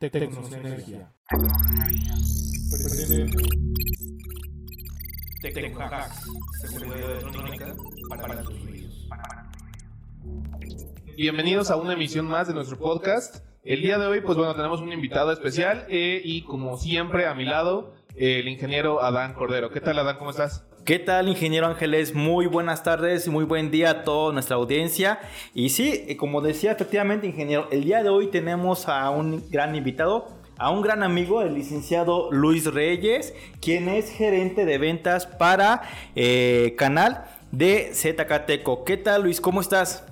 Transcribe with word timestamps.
Tecnosnergia. 0.00 1.12
Tecnohacks. 5.42 6.22
Seguridad 6.68 7.10
electrónica 7.10 7.74
para 8.08 8.42
tus 8.44 8.54
oídos. 8.62 9.08
Bienvenidos 11.16 11.72
a 11.72 11.76
una 11.76 11.94
emisión 11.94 12.26
más 12.26 12.46
de 12.46 12.54
nuestro 12.54 12.78
podcast. 12.78 13.44
El 13.64 13.82
día 13.82 13.98
de 13.98 14.06
hoy, 14.06 14.20
pues 14.20 14.38
bueno, 14.38 14.54
tenemos 14.54 14.80
un 14.80 14.92
invitado 14.92 15.32
especial 15.32 15.84
eh, 15.88 16.22
y 16.24 16.42
como 16.44 16.76
siempre 16.76 17.26
a 17.26 17.34
mi 17.34 17.44
lado, 17.44 17.92
el 18.14 18.46
ingeniero 18.46 19.02
Adán 19.02 19.34
Cordero. 19.34 19.70
¿Qué 19.72 19.80
tal 19.80 19.98
Adán? 19.98 20.18
¿Cómo 20.18 20.30
estás? 20.30 20.67
¿Qué 20.88 20.98
tal, 20.98 21.28
ingeniero 21.28 21.66
Ángeles? 21.66 22.14
Muy 22.14 22.46
buenas 22.46 22.82
tardes 22.82 23.26
y 23.26 23.30
muy 23.30 23.44
buen 23.44 23.70
día 23.70 23.90
a 23.90 24.04
toda 24.04 24.32
nuestra 24.32 24.56
audiencia. 24.56 25.18
Y 25.52 25.68
sí, 25.68 26.06
eh, 26.08 26.16
como 26.16 26.40
decía 26.40 26.72
efectivamente, 26.72 27.26
ingeniero, 27.26 27.68
el 27.70 27.84
día 27.84 28.02
de 28.02 28.08
hoy 28.08 28.28
tenemos 28.28 28.88
a 28.88 29.10
un 29.10 29.44
gran 29.50 29.76
invitado, 29.76 30.28
a 30.56 30.70
un 30.70 30.80
gran 30.80 31.02
amigo, 31.02 31.42
el 31.42 31.52
licenciado 31.52 32.30
Luis 32.32 32.64
Reyes, 32.64 33.34
quien 33.60 33.90
es 33.90 34.10
gerente 34.10 34.64
de 34.64 34.78
ventas 34.78 35.26
para 35.26 35.82
eh, 36.16 36.74
Canal 36.78 37.26
de 37.52 37.90
ZKTeco. 37.92 38.84
¿Qué 38.84 38.96
tal, 38.96 39.24
Luis? 39.24 39.42
¿Cómo 39.42 39.60
estás? 39.60 40.06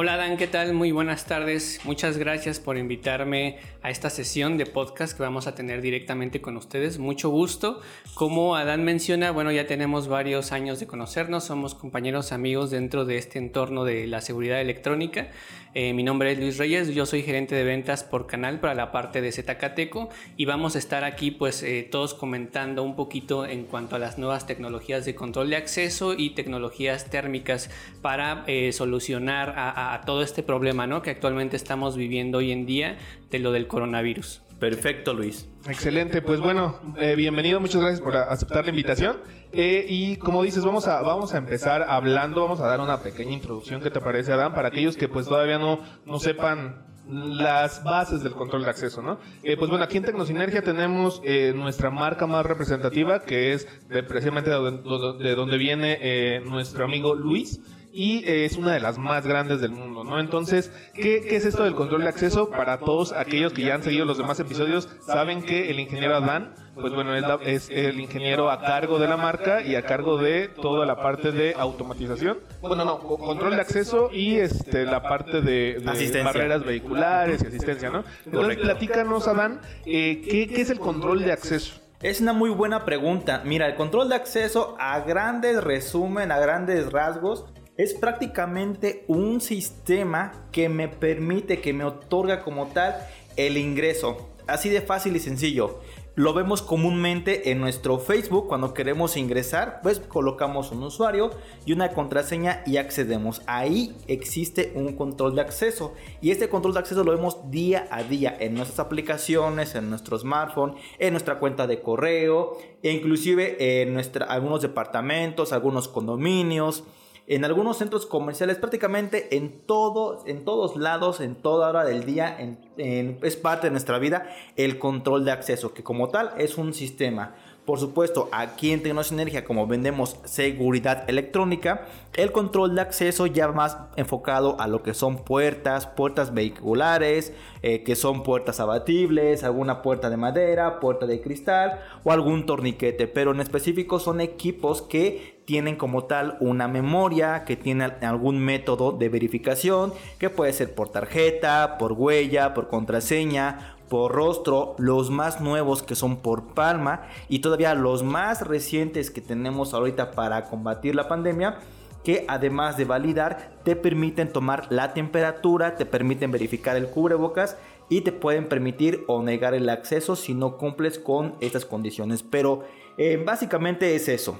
Hola 0.00 0.16
Dan, 0.16 0.36
¿qué 0.36 0.46
tal? 0.46 0.74
Muy 0.74 0.92
buenas 0.92 1.26
tardes. 1.26 1.80
Muchas 1.82 2.18
gracias 2.18 2.60
por 2.60 2.78
invitarme 2.78 3.58
a 3.82 3.90
esta 3.90 4.10
sesión 4.10 4.56
de 4.56 4.64
podcast 4.64 5.16
que 5.16 5.24
vamos 5.24 5.48
a 5.48 5.56
tener 5.56 5.82
directamente 5.82 6.40
con 6.40 6.56
ustedes. 6.56 7.00
Mucho 7.00 7.30
gusto. 7.30 7.80
Como 8.14 8.54
Adán 8.54 8.84
menciona, 8.84 9.32
bueno, 9.32 9.50
ya 9.50 9.66
tenemos 9.66 10.06
varios 10.06 10.52
años 10.52 10.78
de 10.78 10.86
conocernos, 10.86 11.42
somos 11.42 11.74
compañeros 11.74 12.30
amigos 12.30 12.70
dentro 12.70 13.06
de 13.06 13.16
este 13.16 13.40
entorno 13.40 13.84
de 13.84 14.06
la 14.06 14.20
seguridad 14.20 14.60
electrónica. 14.60 15.30
Eh, 15.74 15.92
mi 15.92 16.02
nombre 16.02 16.32
es 16.32 16.38
Luis 16.38 16.58
Reyes, 16.58 16.94
yo 16.94 17.04
soy 17.04 17.22
gerente 17.22 17.54
de 17.54 17.62
ventas 17.62 18.02
por 18.02 18.26
canal 18.26 18.58
para 18.58 18.74
la 18.74 18.90
parte 18.90 19.20
de 19.20 19.30
ZKTeco 19.30 20.08
y 20.36 20.44
vamos 20.46 20.76
a 20.76 20.78
estar 20.78 21.04
aquí 21.04 21.30
pues 21.30 21.62
eh, 21.62 21.86
todos 21.88 22.14
comentando 22.14 22.82
un 22.82 22.96
poquito 22.96 23.44
en 23.44 23.64
cuanto 23.64 23.94
a 23.94 23.98
las 23.98 24.18
nuevas 24.18 24.46
tecnologías 24.46 25.04
de 25.04 25.14
control 25.14 25.50
de 25.50 25.56
acceso 25.56 26.14
y 26.14 26.30
tecnologías 26.30 27.10
térmicas 27.10 27.70
para 28.00 28.44
eh, 28.46 28.72
solucionar 28.72 29.54
a, 29.56 29.87
todo 30.04 30.22
este 30.22 30.42
problema 30.42 30.86
¿no? 30.86 31.02
que 31.02 31.10
actualmente 31.10 31.56
estamos 31.56 31.96
viviendo 31.96 32.38
hoy 32.38 32.52
en 32.52 32.66
día 32.66 32.98
de 33.30 33.38
lo 33.38 33.52
del 33.52 33.66
coronavirus. 33.66 34.42
Perfecto, 34.58 35.14
Luis. 35.14 35.48
Excelente, 35.68 36.20
pues 36.20 36.40
bueno, 36.40 36.80
eh, 36.98 37.14
bienvenido, 37.14 37.60
muchas 37.60 37.80
gracias 37.80 38.00
por 38.00 38.16
aceptar 38.16 38.64
la 38.64 38.70
invitación. 38.70 39.18
Eh, 39.52 39.86
y 39.88 40.16
como 40.16 40.42
dices, 40.42 40.64
vamos 40.64 40.88
a, 40.88 41.00
vamos 41.00 41.32
a 41.32 41.38
empezar 41.38 41.84
hablando, 41.88 42.42
vamos 42.42 42.60
a 42.60 42.66
dar 42.66 42.80
una 42.80 43.00
pequeña 43.00 43.32
introducción, 43.32 43.80
¿qué 43.80 43.90
te 43.90 44.00
parece, 44.00 44.32
Adán? 44.32 44.54
Para 44.54 44.68
aquellos 44.68 44.96
que 44.96 45.08
pues 45.08 45.26
todavía 45.26 45.58
no, 45.58 45.80
no 46.06 46.18
sepan 46.18 46.86
las 47.06 47.84
bases 47.84 48.22
del 48.24 48.32
control 48.32 48.64
de 48.64 48.70
acceso, 48.70 49.00
¿no? 49.00 49.20
Eh, 49.44 49.56
pues 49.56 49.70
bueno, 49.70 49.84
aquí 49.84 49.96
en 49.96 50.04
Tecnosinergia 50.04 50.60
tenemos 50.62 51.22
nuestra 51.54 51.90
marca 51.90 52.26
más 52.26 52.44
representativa, 52.44 53.22
que 53.22 53.52
es 53.52 53.66
precisamente 54.08 54.50
de 54.50 55.34
donde, 55.34 55.56
viene 55.56 56.40
nuestro 56.40 56.84
amigo 56.84 57.14
Luis 57.14 57.60
y 57.92 58.22
es 58.26 58.56
una 58.56 58.72
de 58.72 58.80
las 58.80 58.98
más 58.98 59.26
grandes 59.26 59.60
del 59.60 59.72
mundo, 59.72 60.04
¿no? 60.04 60.20
Entonces, 60.20 60.72
¿qué, 60.94 61.36
es 61.36 61.44
esto 61.44 61.64
del 61.64 61.74
control 61.74 62.02
de 62.02 62.08
acceso? 62.08 62.50
Para 62.50 62.78
todos 62.78 63.12
aquellos 63.12 63.52
que 63.52 63.62
ya 63.62 63.74
han 63.74 63.82
seguido 63.82 64.04
los 64.04 64.18
demás 64.18 64.38
episodios, 64.40 64.88
saben 65.06 65.42
que 65.42 65.70
el 65.70 65.80
ingeniero 65.80 66.16
Adán, 66.16 66.54
pues 66.74 66.92
bueno, 66.92 67.14
es, 67.42 67.70
el 67.70 68.00
ingeniero 68.00 68.50
a 68.50 68.60
cargo 68.60 68.98
de 68.98 69.08
la 69.08 69.16
marca 69.16 69.62
y 69.62 69.74
a 69.74 69.82
cargo 69.82 70.18
de 70.18 70.48
toda 70.48 70.86
la 70.86 70.96
parte 71.02 71.32
de 71.32 71.54
automatización. 71.54 72.38
Bueno, 72.60 72.84
no, 72.84 72.98
control 73.00 73.56
de 73.56 73.60
acceso 73.60 74.10
y 74.12 74.36
este 74.36 74.84
la 74.84 75.02
parte 75.02 75.40
de, 75.40 75.82
barreras 76.24 76.64
vehiculares 76.64 77.42
y 77.42 77.46
asistencia, 77.46 77.90
¿no? 77.90 78.04
Entonces, 78.24 78.58
platícanos, 78.58 79.26
Adán, 79.28 79.60
eh, 79.86 80.22
¿qué, 80.28 80.48
¿qué 80.48 80.60
es 80.60 80.70
el 80.70 80.78
control 80.78 81.24
de 81.24 81.32
acceso? 81.32 81.80
Es 82.00 82.20
una 82.20 82.32
muy 82.32 82.50
buena 82.50 82.84
pregunta. 82.84 83.42
Mira, 83.44 83.66
el 83.66 83.74
control 83.74 84.08
de 84.08 84.14
acceso 84.14 84.76
a 84.78 85.00
grandes 85.00 85.64
resumen, 85.64 86.30
a 86.30 86.38
grandes 86.38 86.92
rasgos, 86.92 87.46
es 87.78 87.94
prácticamente 87.94 89.04
un 89.06 89.40
sistema 89.40 90.32
que 90.50 90.68
me 90.68 90.88
permite, 90.88 91.60
que 91.60 91.72
me 91.72 91.84
otorga 91.84 92.42
como 92.42 92.66
tal 92.66 92.96
el 93.36 93.56
ingreso. 93.56 94.28
Así 94.48 94.68
de 94.68 94.80
fácil 94.80 95.14
y 95.14 95.20
sencillo. 95.20 95.78
Lo 96.16 96.34
vemos 96.34 96.62
comúnmente 96.62 97.52
en 97.52 97.60
nuestro 97.60 98.00
Facebook 98.00 98.48
cuando 98.48 98.74
queremos 98.74 99.16
ingresar, 99.16 99.78
pues 99.84 100.00
colocamos 100.00 100.72
un 100.72 100.82
usuario 100.82 101.30
y 101.64 101.72
una 101.72 101.92
contraseña 101.92 102.64
y 102.66 102.78
accedemos. 102.78 103.42
Ahí 103.46 103.94
existe 104.08 104.72
un 104.74 104.96
control 104.96 105.36
de 105.36 105.42
acceso 105.42 105.94
y 106.20 106.32
este 106.32 106.48
control 106.48 106.74
de 106.74 106.80
acceso 106.80 107.04
lo 107.04 107.12
vemos 107.12 107.48
día 107.52 107.86
a 107.92 108.02
día 108.02 108.36
en 108.40 108.54
nuestras 108.54 108.80
aplicaciones, 108.80 109.76
en 109.76 109.88
nuestro 109.88 110.18
smartphone, 110.18 110.74
en 110.98 111.12
nuestra 111.12 111.38
cuenta 111.38 111.68
de 111.68 111.80
correo 111.80 112.58
e 112.82 112.90
inclusive 112.90 113.82
en 113.82 113.94
nuestra, 113.94 114.26
algunos 114.26 114.62
departamentos, 114.62 115.52
algunos 115.52 115.86
condominios 115.86 116.82
en 117.28 117.44
algunos 117.44 117.76
centros 117.76 118.06
comerciales, 118.06 118.56
prácticamente 118.56 119.36
en, 119.36 119.60
todo, 119.66 120.24
en 120.26 120.46
todos 120.46 120.76
lados, 120.76 121.20
en 121.20 121.34
toda 121.34 121.68
hora 121.68 121.84
del 121.84 122.04
día, 122.04 122.38
es 122.78 123.36
parte 123.36 123.66
de 123.66 123.70
nuestra 123.70 123.98
vida 123.98 124.30
el 124.56 124.78
control 124.78 125.26
de 125.26 125.32
acceso, 125.32 125.74
que 125.74 125.82
como 125.82 126.08
tal 126.08 126.32
es 126.38 126.56
un 126.56 126.72
sistema. 126.72 127.34
Por 127.66 127.78
supuesto, 127.78 128.30
aquí 128.32 128.72
en 128.72 128.82
Tecnosinergia, 128.82 129.44
como 129.44 129.66
vendemos 129.66 130.16
seguridad 130.24 131.04
electrónica, 131.06 131.86
el 132.14 132.32
control 132.32 132.74
de 132.74 132.80
acceso 132.80 133.26
ya 133.26 133.46
más 133.48 133.76
enfocado 133.96 134.58
a 134.58 134.66
lo 134.66 134.82
que 134.82 134.94
son 134.94 135.22
puertas, 135.22 135.86
puertas 135.86 136.32
vehiculares, 136.32 137.34
eh, 137.60 137.82
que 137.82 137.94
son 137.94 138.22
puertas 138.22 138.58
abatibles, 138.58 139.44
alguna 139.44 139.82
puerta 139.82 140.08
de 140.08 140.16
madera, 140.16 140.80
puerta 140.80 141.04
de 141.04 141.20
cristal 141.20 141.80
o 142.04 142.10
algún 142.10 142.46
torniquete. 142.46 143.06
Pero 143.06 143.32
en 143.32 143.40
específico 143.40 144.00
son 144.00 144.22
equipos 144.22 144.80
que 144.80 145.37
tienen 145.48 145.76
como 145.76 146.04
tal 146.04 146.36
una 146.40 146.68
memoria, 146.68 147.46
que 147.46 147.56
tienen 147.56 147.94
algún 148.02 148.38
método 148.38 148.92
de 148.92 149.08
verificación, 149.08 149.94
que 150.18 150.28
puede 150.28 150.52
ser 150.52 150.74
por 150.74 150.90
tarjeta, 150.90 151.78
por 151.78 151.92
huella, 151.92 152.52
por 152.52 152.68
contraseña 152.68 153.76
por 153.88 154.12
rostro, 154.12 154.76
los 154.76 155.08
más 155.08 155.40
nuevos 155.40 155.82
que 155.82 155.94
son 155.94 156.18
por 156.18 156.52
palma 156.52 157.06
y 157.30 157.38
todavía 157.38 157.74
los 157.74 158.02
más 158.02 158.46
recientes 158.46 159.10
que 159.10 159.22
tenemos 159.22 159.72
ahorita 159.72 160.10
para 160.10 160.44
combatir 160.44 160.94
la 160.94 161.08
pandemia 161.08 161.60
que 162.04 162.26
además 162.28 162.76
de 162.76 162.84
validar 162.84 163.54
te 163.64 163.74
permiten 163.74 164.30
tomar 164.30 164.66
la 164.68 164.92
temperatura, 164.92 165.76
te 165.76 165.86
permiten 165.86 166.30
verificar 166.30 166.76
el 166.76 166.90
cubrebocas 166.90 167.56
y 167.88 168.02
te 168.02 168.12
pueden 168.12 168.50
permitir 168.50 169.02
o 169.06 169.22
negar 169.22 169.54
el 169.54 169.70
acceso 169.70 170.14
si 170.14 170.34
no 170.34 170.58
cumples 170.58 170.98
con 170.98 171.36
estas 171.40 171.64
condiciones. 171.64 172.22
Pero 172.22 172.64
eh, 172.98 173.22
básicamente 173.24 173.94
es 173.94 174.10
eso. 174.10 174.36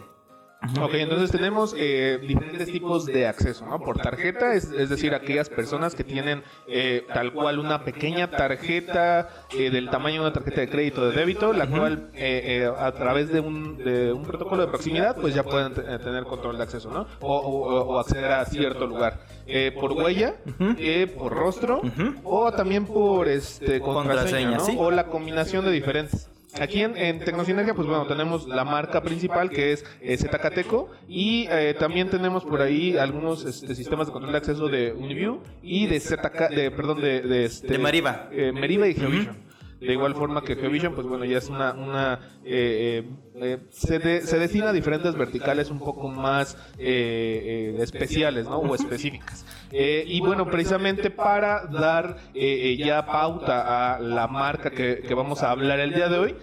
Ok, 0.61 0.95
entonces 0.95 1.31
tenemos 1.31 1.73
eh, 1.79 2.19
diferentes 2.21 2.67
tipos 2.67 3.07
de 3.07 3.29
acceso, 3.29 3.65
¿no? 3.65 3.79
Por 3.79 3.99
tarjeta, 3.99 4.55
es, 4.55 4.71
decir, 4.89 5.15
aquellas 5.15 5.49
personas 5.49 5.95
que 5.95 6.03
tienen 6.03 6.43
eh, 6.67 7.07
tal 7.15 7.33
cual 7.33 7.61
una 7.61 7.85
pequeña 7.85 8.29
tarjeta 8.29 9.29
eh, 9.57 9.71
del 9.71 9.89
tamaño 9.89 10.17
de 10.17 10.21
una 10.27 10.33
tarjeta 10.33 10.61
de 10.61 10.69
crédito 10.69 11.09
de 11.09 11.17
débito, 11.17 11.53
la 11.53 11.69
cual 11.69 12.11
a 12.77 12.93
través 12.93 13.33
de 13.33 13.39
un, 13.39 13.79
de 13.79 14.13
un, 14.13 14.25
protocolo 14.25 14.63
de 14.63 14.69
proximidad, 14.69 15.17
pues 15.17 15.33
ya 15.33 15.45
pueden 15.45 15.75
tener 15.75 16.25
control 16.25 16.57
de 16.57 16.65
acceso, 16.65 16.91
¿no? 16.91 17.07
O, 17.21 17.99
acceder 18.01 18.33
a 18.33 18.45
cierto 18.45 18.87
lugar. 18.87 19.21
por 19.81 19.93
huella, 19.93 20.35
por 21.17 21.33
rostro, 21.33 21.83
o 22.25 22.53
también 22.53 22.85
por 22.85 23.29
este 23.29 23.81
contraseña, 23.81 24.59
¿no? 24.59 24.81
O 24.81 24.91
la 24.91 25.07
combinación 25.07 25.65
de 25.65 25.71
diferentes. 25.71 26.29
Aquí 26.55 26.83
en, 26.83 26.97
en 26.97 27.19
Tecnosinergia, 27.21 27.75
pues 27.75 27.87
bueno, 27.87 28.07
tenemos 28.07 28.49
la 28.49 28.65
marca 28.65 29.03
principal 29.03 29.51
que 29.51 29.73
es 29.73 29.85
eh, 30.01 30.17
ZKTeco 30.17 30.89
y 31.07 31.47
eh, 31.51 31.77
también 31.79 32.09
tenemos 32.09 32.45
por 32.45 32.63
ahí 32.63 32.97
algunos 32.97 33.45
este, 33.45 33.75
sistemas 33.75 34.07
de 34.07 34.13
control 34.13 34.33
de 34.33 34.39
acceso 34.39 34.69
de 34.69 34.93
Uniview 34.93 35.41
y 35.63 35.87
de 35.87 36.01
ZK, 36.01 36.49
de, 36.51 36.71
perdón, 36.71 37.01
de, 37.01 37.21
de, 37.21 37.45
este, 37.45 37.69
de 37.69 37.79
Mariva. 37.79 38.29
Eh, 38.33 38.53
Meriva 38.53 38.89
y 38.89 38.95
Geovision. 38.95 39.48
De 39.81 39.93
igual 39.93 40.15
forma 40.15 40.43
que 40.43 40.57
Geovision, 40.57 40.95
pues 40.95 41.07
bueno, 41.07 41.25
ya 41.25 41.39
es 41.39 41.49
una, 41.49 41.73
una 41.73 42.19
eh, 42.45 43.09
eh, 43.37 43.59
se, 43.71 44.27
se 44.27 44.39
destina 44.39 44.71
a 44.71 44.73
diferentes 44.73 45.15
verticales 45.15 45.71
un 45.71 45.79
poco 45.79 46.09
más 46.09 46.57
eh, 46.79 47.77
especiales, 47.79 48.47
¿no? 48.47 48.59
O 48.59 48.75
específicas. 48.75 49.47
y 49.71 50.21
bueno, 50.21 50.51
precisamente 50.51 51.11
para 51.11 51.67
dar 51.67 52.17
ya 52.35 53.07
pauta 53.07 53.95
a 53.95 54.01
la 54.01 54.27
marca 54.27 54.71
que, 54.71 55.01
que, 55.07 55.15
vamos 55.15 55.45
a 55.45 55.53
hablar 55.53 55.79
el 55.79 55.95
día 55.95 56.09
de 56.09 56.19
hoy, 56.19 56.35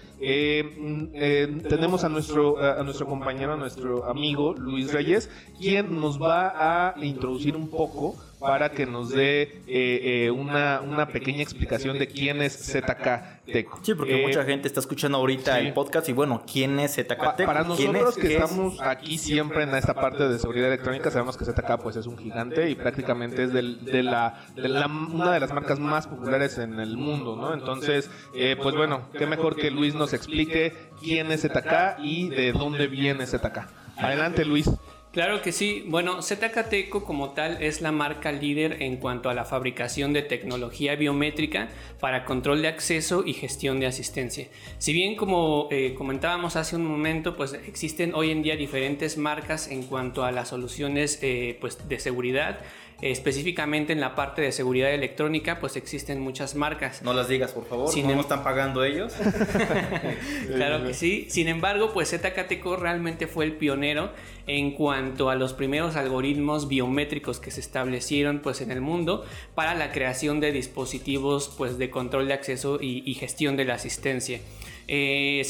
tenemos 1.68 2.06
a 2.06 2.10
nuestro, 2.10 2.58
a 2.58 2.84
nuestro 2.84 3.06
compañero, 3.06 3.54
a 3.54 3.58
nuestro 3.58 4.06
amigo 4.06 4.54
Luis 4.54 4.94
Reyes, 4.94 5.30
quien 5.60 6.00
nos 6.00 6.22
va 6.22 6.54
a 6.90 7.04
introducir 7.04 7.58
un 7.58 7.70
poco 7.70 8.16
para 8.40 8.70
que 8.72 8.86
nos 8.86 9.10
dé 9.10 9.42
eh, 9.68 10.26
eh, 10.26 10.32
una, 10.32 10.82
una 10.82 11.08
pequeña 11.08 11.42
explicación 11.42 11.98
de 11.98 12.08
quién 12.08 12.42
es 12.42 12.54
ZK 12.54 13.46
Teco. 13.46 13.80
Sí, 13.84 13.94
porque 13.94 14.22
Eh, 14.24 14.28
mucha 14.28 14.44
gente 14.44 14.68
está 14.68 14.80
escuchando 14.80 15.18
ahorita 15.18 15.60
sí. 15.60 15.68
el 15.68 15.74
podcast 15.74 16.10
y 16.10 16.14
bueno, 16.14 16.44
¿quién 16.52 16.80
es 16.80 16.96
ZK 16.96 17.18
Pa- 17.18 17.36
Teco? 17.36 17.48
para 17.48 17.64
¿Quién 17.76 17.92
nosotros 17.94 18.18
es? 18.18 18.22
que 18.24 18.34
estamos 18.34 18.82
aquí 18.82 19.18
siempre 19.18 19.64
en 19.64 19.74
esta 19.76 19.94
parte 19.94 20.28
de 20.28 20.38
seguridad 20.40 20.68
electrónica, 20.68 21.10
sabemos 21.12 21.38
que 21.38 21.46
ZK 21.46 21.78
pues 21.82 21.96
es 21.96 22.08
un 22.08 22.18
gigante 22.18 22.70
y 22.70 22.76
prácticamente 22.76 23.44
es 23.44 23.54
del- 23.54 23.84
de, 23.86 24.04
la, 24.04 24.40
de 24.56 24.68
la- 24.70 24.88
una 24.88 25.32
de 25.32 25.40
las 25.40 25.54
marcas 25.54 25.80
más 25.80 26.08
populares 26.08 26.58
en 26.58 26.80
el 26.80 26.98
mundo, 26.98 27.36
¿no? 27.36 27.54
Entonces, 27.54 28.10
eh, 28.36 28.56
pues 28.62 28.76
bueno, 28.76 29.10
qué 29.18 29.26
mejor 29.26 29.56
que 29.56 29.72
Luis 29.72 29.94
nos 29.96 30.14
explique 30.14 30.74
quién 31.02 31.32
es 31.32 31.42
ZK 31.42 32.00
y 32.00 32.30
de 32.30 32.52
dónde 32.52 32.88
viene 32.88 33.26
ZK. 33.26 33.68
Adelante, 33.98 34.44
Luis. 34.44 34.70
Claro 35.16 35.42
que 35.42 35.54
sí. 35.54 35.82
Bueno, 35.88 36.22
ZK 36.22 36.68
Teco 36.70 37.06
como 37.06 37.30
tal 37.30 37.64
es 37.64 37.80
la 37.80 37.94
marca 37.94 38.34
líder 38.34 38.84
en 38.84 38.98
cuanto 38.98 39.30
a 39.30 39.34
la 39.34 39.46
fabricación 39.46 40.12
de 40.12 40.24
tecnología 40.24 40.98
biométrica 40.98 41.70
para 42.02 42.26
control 42.26 42.62
de 42.62 42.68
acceso 42.68 43.24
y 43.26 43.32
gestión 43.32 43.80
de 43.80 43.86
asistencia. 43.86 44.50
Si 44.78 44.92
bien 44.92 45.16
como 45.16 45.70
eh, 45.72 45.96
comentábamos 45.98 46.58
hace 46.58 46.76
un 46.76 46.86
momento, 46.86 47.38
pues 47.38 47.54
existen 47.54 48.14
hoy 48.14 48.30
en 48.30 48.44
día 48.44 48.58
diferentes 48.58 49.18
marcas 49.18 49.70
en 49.70 49.84
cuanto 49.84 50.26
a 50.26 50.34
las 50.34 50.50
soluciones 50.50 51.18
eh, 51.22 51.58
pues, 51.62 51.88
de 51.88 51.98
seguridad. 51.98 52.60
Específicamente 53.06 53.94
en 53.94 54.00
la 54.00 54.16
parte 54.16 54.42
de 54.42 54.52
seguridad 54.52 54.92
electrónica, 54.92 55.60
pues 55.60 55.76
existen 55.76 56.20
muchas 56.22 56.56
marcas. 56.56 57.04
No 57.04 57.14
las 57.14 57.28
digas, 57.28 57.52
por 57.52 57.68
favor. 57.68 57.88
Sin 57.88 58.08
¿No 58.08 58.14
em- 58.14 58.20
están 58.20 58.44
pagando 58.44 58.84
ellos? 58.84 59.14
Claro 60.48 60.84
que 60.84 60.96
sí. 60.96 61.28
Sin 61.30 61.48
embargo, 61.48 61.92
pues 61.94 62.10
ZK 62.10 62.48
Teco 62.48 62.78
realmente 62.78 63.28
fue 63.28 63.46
el 63.46 63.54
pionero 63.54 64.10
en 64.48 64.72
cuanto 64.72 65.30
a 65.30 65.36
los 65.36 65.54
primeros 65.54 65.96
algoritmos 65.96 66.68
biométricos 66.68 67.40
que 67.40 67.52
se 67.52 67.60
establecieron 67.60 68.40
pues 68.40 68.62
en 68.62 68.72
el 68.72 68.82
mundo 68.82 69.24
para 69.54 69.76
la 69.76 69.92
creación 69.92 70.40
de 70.40 70.52
dispositivos 70.52 71.54
pues 71.58 71.78
de 71.78 71.92
control 71.92 72.28
de 72.28 72.34
acceso 72.34 72.80
y, 72.82 73.04
y 73.06 73.14
gestión 73.14 73.56
de 73.56 73.66
la 73.66 73.76
asistencia. 73.76 74.40
Eh, 74.88 75.44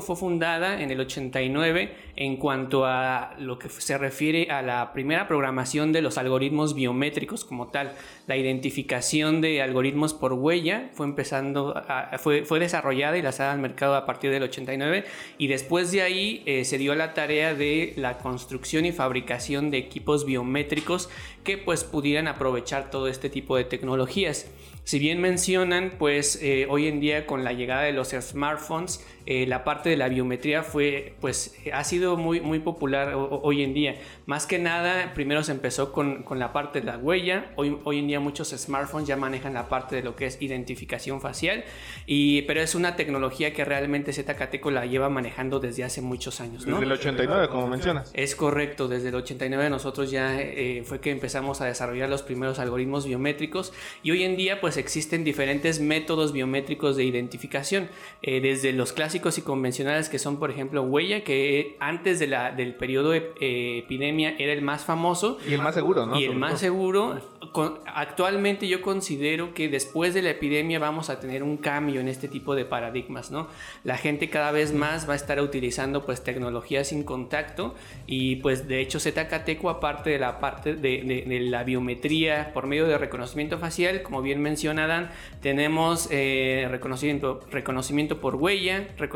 fue 0.00 0.16
fundada 0.16 0.80
en 0.80 0.90
el 0.90 1.00
89 1.00 1.92
en 2.16 2.36
cuanto 2.36 2.84
a 2.86 3.34
lo 3.38 3.58
que 3.58 3.68
se 3.68 3.98
refiere 3.98 4.50
a 4.50 4.62
la 4.62 4.92
primera 4.92 5.26
programación 5.28 5.92
de 5.92 6.02
los 6.02 6.18
algoritmos 6.18 6.74
biométricos 6.74 7.44
como 7.44 7.68
tal. 7.68 7.92
La 8.26 8.36
identificación 8.36 9.40
de 9.40 9.62
algoritmos 9.62 10.14
por 10.14 10.32
huella 10.32 10.90
fue 10.92 11.06
empezando, 11.06 11.82
fue, 12.18 12.44
fue 12.44 12.60
desarrollada 12.60 13.16
y 13.16 13.22
lanzada 13.22 13.52
al 13.52 13.58
mercado 13.58 13.96
a 13.96 14.06
partir 14.06 14.30
del 14.30 14.42
89 14.44 15.04
y 15.38 15.46
después 15.46 15.90
de 15.92 16.02
ahí 16.02 16.42
eh, 16.46 16.64
se 16.64 16.78
dio 16.78 16.94
la 16.94 17.14
tarea 17.14 17.54
de 17.54 17.94
la 17.96 18.18
construcción 18.18 18.86
y 18.86 18.92
fabricación 18.92 19.70
de 19.70 19.78
equipos 19.78 20.24
biométricos 20.24 21.08
que 21.44 21.58
pues 21.58 21.84
pudieran 21.84 22.28
aprovechar 22.28 22.90
todo 22.90 23.08
este 23.08 23.30
tipo 23.30 23.56
de 23.56 23.64
tecnologías. 23.64 24.50
Si 24.88 24.98
bien 24.98 25.20
mencionan, 25.20 25.92
pues 25.98 26.38
eh, 26.40 26.66
hoy 26.70 26.86
en 26.86 26.98
día 26.98 27.26
con 27.26 27.44
la 27.44 27.52
llegada 27.52 27.82
de 27.82 27.92
los 27.92 28.08
smartphones, 28.08 29.04
eh, 29.30 29.46
la 29.46 29.62
parte 29.62 29.90
de 29.90 29.98
la 29.98 30.08
biometría 30.08 30.62
fue, 30.62 31.12
pues 31.20 31.54
ha 31.70 31.84
sido 31.84 32.16
muy, 32.16 32.40
muy 32.40 32.60
popular 32.60 33.12
ho- 33.12 33.24
ho- 33.24 33.40
hoy 33.42 33.62
en 33.62 33.74
día. 33.74 33.96
Más 34.24 34.46
que 34.46 34.58
nada, 34.58 35.12
primero 35.12 35.42
se 35.42 35.52
empezó 35.52 35.92
con, 35.92 36.22
con 36.22 36.38
la 36.38 36.54
parte 36.54 36.80
de 36.80 36.86
la 36.86 36.96
huella. 36.96 37.50
Hoy, 37.56 37.76
hoy 37.84 37.98
en 37.98 38.06
día 38.06 38.20
muchos 38.20 38.48
smartphones 38.56 39.06
ya 39.06 39.16
manejan 39.16 39.52
la 39.52 39.68
parte 39.68 39.96
de 39.96 40.02
lo 40.02 40.16
que 40.16 40.24
es 40.24 40.40
identificación 40.40 41.20
facial, 41.20 41.64
y, 42.06 42.40
pero 42.42 42.62
es 42.62 42.74
una 42.74 42.96
tecnología 42.96 43.52
que 43.52 43.66
realmente 43.66 44.14
ZKTeco 44.14 44.70
la 44.70 44.86
lleva 44.86 45.10
manejando 45.10 45.60
desde 45.60 45.84
hace 45.84 46.00
muchos 46.00 46.40
años. 46.40 46.66
¿no? 46.66 46.76
Desde 46.76 46.86
el 46.86 46.92
89, 46.92 47.48
como 47.50 47.66
mencionas. 47.68 48.10
Es 48.14 48.34
correcto, 48.34 48.88
desde 48.88 49.10
el 49.10 49.14
89 49.16 49.68
nosotros 49.68 50.10
ya 50.10 50.40
eh, 50.40 50.84
fue 50.86 51.00
que 51.00 51.10
empezamos 51.10 51.60
a 51.60 51.66
desarrollar 51.66 52.08
los 52.08 52.22
primeros 52.22 52.58
algoritmos 52.60 53.04
biométricos 53.04 53.74
y 54.02 54.10
hoy 54.10 54.22
en 54.22 54.38
día 54.38 54.62
pues 54.62 54.78
existen 54.78 55.22
diferentes 55.22 55.80
métodos 55.80 56.32
biométricos 56.32 56.96
de 56.96 57.04
identificación, 57.04 57.88
eh, 58.22 58.40
desde 58.40 58.72
los 58.72 58.94
clásicos 58.94 59.17
y 59.38 59.42
convencionales 59.42 60.08
que 60.08 60.18
son 60.18 60.38
por 60.38 60.50
ejemplo 60.50 60.82
huella, 60.82 61.24
que 61.24 61.76
antes 61.80 62.18
de 62.18 62.26
la, 62.28 62.52
del 62.52 62.74
periodo 62.76 63.10
de 63.10 63.32
eh, 63.40 63.78
epidemia 63.84 64.34
era 64.38 64.52
el 64.52 64.62
más 64.62 64.84
famoso 64.84 65.38
Y 65.48 65.54
el 65.54 65.60
más 65.62 65.74
seguro, 65.74 66.06
¿no? 66.06 66.18
y 66.18 66.24
el 66.24 66.36
más 66.36 66.60
seguro, 66.60 67.20
con- 67.52 67.78
actualmente 67.86 68.68
yo 68.68 68.80
considero 68.82 69.52
que 69.54 69.68
después 69.68 70.14
de 70.14 70.22
la 70.22 70.30
epidemia 70.30 70.78
vamos 70.78 71.10
a 71.10 71.18
tener 71.18 71.42
un 71.42 71.56
cambio 71.56 72.00
en 72.00 72.08
este 72.08 72.28
tipo 72.28 72.54
de 72.54 72.64
paradigmas, 72.64 73.30
¿no? 73.30 73.48
La 73.84 73.96
gente 73.96 74.30
cada 74.30 74.52
vez 74.52 74.72
más 74.72 75.08
va 75.08 75.14
a 75.14 75.16
estar 75.16 75.40
utilizando 75.40 76.04
pues 76.06 76.22
tecnología 76.22 76.84
sin 76.84 77.02
contacto 77.02 77.74
y 78.06 78.36
pues 78.36 78.68
de 78.68 78.80
hecho 78.80 79.00
ZKTeco 79.00 79.70
aparte 79.70 80.10
de 80.10 80.18
la 80.18 80.38
parte 80.40 80.74
de, 80.74 81.02
de- 81.02 81.24
de 81.26 81.40
la 81.40 81.64
biometría 81.64 82.52
por 82.54 82.66
medio 82.66 82.86
de 82.86 82.96
reconocimiento 82.98 83.58
facial, 83.58 84.02
como 84.02 84.22
bien 84.22 84.40
menciona 84.40 84.86
Dan, 84.86 85.10
tenemos 85.40 86.08
eh, 86.10 86.66
reconocimiento, 86.70 87.40
reconocimiento 87.50 88.20
por 88.20 88.36
huella, 88.36 88.86
reconocimiento 88.96 89.07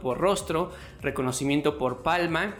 por 0.00 0.18
rostro, 0.18 0.72
reconocimiento 1.02 1.78
por 1.78 2.02
palma 2.02 2.54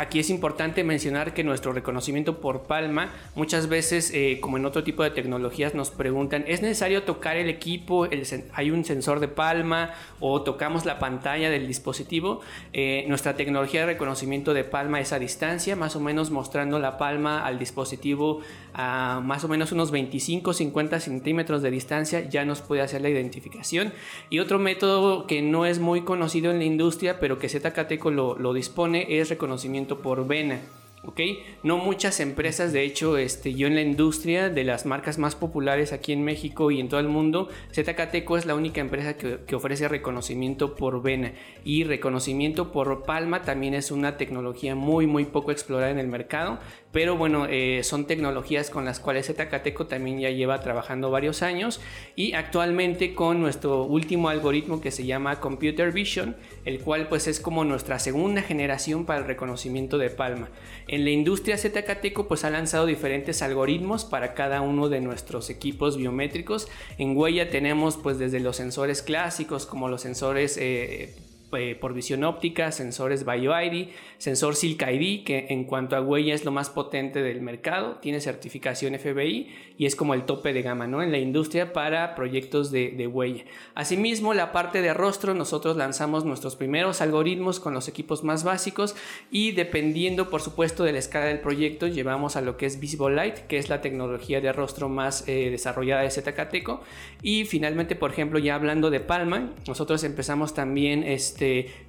Aquí 0.00 0.18
es 0.18 0.30
importante 0.30 0.82
mencionar 0.82 1.34
que 1.34 1.44
nuestro 1.44 1.74
reconocimiento 1.74 2.40
por 2.40 2.62
palma, 2.62 3.12
muchas 3.34 3.68
veces, 3.68 4.10
eh, 4.14 4.38
como 4.40 4.56
en 4.56 4.64
otro 4.64 4.82
tipo 4.82 5.02
de 5.02 5.10
tecnologías, 5.10 5.74
nos 5.74 5.90
preguntan, 5.90 6.42
¿es 6.46 6.62
necesario 6.62 7.02
tocar 7.02 7.36
el 7.36 7.50
equipo? 7.50 8.08
¿Hay 8.54 8.70
un 8.70 8.86
sensor 8.86 9.20
de 9.20 9.28
palma 9.28 9.90
o 10.18 10.40
tocamos 10.40 10.86
la 10.86 10.98
pantalla 10.98 11.50
del 11.50 11.66
dispositivo? 11.66 12.40
Eh, 12.72 13.04
nuestra 13.08 13.36
tecnología 13.36 13.80
de 13.80 13.88
reconocimiento 13.88 14.54
de 14.54 14.64
palma 14.64 15.00
es 15.00 15.12
a 15.12 15.18
distancia, 15.18 15.76
más 15.76 15.94
o 15.96 16.00
menos 16.00 16.30
mostrando 16.30 16.78
la 16.78 16.96
palma 16.96 17.44
al 17.44 17.58
dispositivo 17.58 18.40
a 18.72 19.20
más 19.22 19.44
o 19.44 19.48
menos 19.48 19.72
unos 19.72 19.92
25-50 19.92 20.98
centímetros 21.00 21.60
de 21.60 21.70
distancia, 21.70 22.26
ya 22.26 22.46
nos 22.46 22.62
puede 22.62 22.80
hacer 22.80 23.02
la 23.02 23.10
identificación. 23.10 23.92
Y 24.30 24.38
otro 24.38 24.58
método 24.58 25.26
que 25.26 25.42
no 25.42 25.66
es 25.66 25.78
muy 25.78 26.02
conocido 26.04 26.50
en 26.52 26.58
la 26.58 26.64
industria, 26.64 27.20
pero 27.20 27.38
que 27.38 27.50
ZKTeco 27.50 28.10
lo 28.10 28.54
dispone, 28.54 29.18
es 29.20 29.28
reconocimiento 29.28 29.89
por 29.98 30.26
vena. 30.26 30.60
¿ok? 31.04 31.20
No 31.62 31.78
muchas 31.78 32.20
empresas, 32.20 32.72
de 32.72 32.84
hecho, 32.84 33.16
este, 33.16 33.54
yo 33.54 33.66
en 33.66 33.74
la 33.74 33.82
industria 33.82 34.50
de 34.50 34.64
las 34.64 34.86
marcas 34.86 35.18
más 35.18 35.34
populares 35.34 35.92
aquí 35.92 36.12
en 36.12 36.24
México 36.24 36.70
y 36.70 36.80
en 36.80 36.88
todo 36.88 37.00
el 37.00 37.08
mundo, 37.08 37.48
ZKTeco 37.72 38.36
es 38.36 38.46
la 38.46 38.54
única 38.54 38.80
empresa 38.80 39.16
que, 39.16 39.40
que 39.46 39.56
ofrece 39.56 39.88
reconocimiento 39.88 40.74
por 40.74 41.02
vena 41.02 41.32
y 41.64 41.84
reconocimiento 41.84 42.72
por 42.72 43.04
palma 43.04 43.42
también 43.42 43.74
es 43.74 43.90
una 43.90 44.16
tecnología 44.16 44.74
muy 44.74 45.06
muy 45.06 45.24
poco 45.24 45.52
explorada 45.52 45.90
en 45.90 45.98
el 45.98 46.08
mercado, 46.08 46.58
pero 46.92 47.16
bueno, 47.16 47.46
eh, 47.48 47.82
son 47.84 48.06
tecnologías 48.06 48.68
con 48.68 48.84
las 48.84 48.98
cuales 48.98 49.26
ZKTeco 49.26 49.86
también 49.86 50.18
ya 50.18 50.30
lleva 50.30 50.60
trabajando 50.60 51.10
varios 51.10 51.42
años 51.42 51.80
y 52.16 52.32
actualmente 52.32 53.14
con 53.14 53.40
nuestro 53.40 53.84
último 53.84 54.28
algoritmo 54.28 54.80
que 54.80 54.90
se 54.90 55.06
llama 55.06 55.38
Computer 55.38 55.92
Vision, 55.92 56.36
el 56.64 56.80
cual 56.80 57.08
pues 57.08 57.28
es 57.28 57.38
como 57.38 57.64
nuestra 57.64 57.98
segunda 57.98 58.42
generación 58.42 59.06
para 59.06 59.20
el 59.20 59.26
reconocimiento 59.26 59.98
de 59.98 60.10
palma. 60.10 60.48
En 60.88 61.04
la 61.04 61.10
industria 61.10 61.56
ZKTeco 61.56 62.26
pues 62.26 62.44
ha 62.44 62.50
lanzado 62.50 62.86
diferentes 62.86 63.42
algoritmos 63.42 64.04
para 64.04 64.34
cada 64.34 64.60
uno 64.60 64.88
de 64.88 65.00
nuestros 65.00 65.48
equipos 65.48 65.96
biométricos. 65.96 66.68
En 66.98 67.16
huella 67.16 67.50
tenemos 67.50 67.96
pues 67.96 68.18
desde 68.18 68.40
los 68.40 68.56
sensores 68.56 69.02
clásicos 69.02 69.64
como 69.64 69.88
los 69.88 70.02
sensores 70.02 70.56
eh, 70.56 71.14
eh, 71.52 71.74
por 71.74 71.94
visión 71.94 72.24
óptica, 72.24 72.72
sensores 72.72 73.24
BioID, 73.24 73.88
sensor 74.18 74.56
Silk 74.56 74.82
ID, 74.82 75.24
que 75.24 75.46
en 75.50 75.64
cuanto 75.64 75.96
a 75.96 76.00
huella 76.00 76.34
es 76.34 76.44
lo 76.44 76.50
más 76.50 76.70
potente 76.70 77.22
del 77.22 77.40
mercado, 77.40 77.98
tiene 78.00 78.20
certificación 78.20 78.98
FBI 78.98 79.48
y 79.76 79.86
es 79.86 79.96
como 79.96 80.14
el 80.14 80.24
tope 80.24 80.52
de 80.52 80.62
gama 80.62 80.86
¿no? 80.86 81.02
en 81.02 81.10
la 81.10 81.18
industria 81.18 81.72
para 81.72 82.14
proyectos 82.14 82.70
de, 82.70 82.90
de 82.90 83.06
huella. 83.06 83.44
Asimismo, 83.74 84.34
la 84.34 84.52
parte 84.52 84.82
de 84.82 84.94
rostro, 84.94 85.34
nosotros 85.34 85.76
lanzamos 85.76 86.24
nuestros 86.24 86.56
primeros 86.56 87.00
algoritmos 87.00 87.60
con 87.60 87.74
los 87.74 87.88
equipos 87.88 88.24
más 88.24 88.44
básicos 88.44 88.94
y 89.30 89.52
dependiendo, 89.52 90.30
por 90.30 90.42
supuesto, 90.42 90.84
de 90.84 90.92
la 90.92 90.98
escala 90.98 91.26
del 91.26 91.40
proyecto, 91.40 91.86
llevamos 91.86 92.36
a 92.36 92.40
lo 92.40 92.56
que 92.56 92.66
es 92.66 92.80
Visible 92.80 93.14
Light, 93.14 93.36
que 93.46 93.58
es 93.58 93.68
la 93.68 93.80
tecnología 93.80 94.40
de 94.40 94.52
rostro 94.52 94.88
más 94.88 95.24
eh, 95.26 95.48
desarrollada 95.50 96.02
de 96.02 96.10
ZKTeco. 96.10 96.82
Y 97.22 97.44
finalmente, 97.44 97.96
por 97.96 98.10
ejemplo, 98.10 98.38
ya 98.38 98.54
hablando 98.54 98.90
de 98.90 99.00
Palma, 99.00 99.50
nosotros 99.66 100.04
empezamos 100.04 100.54
también 100.54 101.02
este, 101.04 101.39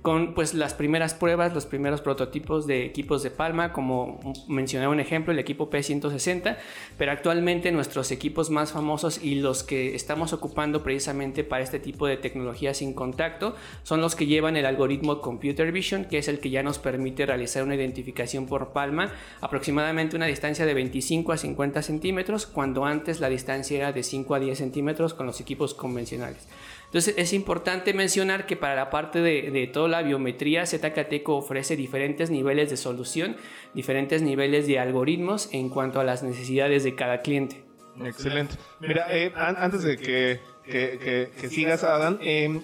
con 0.01 0.34
pues, 0.34 0.53
las 0.53 0.74
primeras 0.74 1.13
pruebas, 1.13 1.53
los 1.53 1.65
primeros 1.65 2.01
prototipos 2.01 2.67
de 2.67 2.86
equipos 2.86 3.24
de 3.24 3.31
Palma, 3.31 3.74
como 3.74 4.20
mencioné 4.48 4.88
un 4.88 5.00
ejemplo, 5.00 5.34
el 5.34 5.39
equipo 5.39 5.70
P160, 5.70 6.58
pero 6.98 7.12
actualmente 7.12 7.72
nuestros 7.72 8.12
equipos 8.12 8.50
más 8.50 8.72
famosos 8.72 9.24
y 9.24 9.36
los 9.36 9.63
que 9.63 9.96
estamos 9.96 10.34
ocupando 10.34 10.84
precisamente 10.84 11.43
para 11.43 11.63
este 11.63 11.79
tipo 11.79 12.08
de 12.08 12.17
tecnología 12.17 12.74
sin 12.74 12.93
contacto 12.93 13.55
son 13.84 14.01
los 14.01 14.15
que 14.15 14.25
llevan 14.25 14.58
el 14.58 14.65
algoritmo 14.65 15.22
Computer 15.22 15.72
Vision, 15.72 16.05
que 16.05 16.17
es 16.17 16.27
el 16.27 16.39
que 16.39 16.50
ya 16.50 16.63
nos 16.63 16.79
permite 16.79 17.25
realizar 17.25 17.63
una 17.63 17.75
identificación 17.75 18.46
por 18.48 18.74
palma 18.74 19.12
aproximadamente 19.41 20.15
una 20.15 20.25
distancia 20.25 20.65
de 20.65 20.74
25 20.74 21.31
a 21.31 21.38
50 21.38 21.81
centímetros, 21.81 22.46
cuando 22.46 22.86
antes 22.86 23.20
la 23.20 23.29
distancia 23.29 23.77
era 23.77 23.91
de 23.91 24.03
5 24.03 24.36
a 24.36 24.39
10 24.39 24.58
centímetros 24.58 25.13
con 25.13 25.25
los 25.25 25.39
equipos 25.41 25.74
convencionales. 25.74 26.48
Entonces 26.91 27.13
es 27.17 27.31
importante 27.31 27.93
mencionar 27.93 28.45
que 28.45 28.57
para 28.57 28.75
la 28.75 28.89
parte 28.89 29.21
de, 29.21 29.69
toda 29.71 29.88
la 29.88 30.01
biometría, 30.01 30.65
ZKTeco 30.65 31.38
ofrece 31.38 31.77
diferentes 31.77 32.29
niveles 32.29 32.69
de 32.69 32.75
solución, 32.75 33.38
diferentes 33.74 34.21
niveles 34.21 34.67
de 34.67 34.77
algoritmos 34.77 35.48
en 35.53 35.69
cuanto 35.69 36.01
a 36.01 36.03
las 36.03 36.21
necesidades 36.21 36.83
de 36.83 36.93
cada 36.93 37.21
cliente. 37.21 37.63
Excelente. 38.03 38.55
Mira, 38.81 39.05
eh, 39.10 39.31
an- 39.36 39.55
antes 39.57 39.83
de 39.83 39.95
que, 39.95 40.41
que- 40.65 41.00
que- 41.01 41.29
que 41.39 41.48
sigas, 41.50 41.86
Adán, 41.86 42.19
eh, 42.21 42.60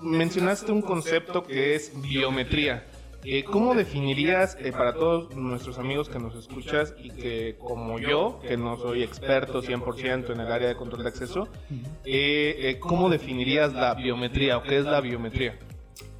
mencionaste 0.00 0.70
un 0.70 0.80
concepto 0.80 1.42
que 1.42 1.74
es 1.74 1.92
biometría. 2.00 2.86
Eh, 3.24 3.42
¿Cómo 3.44 3.74
definirías 3.74 4.56
eh, 4.60 4.70
para 4.70 4.92
todos 4.92 5.34
nuestros 5.34 5.78
amigos 5.78 6.10
que 6.10 6.18
nos 6.18 6.36
escuchas 6.36 6.94
y 7.02 7.10
que 7.10 7.56
como 7.58 7.98
yo, 7.98 8.38
que 8.46 8.58
no 8.58 8.76
soy 8.76 9.02
experto 9.02 9.62
100% 9.62 10.30
en 10.30 10.40
el 10.40 10.52
área 10.52 10.68
de 10.68 10.76
control 10.76 11.04
de 11.04 11.08
acceso, 11.08 11.48
eh, 12.04 12.76
¿cómo 12.80 13.08
definirías 13.08 13.72
la 13.72 13.94
biometría 13.94 14.58
o 14.58 14.62
qué 14.62 14.78
es 14.78 14.84
la 14.84 15.00
biometría? 15.00 15.58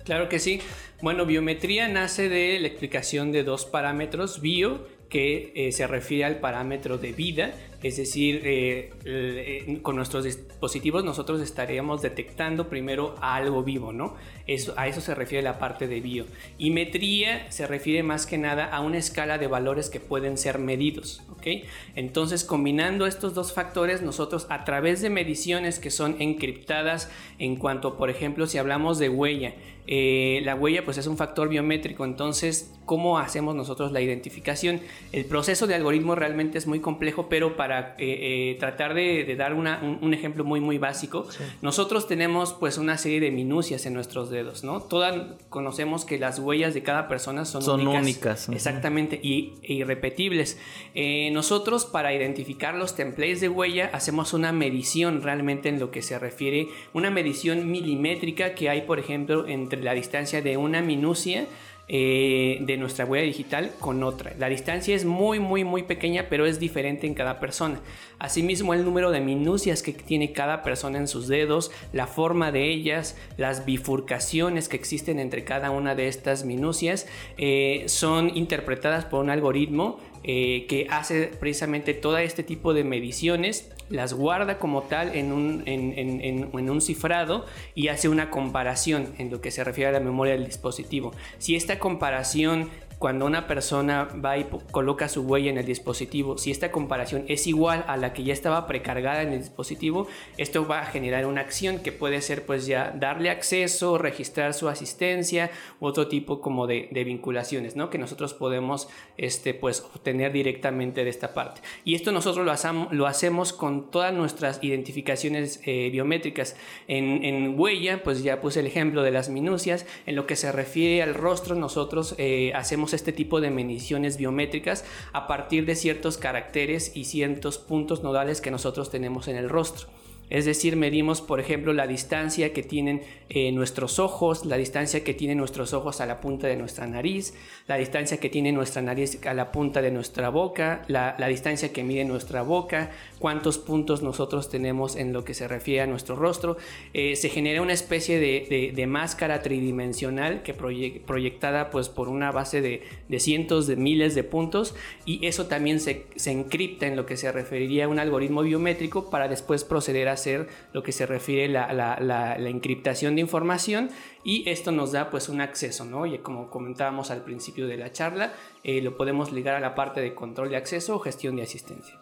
Claro 0.05 0.29
que 0.31 0.39
sí. 0.39 0.61
Bueno, 1.03 1.27
biometría 1.27 1.89
nace 1.89 2.31
de 2.31 2.59
la 2.59 2.69
explicación 2.69 3.33
de 3.33 3.45
dos 3.45 3.67
parámetros, 3.67 4.41
bio, 4.41 4.87
que 5.11 5.71
se 5.73 5.87
refiere 5.87 6.25
al 6.25 6.41
parámetro 6.41 6.99
de 6.99 7.13
vida, 7.13 7.53
es 7.85 7.99
decir, 7.99 8.41
eh, 8.45 9.79
con 9.83 9.95
nuestros 9.95 10.25
dispositivos 10.25 11.05
nosotros 11.05 11.43
estaríamos 11.43 12.01
detectando 12.01 12.71
primero 12.71 13.15
a 13.21 13.37
algo 13.37 13.63
vivo, 13.63 13.93
¿no? 13.93 14.15
Eso, 14.47 14.73
a 14.79 14.89
eso 14.89 15.03
se 15.03 15.15
refiere 15.15 15.43
la 15.43 15.59
parte 15.59 15.87
de 15.87 16.01
bio. 16.01 16.25
Y 16.57 16.71
metría 16.71 17.53
se 17.53 17.67
refiere 17.67 18.03
más 18.03 18.25
que 18.25 18.39
nada 18.39 18.65
a 18.65 18.81
una 18.81 18.97
escala 18.97 19.37
de 19.37 19.49
valores 19.49 19.91
que 19.91 20.01
pueden 20.01 20.39
ser 20.39 20.59
medidos, 20.59 21.23
¿ok? 21.33 21.47
Entonces, 21.95 22.43
combinando 22.43 23.07
estos 23.07 23.35
dos 23.35 23.53
factores, 23.53 24.01
nosotros 24.01 24.47
a 24.49 24.65
través 24.65 25.03
de 25.03 25.11
mediciones 25.11 25.79
que 25.79 25.91
son 25.91 26.17
encriptadas 26.21 27.11
en 27.39 27.57
cuanto, 27.57 27.99
por 27.99 28.09
ejemplo, 28.09 28.47
si 28.47 28.57
hablamos 28.57 28.99
de 28.99 29.11
huella, 29.11 29.53
eh, 29.87 30.41
la 30.45 30.55
huella 30.55 30.83
pues 30.83 30.97
es 30.97 31.07
un 31.07 31.19
factor 31.19 31.51
biométrico, 31.51 32.07
entonces, 32.07 32.73
¿cómo 32.87 33.19
hacemos 33.19 33.55
nosotros 33.55 33.93
la 33.93 34.01
identificación? 34.01 34.81
El 35.13 35.27
proceso 35.27 35.67
de 35.67 35.75
algoritmo 35.75 36.15
realmente 36.15 36.57
es 36.57 36.67
muy 36.67 36.81
complejo, 36.81 37.29
pero 37.29 37.57
para 37.57 37.74
eh, 37.81 37.95
eh, 37.99 38.57
tratar 38.61 38.95
de, 38.95 39.25
de 39.25 39.37
dar 39.37 39.55
una- 39.55 39.81
un, 39.83 39.99
un 40.03 40.15
ejemplo 40.15 40.45
muy 40.45 40.61
muy 40.61 40.79
básico, 40.79 41.27
nosotros 41.63 42.07
tenemos 42.07 42.53
pues 42.53 42.79
una 42.79 42.97
serie 42.99 43.21
de 43.21 43.31
minucias 43.31 43.87
en 43.87 43.95
nuestros 43.95 44.31
dedos, 44.31 44.65
¿no? 44.65 44.81
Todas 44.81 45.15
conocemos 45.49 46.05
que 46.05 46.19
las 46.19 46.39
huellas 46.39 46.75
de 46.75 46.83
cada 46.83 47.09
persona 47.09 47.45
son, 47.45 47.63
Son 47.63 47.87
únicas, 47.87 48.49
exactamente, 48.49 49.19
y, 49.23 49.55
e 49.63 49.75
irrepetibles. 49.75 50.59
Eh, 50.95 51.31
nosotros 51.33 51.85
para 51.85 52.13
identificar 52.15 52.75
los 52.75 52.95
templates 52.97 53.41
de 53.41 53.49
huella 53.49 53.91
hacemos 53.93 54.33
una 54.33 54.53
medición 54.53 55.23
realmente 55.23 55.69
en 55.69 55.79
lo 55.81 55.91
que 55.91 56.03
se 56.03 56.19
refiere, 56.19 56.69
una 56.93 57.11
medición 57.11 57.71
milimétrica 57.71 58.55
que 58.55 58.69
hay, 58.71 58.83
por 58.83 58.99
ejemplo, 58.99 59.47
entre 59.47 59.83
la 59.83 59.95
distancia 59.95 60.43
de 60.43 60.57
una 60.57 60.83
minucia 60.83 61.47
eh, 61.87 62.59
de 62.63 62.79
nuestra 62.79 63.05
huella 63.05 63.27
digital 63.27 63.71
con 63.79 64.03
otra. 64.03 64.33
La 64.39 64.49
distancia 64.49 64.97
es 64.97 65.05
muy, 65.05 65.39
muy, 65.39 65.65
muy 65.65 65.83
pequeña, 65.83 66.29
pero 66.31 66.47
es 66.47 66.59
diferente 66.59 67.07
en 67.07 67.13
cada 67.13 67.41
persona. 67.41 67.79
Asimismo, 68.19 68.73
el 68.73 68.85
número 68.85 69.11
de 69.11 69.21
minucias 69.21 69.83
que 69.83 69.93
tiene 69.93 70.33
cada 70.33 70.63
persona 70.63 70.97
en 70.97 71.09
sus 71.09 71.29
dedos, 71.29 71.71
la 71.93 72.07
forma 72.07 72.53
de 72.53 72.71
ellas, 72.71 73.19
las 73.37 73.67
bifurcaciones 73.67 74.69
que 74.71 74.77
existen 74.77 75.19
entre 75.19 75.45
cada 75.45 75.71
una 75.71 75.95
de 75.95 76.09
estas 76.09 76.47
minucias, 76.47 77.07
eh, 77.37 77.85
son 77.87 78.35
interpretadas 78.35 79.05
por 79.05 79.23
un 79.23 79.29
algoritmo 79.29 79.99
eh, 80.27 80.65
que 80.71 80.87
hace 80.89 81.27
precisamente 81.39 81.93
todo 81.93 82.17
este 82.17 82.43
tipo 82.43 82.73
de 82.73 82.83
mediciones, 82.83 83.71
las 83.95 84.13
guarda 84.13 84.59
como 84.59 84.83
tal 84.83 85.15
en 85.15 85.33
un, 85.33 85.63
en, 85.67 85.97
en- 85.99 86.21
en- 86.21 86.71
un 86.71 86.81
cifrado 86.81 87.47
y 87.75 87.89
hace 87.89 88.09
una 88.09 88.29
comparación 88.31 89.15
en 89.19 89.31
lo 89.31 89.41
que 89.41 89.51
se 89.51 89.63
refiere 89.65 89.89
a 89.91 89.93
la 89.93 90.01
memoria 90.01 90.35
del 90.35 90.45
dispositivo. 90.47 91.13
Si 91.39 91.55
esta 91.57 91.79
comparación 91.79 92.71
cuando 92.99 93.27
una 93.27 93.47
persona 93.47 94.09
va 94.25 94.39
y 94.39 94.47
coloca 94.71 95.09
su 95.09 95.23
huella 95.23 95.51
en 95.51 95.59
el 95.59 95.67
dispositivo, 95.67 96.39
si 96.39 96.51
esta 96.51 96.71
comparación 96.71 97.25
es 97.29 97.47
igual 97.47 97.85
a 97.89 97.97
la 97.97 98.13
que 98.13 98.25
ya 98.25 98.33
estaba 98.33 98.67
precargada 98.67 99.23
en 99.23 99.33
el 99.33 99.41
dispositivo, 99.41 100.07
esto 100.37 100.67
va 100.67 100.81
a 100.81 100.87
generar 100.87 101.27
una 101.27 101.41
acción 101.41 101.79
que 101.79 101.93
puede 101.93 102.21
ser 102.21 102.47
pues 102.47 102.67
ya 102.67 102.95
darle 102.99 103.31
acceso, 103.31 103.99
registrar 103.99 104.55
su 104.55 104.69
asistencia 104.69 105.51
u 105.81 105.87
otro 105.87 106.09
tipo 106.09 106.41
como 106.41 106.67
de, 106.67 106.89
vinculaciones, 107.05 107.77
¿no? 107.77 107.91
Que 107.91 107.99
nosotros 107.99 108.33
podemos 108.33 108.89
este, 109.19 109.53
pues 109.53 109.81
obtener 109.81 110.33
directamente 110.33 111.05
de 111.05 111.11
esta 111.11 111.35
parte. 111.35 111.61
Y 111.85 111.95
esto 111.95 112.13
nosotros 112.13 112.47
lo, 112.91 113.07
hacemos 113.07 113.53
con 113.53 113.91
todas 113.91 114.13
nuestras 114.13 114.59
identificaciones 114.63 115.61
eh, 115.65 115.91
biométricas. 115.91 116.57
En, 116.89 117.25
en 117.25 117.59
huella, 117.59 118.03
pues 118.03 118.23
ya 118.23 118.41
puse 118.41 118.61
el 118.61 118.67
ejemplo 118.67 119.03
de 119.03 119.11
las 119.11 119.29
minucias. 119.29 119.87
En 120.07 120.17
lo 120.17 120.27
que 120.27 120.37
se 120.37 120.51
refiere 120.53 121.03
al 121.03 121.15
rostro, 121.15 121.55
nosotros 121.55 122.15
eh, 122.19 122.53
hacemos 122.55 122.84
este 122.93 123.13
tipo 123.13 123.41
de 123.41 123.51
mediciones 123.51 124.17
biométricas 124.17 124.85
a 125.13 125.27
partir 125.27 125.65
de 125.65 125.77
ciertos 125.77 126.19
caracteres 126.19 126.93
y 126.95 127.05
ciertos 127.05 127.59
puntos 127.59 128.03
nodales 128.03 128.41
que 128.41 128.51
nosotros 128.51 128.91
tenemos 128.91 129.29
en 129.29 129.37
el 129.37 129.49
rostro. 129.49 129.89
Es 130.31 130.47
decir, 130.47 130.77
medimos, 130.77 131.21
por 131.21 131.39
ejemplo, 131.39 131.73
la 131.73 131.87
distancia 131.87 132.53
que 132.53 132.63
tienen 132.63 133.03
eh, 133.29 133.53
nuestros 133.53 133.99
ojos, 133.99 134.47
la 134.47 134.57
distancia 134.57 135.05
que 135.05 135.15
tienen 135.15 135.39
nuestros 135.39 135.73
ojos 135.73 136.01
a 136.01 136.07
la 136.07 136.21
punta 136.21 136.47
de 136.47 136.57
nuestra 136.57 136.87
nariz, 136.87 137.35
la 137.67 137.77
distancia 137.77 138.19
que 138.19 138.31
tiene 138.31 138.53
nuestra 138.53 138.83
nariz 138.83 139.25
a 139.27 139.35
la 139.35 139.53
punta 139.53 139.83
de 139.83 139.91
nuestra 139.91 140.31
boca, 140.31 140.83
la, 140.89 141.15
distancia 141.29 141.73
que 141.73 141.85
mide 141.85 142.05
nuestra 142.05 142.43
boca, 142.43 142.91
cuántos 143.19 143.59
puntos 143.59 144.03
nosotros 144.03 144.51
tenemos 144.51 144.97
en 144.97 145.13
lo 145.13 145.25
que 145.25 145.35
se 145.35 145.47
refiere 145.49 145.83
a 145.83 145.87
nuestro 145.87 146.17
rostro. 146.17 146.57
Eh, 146.93 147.17
se 147.17 147.29
genera 147.29 147.63
una 147.63 147.73
especie 147.73 148.19
de, 148.19 148.85
máscara 148.87 149.41
tridimensional 149.43 150.43
que 150.43 150.55
proye- 150.57 151.01
proyectada 151.01 151.71
pues, 151.71 151.89
por 151.89 152.09
una 152.09 152.31
base 152.31 152.61
de, 152.61 152.83
de 153.09 153.19
cientos 153.19 153.67
de 153.67 153.77
miles 153.77 154.15
de 154.15 154.25
puntos 154.25 154.75
y 155.07 155.27
eso 155.27 155.47
también 155.47 155.81
se, 155.81 156.07
se 156.17 156.31
encripta 156.31 156.87
en 156.87 156.97
lo 156.97 157.07
que 157.07 157.17
se 157.17 157.33
referiría 157.33 157.87
a 157.87 157.89
un 157.89 157.99
algoritmo 157.99 158.43
biométrico 158.43 159.11
para 159.11 159.27
después 159.29 159.65
proceder 159.65 160.09
a 160.09 160.17
hacer 160.25 160.49
lo 160.73 160.83
que 160.83 160.93
se 160.93 161.07
refiere 161.07 161.53
la, 161.53 161.73
la, 161.73 161.99
la, 162.01 162.39
la 162.39 162.49
encriptación 162.49 163.15
de 163.15 163.21
información 163.21 163.91
y 164.23 164.49
esto 164.49 164.73
nos 164.73 164.93
da 164.93 165.11
pues 165.11 165.29
un 165.29 165.41
acceso, 165.41 165.85
¿no? 165.85 166.07
Y 166.07 166.19
como 166.19 166.49
comentábamos 166.49 167.11
al 167.11 167.23
principio 167.23 167.67
de 167.67 167.77
la 167.77 167.93
charla, 167.93 168.33
eh, 168.63 168.81
lo 168.81 168.97
podemos 168.97 169.33
ligar 169.33 169.55
a 169.55 169.61
la 169.61 169.75
parte 169.75 170.01
de 170.01 170.15
control 170.15 170.49
de 170.49 170.57
acceso 170.57 170.97
o 170.97 170.99
gestión 170.99 171.37
de 171.37 171.43
asistencia. 171.43 172.01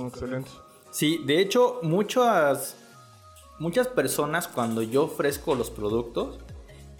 Excelente. 0.00 0.50
Sí, 0.90 1.22
de 1.26 1.40
hecho, 1.40 1.80
muchas, 1.82 2.78
muchas 3.58 3.88
personas 3.88 4.48
cuando 4.48 4.82
yo 4.82 5.04
ofrezco 5.04 5.54
los 5.54 5.70
productos, 5.70 6.38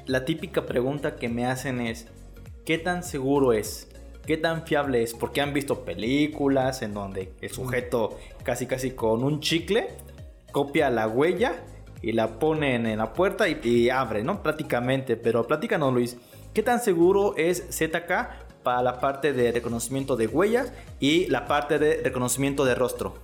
la 0.07 0.25
típica 0.25 0.67
pregunta 0.67 1.17
que 1.17 1.29
me 1.29 1.47
hacen 1.47 1.81
es, 1.81 2.09
¿qué 2.67 2.77
tan 2.77 3.03
seguro 3.03 3.55
es? 3.55 3.89
¿Qué 4.27 4.37
tan 4.37 4.67
fiable 4.67 5.03
es? 5.03 5.15
Porque 5.15 5.41
han 5.41 5.55
visto 5.55 5.87
películas 5.87 6.83
en 6.83 6.93
donde 6.93 7.33
el 7.41 7.51
sujeto 7.51 8.19
casi 8.43 8.67
casi 8.67 8.91
con 8.91 9.25
un 9.25 9.41
chicle 9.41 9.89
copia 10.53 10.91
la 10.91 11.07
huella 11.09 11.65
y 12.03 12.13
la 12.13 12.39
pone 12.39 12.75
en 12.75 12.97
la 12.97 13.13
puerta 13.13 13.49
y, 13.49 13.61
y 13.63 13.91
abre, 13.91 14.23
¿no? 14.23 14.43
Prácticamente. 14.43 15.17
Pero 15.17 15.47
platícanos, 15.47 15.93
Luis, 15.93 16.17
¿qué 16.55 16.63
tan 16.63 16.81
seguro 16.81 17.35
es 17.37 17.67
ZK 17.71 18.63
para 18.63 18.83
la 18.83 19.01
parte 19.01 19.33
de 19.33 19.53
reconocimiento 19.53 20.17
de 20.17 20.27
huellas 20.27 20.73
y 21.01 21.27
la 21.27 21.47
parte 21.47 21.79
de 21.79 22.01
reconocimiento 22.03 22.65
de 22.65 22.75
rostro? 22.75 23.15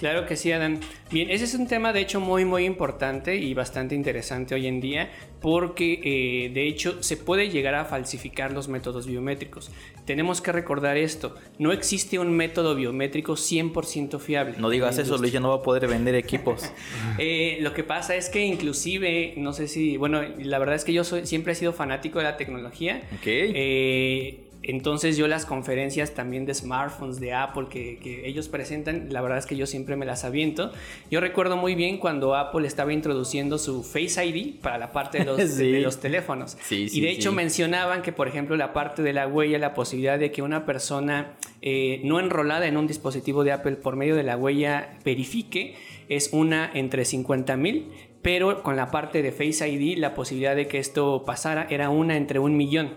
Claro 0.00 0.24
que 0.24 0.34
sí, 0.34 0.50
Adán. 0.50 0.80
Bien, 1.10 1.30
ese 1.30 1.44
es 1.44 1.54
un 1.54 1.66
tema 1.66 1.92
de 1.92 2.00
hecho 2.00 2.20
muy 2.20 2.46
muy 2.46 2.64
importante 2.64 3.36
y 3.36 3.52
bastante 3.52 3.94
interesante 3.94 4.54
hoy 4.54 4.66
en 4.66 4.80
día 4.80 5.10
porque 5.42 6.00
eh, 6.02 6.48
de 6.54 6.66
hecho 6.66 7.02
se 7.02 7.18
puede 7.18 7.50
llegar 7.50 7.74
a 7.74 7.84
falsificar 7.84 8.50
los 8.50 8.66
métodos 8.66 9.06
biométricos. 9.06 9.70
Tenemos 10.06 10.40
que 10.40 10.52
recordar 10.52 10.96
esto, 10.96 11.36
no 11.58 11.70
existe 11.70 12.18
un 12.18 12.32
método 12.32 12.74
biométrico 12.74 13.34
100% 13.34 14.18
fiable. 14.20 14.54
No 14.56 14.70
digas 14.70 14.96
eso, 14.96 15.18
Luis, 15.18 15.34
ya 15.34 15.40
no 15.40 15.50
va 15.50 15.56
a 15.56 15.62
poder 15.62 15.86
vender 15.86 16.14
equipos. 16.14 16.72
Eh, 17.18 17.58
lo 17.60 17.74
que 17.74 17.84
pasa 17.84 18.14
es 18.16 18.30
que 18.30 18.44
inclusive, 18.46 19.34
no 19.36 19.52
sé 19.52 19.68
si, 19.68 19.98
bueno, 19.98 20.22
la 20.38 20.58
verdad 20.58 20.76
es 20.76 20.84
que 20.84 20.92
yo 20.92 21.04
soy, 21.04 21.26
siempre 21.26 21.52
he 21.52 21.54
sido 21.54 21.72
fanático 21.72 22.18
de 22.18 22.24
la 22.24 22.36
tecnología. 22.38 23.02
Ok. 23.18 23.26
Eh, 23.26 24.49
entonces 24.62 25.16
yo 25.16 25.26
las 25.26 25.46
conferencias 25.46 26.12
también 26.14 26.44
de 26.44 26.54
smartphones 26.54 27.18
de 27.18 27.32
Apple 27.32 27.66
que, 27.70 27.98
que 27.98 28.26
ellos 28.28 28.48
presentan, 28.48 29.12
la 29.12 29.20
verdad 29.22 29.38
es 29.38 29.46
que 29.46 29.56
yo 29.56 29.66
siempre 29.66 29.96
me 29.96 30.04
las 30.06 30.24
aviento. 30.24 30.72
Yo 31.10 31.20
recuerdo 31.20 31.56
muy 31.56 31.74
bien 31.74 31.98
cuando 31.98 32.34
Apple 32.36 32.66
estaba 32.66 32.92
introduciendo 32.92 33.58
su 33.58 33.82
Face 33.82 34.24
ID 34.24 34.60
para 34.60 34.76
la 34.78 34.92
parte 34.92 35.18
de 35.18 35.24
los, 35.24 35.40
Sí. 35.50 35.70
de 35.72 35.80
los 35.80 36.00
teléfonos. 36.00 36.58
Sí, 36.62 36.82
y 36.82 36.88
sí, 36.88 37.00
de 37.00 37.10
hecho 37.10 37.32
mencionaban 37.32 38.02
que, 38.02 38.12
por 38.12 38.28
ejemplo, 38.28 38.56
la 38.56 38.72
parte 38.72 39.02
de 39.02 39.12
la 39.12 39.26
huella, 39.26 39.58
la 39.58 39.74
posibilidad 39.74 40.18
de 40.18 40.30
que 40.30 40.42
una 40.42 40.66
persona 40.66 41.32
eh, 41.62 42.00
no 42.04 42.20
enrolada 42.20 42.66
en 42.66 42.76
un 42.76 42.86
dispositivo 42.86 43.44
de 43.44 43.52
Apple 43.52 43.76
por 43.76 43.96
medio 43.96 44.14
de 44.14 44.22
la 44.24 44.36
huella 44.36 44.98
verifique 45.04 45.74
es 46.08 46.30
una 46.32 46.70
entre 46.74 47.04
50 47.04 47.56
mil. 47.56 47.86
Pero 48.22 48.62
con 48.62 48.76
la 48.76 48.90
parte 48.90 49.22
de 49.22 49.32
Face 49.32 49.66
ID, 49.66 49.96
la 49.96 50.12
posibilidad 50.14 50.54
de 50.54 50.66
que 50.68 50.78
esto 50.78 51.22
pasara 51.24 51.66
era 51.70 51.88
una 51.88 52.18
entre 52.18 52.38
un 52.38 52.54
millón. 52.54 52.90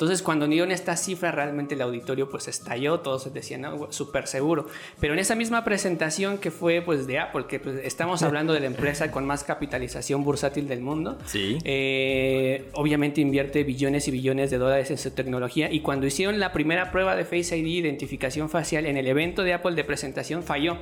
Entonces, 0.00 0.22
cuando 0.22 0.48
dieron 0.48 0.70
esta 0.70 0.96
cifra, 0.96 1.30
realmente 1.30 1.74
el 1.74 1.82
auditorio 1.82 2.30
pues 2.30 2.48
estalló, 2.48 3.00
todos 3.00 3.30
decían, 3.34 3.60
no, 3.60 3.92
súper 3.92 4.26
seguro. 4.28 4.66
Pero 4.98 5.12
en 5.12 5.18
esa 5.18 5.34
misma 5.34 5.62
presentación 5.62 6.38
que 6.38 6.50
fue 6.50 6.80
pues 6.80 7.06
de 7.06 7.18
Apple, 7.18 7.44
que 7.46 7.60
pues, 7.60 7.84
estamos 7.84 8.22
hablando 8.22 8.54
de 8.54 8.60
la 8.60 8.66
empresa 8.66 9.10
con 9.10 9.26
más 9.26 9.44
capitalización 9.44 10.24
bursátil 10.24 10.68
del 10.68 10.80
mundo, 10.80 11.18
sí. 11.26 11.58
Eh, 11.64 12.70
obviamente 12.72 13.20
invierte 13.20 13.62
billones 13.62 14.08
y 14.08 14.10
billones 14.10 14.50
de 14.50 14.56
dólares 14.56 14.90
en 14.90 14.96
su 14.96 15.10
tecnología 15.10 15.70
y 15.70 15.80
cuando 15.80 16.06
hicieron 16.06 16.40
la 16.40 16.54
primera 16.54 16.90
prueba 16.92 17.14
de 17.14 17.26
Face 17.26 17.54
ID, 17.58 17.66
identificación 17.66 18.48
facial, 18.48 18.86
en 18.86 18.96
el 18.96 19.06
evento 19.06 19.42
de 19.42 19.52
Apple 19.52 19.74
de 19.74 19.84
presentación 19.84 20.42
falló. 20.42 20.78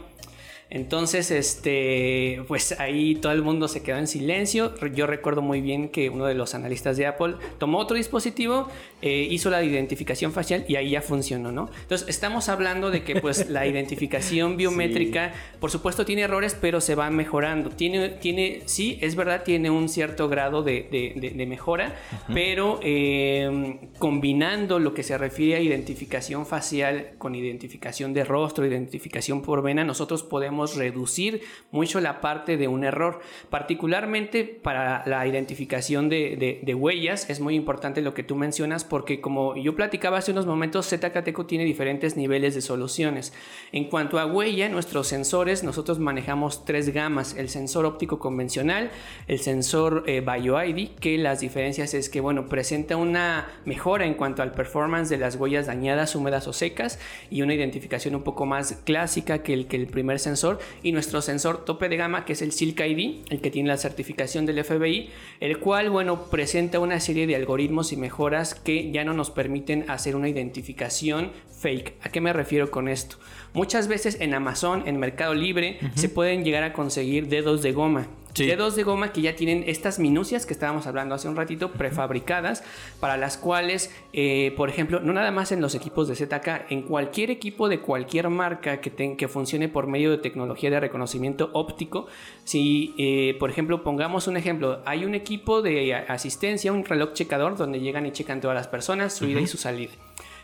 Entonces, 0.70 1.30
este, 1.30 2.42
pues 2.46 2.78
ahí 2.78 3.14
todo 3.14 3.32
el 3.32 3.42
mundo 3.42 3.68
se 3.68 3.82
quedó 3.82 3.96
en 3.96 4.06
silencio. 4.06 4.74
Yo 4.94 5.06
recuerdo 5.06 5.40
muy 5.40 5.62
bien 5.62 5.88
que 5.88 6.10
uno 6.10 6.26
de 6.26 6.34
los 6.34 6.54
analistas 6.54 6.98
de 6.98 7.06
Apple 7.06 7.36
tomó 7.58 7.78
otro 7.78 7.96
dispositivo, 7.96 8.68
eh, 9.00 9.26
hizo 9.30 9.48
la 9.48 9.62
identificación 9.62 10.32
facial 10.32 10.66
y 10.68 10.76
ahí 10.76 10.90
ya 10.90 11.00
funcionó, 11.00 11.52
¿no? 11.52 11.70
Entonces, 11.82 12.08
estamos 12.08 12.50
hablando 12.50 12.90
de 12.90 13.02
que 13.02 13.20
pues 13.20 13.48
la 13.48 13.66
identificación 13.68 14.58
biométrica, 14.58 15.32
por 15.58 15.70
supuesto, 15.70 16.04
tiene 16.04 16.22
errores, 16.22 16.56
pero 16.60 16.82
se 16.82 16.94
va 16.94 17.08
mejorando. 17.08 17.70
Tiene, 17.70 18.10
tiene, 18.10 18.62
sí, 18.66 18.98
es 19.00 19.16
verdad, 19.16 19.44
tiene 19.44 19.70
un 19.70 19.88
cierto 19.88 20.28
grado 20.28 20.62
de, 20.62 21.46
mejora, 21.48 21.96
pero 22.34 22.78
eh, 22.82 23.78
combinando 23.98 24.78
lo 24.78 24.92
que 24.92 25.02
se 25.02 25.16
refiere 25.16 25.56
a 25.56 25.60
identificación 25.60 26.44
facial 26.44 27.12
con 27.16 27.34
identificación 27.34 28.12
de 28.12 28.24
rostro, 28.24 28.66
identificación 28.66 29.40
por 29.40 29.62
vena, 29.62 29.82
nosotros 29.82 30.22
podemos 30.22 30.57
reducir 30.66 31.42
mucho 31.70 32.00
la 32.00 32.20
parte 32.20 32.56
de 32.56 32.68
un 32.68 32.84
error. 32.84 33.20
Particularmente 33.50 34.44
para 34.44 35.02
la 35.06 35.26
identificación 35.26 36.08
de, 36.08 36.74
huellas 36.78 37.28
es 37.30 37.40
muy 37.40 37.54
importante 37.54 38.02
lo 38.02 38.14
que 38.14 38.22
tú 38.22 38.36
mencionas 38.36 38.84
porque 38.84 39.20
como 39.20 39.56
yo 39.56 39.74
platicaba 39.74 40.18
hace 40.18 40.32
unos 40.32 40.46
momentos, 40.46 40.88
ZKTECO 40.88 41.46
tiene 41.46 41.64
diferentes 41.64 42.16
niveles 42.16 42.54
de 42.54 42.60
soluciones. 42.60 43.32
En 43.72 43.84
cuanto 43.84 44.18
a 44.18 44.26
huella, 44.26 44.68
nuestros 44.68 45.08
sensores, 45.08 45.64
nosotros 45.64 45.98
manejamos 45.98 46.64
tres 46.64 46.92
gamas. 46.92 47.34
El 47.36 47.48
sensor 47.48 47.84
óptico 47.84 48.18
convencional, 48.18 48.90
el 49.26 49.38
sensor 49.38 50.04
eh, 50.06 50.20
BioID, 50.20 50.90
que 51.00 51.18
las 51.18 51.40
diferencias 51.40 51.94
es 51.94 52.08
que, 52.08 52.20
bueno, 52.20 52.48
presenta 52.48 52.96
una 52.96 53.48
mejora 53.64 54.06
en 54.06 54.14
cuanto 54.14 54.42
al 54.42 54.52
performance 54.52 55.08
de 55.08 55.18
las 55.18 55.36
huellas 55.36 55.66
dañadas, 55.66 56.14
húmedas 56.14 56.46
o 56.48 56.52
secas 56.52 56.98
y 57.30 57.42
una 57.42 57.54
identificación 57.54 58.14
un 58.14 58.22
poco 58.22 58.46
más 58.46 58.72
clásica 58.84 59.42
que 59.42 59.52
el, 59.52 59.66
que 59.66 59.76
el 59.76 59.86
primer 59.86 60.18
sensor 60.18 60.47
y 60.82 60.92
nuestro 60.92 61.20
sensor 61.20 61.64
tope 61.64 61.88
de 61.88 61.96
gama 61.96 62.24
que 62.24 62.32
es 62.32 62.42
el 62.42 62.52
Silk 62.52 62.80
ID, 62.80 63.24
el 63.30 63.40
que 63.40 63.50
tiene 63.50 63.68
la 63.68 63.76
certificación 63.76 64.46
del 64.46 64.64
FBI, 64.64 65.10
el 65.40 65.58
cual 65.58 65.90
bueno 65.90 66.30
presenta 66.30 66.80
una 66.80 67.00
serie 67.00 67.26
de 67.26 67.36
algoritmos 67.36 67.92
y 67.92 67.96
mejoras 67.96 68.54
que 68.54 68.90
ya 68.90 69.04
no 69.04 69.12
nos 69.12 69.30
permiten 69.30 69.84
hacer 69.88 70.16
una 70.16 70.28
identificación 70.28 71.32
fake. 71.58 71.94
¿A 72.02 72.08
qué 72.10 72.20
me 72.20 72.32
refiero 72.32 72.70
con 72.70 72.88
esto? 72.88 73.16
Muchas 73.52 73.88
veces 73.88 74.18
en 74.20 74.34
Amazon, 74.34 74.84
en 74.86 74.98
Mercado 74.98 75.34
Libre, 75.34 75.78
se 75.94 76.08
pueden 76.08 76.44
llegar 76.44 76.62
a 76.62 76.72
conseguir 76.72 77.28
dedos 77.28 77.62
de 77.62 77.72
goma. 77.72 78.08
Dedos 78.46 78.76
de 78.76 78.82
goma 78.82 79.12
que 79.12 79.22
ya 79.22 79.36
tienen 79.36 79.64
estas 79.66 79.98
minucias 79.98 80.46
que 80.46 80.52
estábamos 80.52 80.86
hablando 80.86 81.14
hace 81.14 81.28
un 81.28 81.36
ratito, 81.36 81.72
prefabricadas, 81.72 82.62
para 83.00 83.16
las 83.16 83.36
cuales, 83.36 83.94
eh, 84.12 84.52
por 84.56 84.68
ejemplo, 84.68 85.00
no 85.00 85.12
nada 85.12 85.30
más 85.30 85.52
en 85.52 85.60
los 85.60 85.74
equipos 85.74 86.08
de 86.08 86.14
ZK, 86.14 86.70
en 86.70 86.82
cualquier 86.82 87.30
equipo 87.30 87.68
de 87.68 87.80
cualquier 87.80 88.28
marca 88.28 88.80
que, 88.80 89.16
que 89.16 89.28
funcione 89.28 89.68
por 89.68 89.86
medio 89.86 90.10
de 90.10 90.18
tecnología 90.18 90.70
de 90.70 90.80
reconocimiento 90.80 91.50
óptico, 91.52 92.06
si, 92.44 92.94
eh, 92.98 93.36
por 93.38 93.50
ejemplo, 93.50 93.82
pongamos 93.82 94.26
un 94.26 94.36
ejemplo, 94.36 94.80
hay 94.84 95.04
un 95.04 95.14
equipo 95.14 95.62
de 95.62 95.94
asistencia, 95.94 96.72
un 96.72 96.84
reloj 96.84 97.12
checador 97.12 97.56
donde 97.56 97.80
llegan 97.80 98.06
y 98.06 98.12
checan 98.12 98.40
todas 98.40 98.54
las 98.54 98.68
personas, 98.68 99.12
su 99.14 99.26
ida 99.26 99.40
y 99.40 99.46
su 99.46 99.56
salida. 99.58 99.92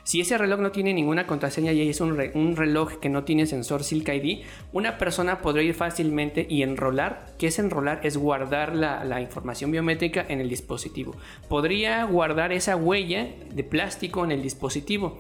Si 0.05 0.21
ese 0.21 0.37
reloj 0.37 0.61
no 0.61 0.71
tiene 0.71 0.93
ninguna 0.93 1.27
contraseña 1.27 1.73
y 1.73 1.89
es 1.89 2.01
un, 2.03 2.57
reloj 2.57 3.01
que 3.01 3.09
no 3.09 3.25
tiene 3.25 3.47
sensor 3.47 3.83
Silk 3.83 4.07
ID, 4.09 4.45
una 4.73 4.99
persona 4.99 5.41
podría 5.41 5.65
ir 5.65 5.75
fácilmente 5.75 6.47
y 6.49 6.63
enrolar. 6.63 7.35
¿Qué 7.39 7.47
es 7.47 7.59
enrolar? 7.59 8.01
Es 8.03 8.19
guardar 8.19 8.77
la, 8.77 9.21
información 9.23 9.71
biométrica 9.71 10.25
en 10.29 10.43
el 10.43 10.51
dispositivo. 10.51 11.17
Podría 11.49 12.05
guardar 12.05 12.53
esa 12.53 12.77
huella 12.77 13.29
de 13.51 13.65
plástico 13.65 14.25
en 14.25 14.33
el 14.33 14.43
dispositivo 14.43 15.19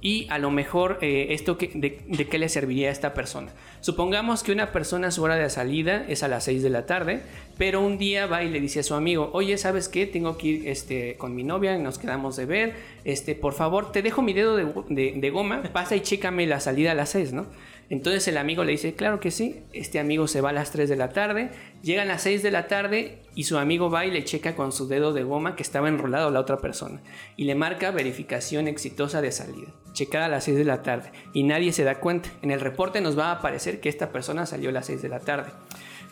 y 0.00 0.26
a 0.30 0.38
lo 0.38 0.50
mejor 0.50 0.98
eh, 1.00 1.28
esto 1.30 1.54
de, 1.54 2.00
de, 2.06 2.28
qué 2.28 2.38
le 2.38 2.48
serviría 2.48 2.88
a 2.88 2.92
esta 2.92 3.14
persona. 3.14 3.52
Supongamos 3.80 4.42
que 4.42 4.52
una 4.52 4.72
persona 4.72 5.10
su 5.10 5.22
hora 5.22 5.36
de 5.36 5.48
salida 5.50 6.04
es 6.08 6.22
a 6.22 6.28
las 6.28 6.44
6 6.44 6.62
de 6.62 6.70
la 6.70 6.86
tarde, 6.86 7.22
pero 7.58 7.80
un 7.80 7.98
día 7.98 8.26
va 8.26 8.42
y 8.42 8.50
le 8.50 8.60
dice 8.60 8.80
a 8.80 8.82
su 8.82 8.94
amigo, 8.94 9.30
oye, 9.32 9.56
¿sabes 9.58 9.88
qué? 9.88 10.06
Tengo 10.06 10.36
que 10.36 10.46
ir 10.48 10.68
este, 10.68 11.16
con 11.16 11.34
mi 11.34 11.42
novia, 11.42 11.76
nos 11.78 11.98
quedamos 11.98 12.36
de 12.36 12.46
ver, 12.46 12.74
este, 13.04 13.34
por 13.34 13.54
favor, 13.54 13.92
te 13.92 14.02
dejo 14.02 14.22
mi 14.22 14.32
dedo 14.32 14.56
de, 14.56 15.30
goma, 15.30 15.62
pasa 15.72 15.96
y 15.96 16.00
chécame 16.00 16.46
la 16.46 16.60
salida 16.60 16.92
a 16.92 16.94
las 16.94 17.10
6, 17.10 17.32
¿no? 17.32 17.46
Entonces 17.88 18.26
el 18.28 18.36
amigo 18.36 18.64
le 18.64 18.72
dice, 18.72 18.94
claro 18.94 19.20
que 19.20 19.30
sí, 19.30 19.62
este 19.72 20.00
amigo 20.00 20.26
se 20.26 20.40
va 20.40 20.50
a 20.50 20.52
las 20.52 20.72
3 20.72 20.88
de 20.88 20.96
la 20.96 21.10
tarde, 21.10 21.50
llegan 21.82 22.08
a 22.08 22.14
las 22.14 22.22
6 22.22 22.42
de 22.42 22.50
la 22.50 22.66
tarde 22.66 23.22
y 23.34 23.44
su 23.44 23.58
amigo 23.58 23.90
va 23.90 24.06
y 24.06 24.10
le 24.10 24.24
checa 24.24 24.56
con 24.56 24.72
su 24.72 24.88
dedo 24.88 25.12
de 25.12 25.22
goma 25.22 25.54
que 25.54 25.62
estaba 25.62 25.88
enrolado 25.88 26.30
la 26.30 26.40
otra 26.40 26.58
persona 26.58 27.00
y 27.36 27.44
le 27.44 27.54
marca 27.54 27.92
verificación 27.92 28.66
exitosa 28.66 29.20
de 29.20 29.30
salida, 29.30 29.68
checada 29.92 30.24
a 30.24 30.28
las 30.28 30.44
6 30.44 30.58
de 30.58 30.64
la 30.64 30.82
tarde 30.82 31.12
y 31.32 31.44
nadie 31.44 31.72
se 31.72 31.84
da 31.84 32.00
cuenta. 32.00 32.28
En 32.42 32.50
el 32.50 32.60
reporte 32.60 33.00
nos 33.00 33.16
va 33.16 33.26
a 33.26 33.32
aparecer 33.32 33.80
que 33.80 33.88
esta 33.88 34.10
persona 34.10 34.46
salió 34.46 34.70
a 34.70 34.72
las 34.72 34.86
6 34.86 35.02
de 35.02 35.08
la 35.08 35.20
tarde. 35.20 35.52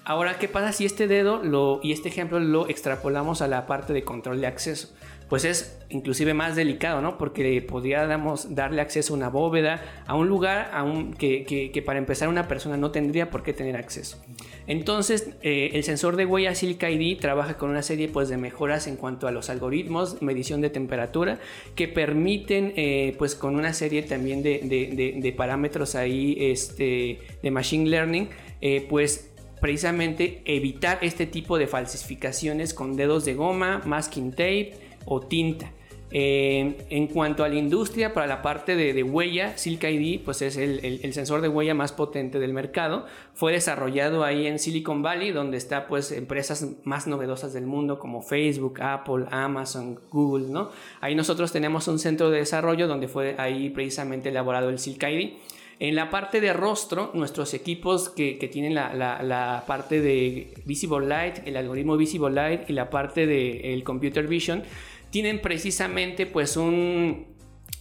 Ahora, 0.07 0.38
¿qué 0.38 0.49
pasa 0.49 0.72
si 0.72 0.85
este 0.85 1.09
dedo 1.09 1.81
y 1.83 1.92
este 1.92 2.11
ejemplo 2.11 2.38
lo 2.38 2.68
extrapolamos 2.68 3.40
a 3.40 3.49
la 3.49 3.66
parte 3.66 3.94
de 3.94 4.05
control 4.05 4.38
de 4.38 4.46
acceso? 4.46 4.94
Pues 5.35 5.44
es 5.44 5.77
inclusive 5.88 6.33
más 6.33 6.55
delicado, 6.55 7.03
¿no? 7.03 7.18
Porque 7.18 7.61
podríamos 7.61 8.55
darle 8.55 8.81
acceso 8.81 9.14
a 9.14 9.16
una 9.16 9.31
bóveda, 9.31 9.83
a 10.07 10.14
un 10.14 10.29
lugar 10.29 10.70
a 10.73 10.85
un, 10.85 11.12
que, 11.12 11.83
para 11.85 11.99
empezar 11.99 12.29
una 12.29 12.47
persona 12.47 12.77
no 12.77 12.92
tendría 12.92 13.31
por 13.31 13.42
qué 13.42 13.53
tener 13.53 13.75
acceso. 13.75 14.25
Entonces, 14.68 15.31
eh, 15.42 15.70
el 15.73 15.83
sensor 15.83 16.14
de 16.14 16.25
huella 16.25 16.55
Silk 16.55 16.81
ID 16.85 17.18
trabaja 17.18 17.59
con 17.59 17.70
una 17.70 17.83
serie 17.83 18.07
pues, 18.07 18.29
de 18.29 18.37
mejoras 18.37 18.87
en 18.87 18.94
cuanto 18.94 19.27
a 19.27 19.33
los 19.33 19.51
algoritmos, 19.51 20.23
medición 20.23 20.61
de 20.61 20.70
temperatura, 20.70 21.40
que 21.75 21.88
permiten, 21.88 22.73
eh, 22.77 23.16
pues 23.18 23.35
con 23.35 23.57
una 23.57 23.73
serie 23.73 24.03
también 24.03 24.40
de, 24.44 25.35
parámetros 25.37 25.97
ahí 25.97 26.37
este, 26.38 27.18
de 27.42 27.51
Machine 27.51 27.90
Learning, 27.90 28.29
eh, 28.61 28.87
pues 28.88 29.33
precisamente 29.61 30.42
evitar 30.44 31.01
este 31.03 31.27
tipo 31.27 31.59
de 31.59 31.66
falsificaciones 31.66 32.73
con 32.73 32.94
dedos 32.94 33.25
de 33.25 33.35
goma, 33.35 33.83
masking 33.85 34.31
tape 34.31 34.84
o 35.07 35.21
tinta. 35.21 35.71
Eh, 36.17 36.87
en 36.90 37.09
cuanto 37.09 37.43
a 37.43 37.49
la 37.49 37.57
industria, 37.57 38.14
para 38.14 38.29
la 38.29 38.40
parte 38.40 38.77
de, 38.77 39.03
huella, 39.03 39.59
Silk 39.59 39.83
ID 39.83 40.21
pues 40.25 40.43
es 40.43 40.57
el, 40.57 41.12
sensor 41.12 41.40
de 41.40 41.49
huella 41.49 41.75
más 41.75 41.90
potente 41.90 42.38
del 42.38 42.53
mercado. 42.53 43.05
Fue 43.33 43.51
desarrollado 43.51 44.23
ahí 44.23 44.47
en 44.47 44.61
Silicon 44.61 45.03
Valley, 45.03 45.33
donde 45.33 45.57
está 45.57 45.88
pues 45.88 46.12
empresas 46.12 46.69
más 46.85 47.09
novedosas 47.09 47.53
del 47.53 47.67
mundo 47.67 47.99
como 47.99 48.23
Facebook, 48.23 48.81
Apple, 48.81 49.25
Amazon, 49.33 49.99
Google, 50.12 50.51
¿no? 50.51 50.71
Ahí 51.01 51.17
nosotros 51.17 51.51
tenemos 51.51 51.88
un 51.88 51.99
centro 51.99 52.31
de 52.31 52.38
desarrollo 52.38 52.87
donde 52.87 53.09
fue 53.09 53.35
ahí 53.37 53.71
precisamente 53.71 54.29
elaborado 54.29 54.69
el 54.69 54.79
Silk 54.79 55.03
ID. 55.03 55.33
En 55.81 55.97
la 55.97 56.11
parte 56.11 56.40
de 56.40 56.53
rostro, 56.53 57.11
nuestros 57.14 57.53
equipos 57.53 58.09
que, 58.09 58.35
tienen 58.53 58.75
la, 58.75 59.64
parte 59.67 60.01
de 60.01 60.55
Visible 60.64 61.07
Light, 61.09 61.38
el 61.45 61.57
algoritmo 61.57 61.97
Visible 61.97 62.31
Light 62.31 62.71
y 62.71 62.73
la 62.73 62.88
parte 62.88 63.27
de 63.27 63.83
Computer 63.85 64.29
Vision, 64.29 64.62
tienen 65.14 65.40
precisamente 65.40 66.27
pues 66.27 66.57
un, 66.57 67.34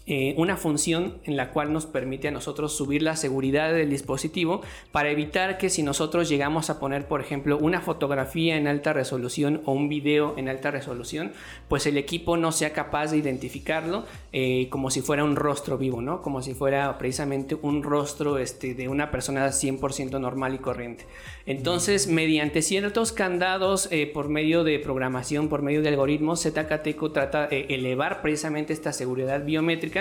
eh, 0.05 0.33
una 0.37 0.57
función 0.57 1.19
en 1.23 1.37
la 1.37 1.51
cual 1.51 1.71
nos 1.71 1.85
permite 1.85 2.27
a 2.27 2.31
nosotros 2.31 2.75
subir 2.75 3.01
la 3.01 3.15
seguridad 3.15 3.71
del 3.71 3.89
dispositivo 3.89 4.61
para 4.91 5.09
evitar 5.09 5.57
que 5.57 5.69
si 5.69 5.81
nosotros 5.81 6.27
llegamos 6.27 6.69
a 6.69 6.77
poner, 6.77 7.07
por 7.07 7.21
ejemplo, 7.21 7.57
una 7.57 7.79
fotografía 7.79 8.57
en 8.57 8.67
alta 8.67 8.91
resolución 8.91 9.61
o 9.63 9.71
un 9.71 9.87
video 9.87 10.33
en 10.37 10.49
alta 10.49 10.71
resolución, 10.71 11.31
pues 11.69 11.85
el 11.85 11.95
equipo 11.95 12.35
no 12.35 12.51
sea 12.51 12.73
capaz 12.73 13.11
de 13.11 13.17
identificarlo 13.17 14.03
eh, 14.33 14.67
como 14.69 14.91
si 14.91 14.99
fuera 14.99 15.23
un 15.23 15.37
rostro 15.37 15.77
vivo, 15.77 16.01
¿no? 16.01 16.21
Como 16.21 16.41
si 16.41 16.53
fuera 16.53 16.97
precisamente 16.97 17.55
un 17.61 17.81
rostro 17.81 18.39
este, 18.39 18.73
de 18.73 18.89
una 18.89 19.09
persona 19.09 19.47
100% 19.47 20.19
normal 20.19 20.55
y 20.55 20.57
corriente. 20.57 21.05
Entonces, 21.45 22.07
mediante 22.07 22.61
ciertos 22.61 23.13
candados 23.13 23.87
eh, 23.89 24.11
por 24.13 24.27
medio 24.27 24.65
de 24.65 24.79
programación, 24.79 25.47
por 25.47 25.61
medio 25.61 25.81
de 25.81 25.89
algoritmos, 25.89 26.41
ZKTECO 26.41 27.11
trata 27.11 27.47
de 27.47 27.67
elevar 27.69 28.21
precisamente 28.21 28.73
esta 28.73 28.91
seguridad 28.91 29.45
biométrica 29.45 29.92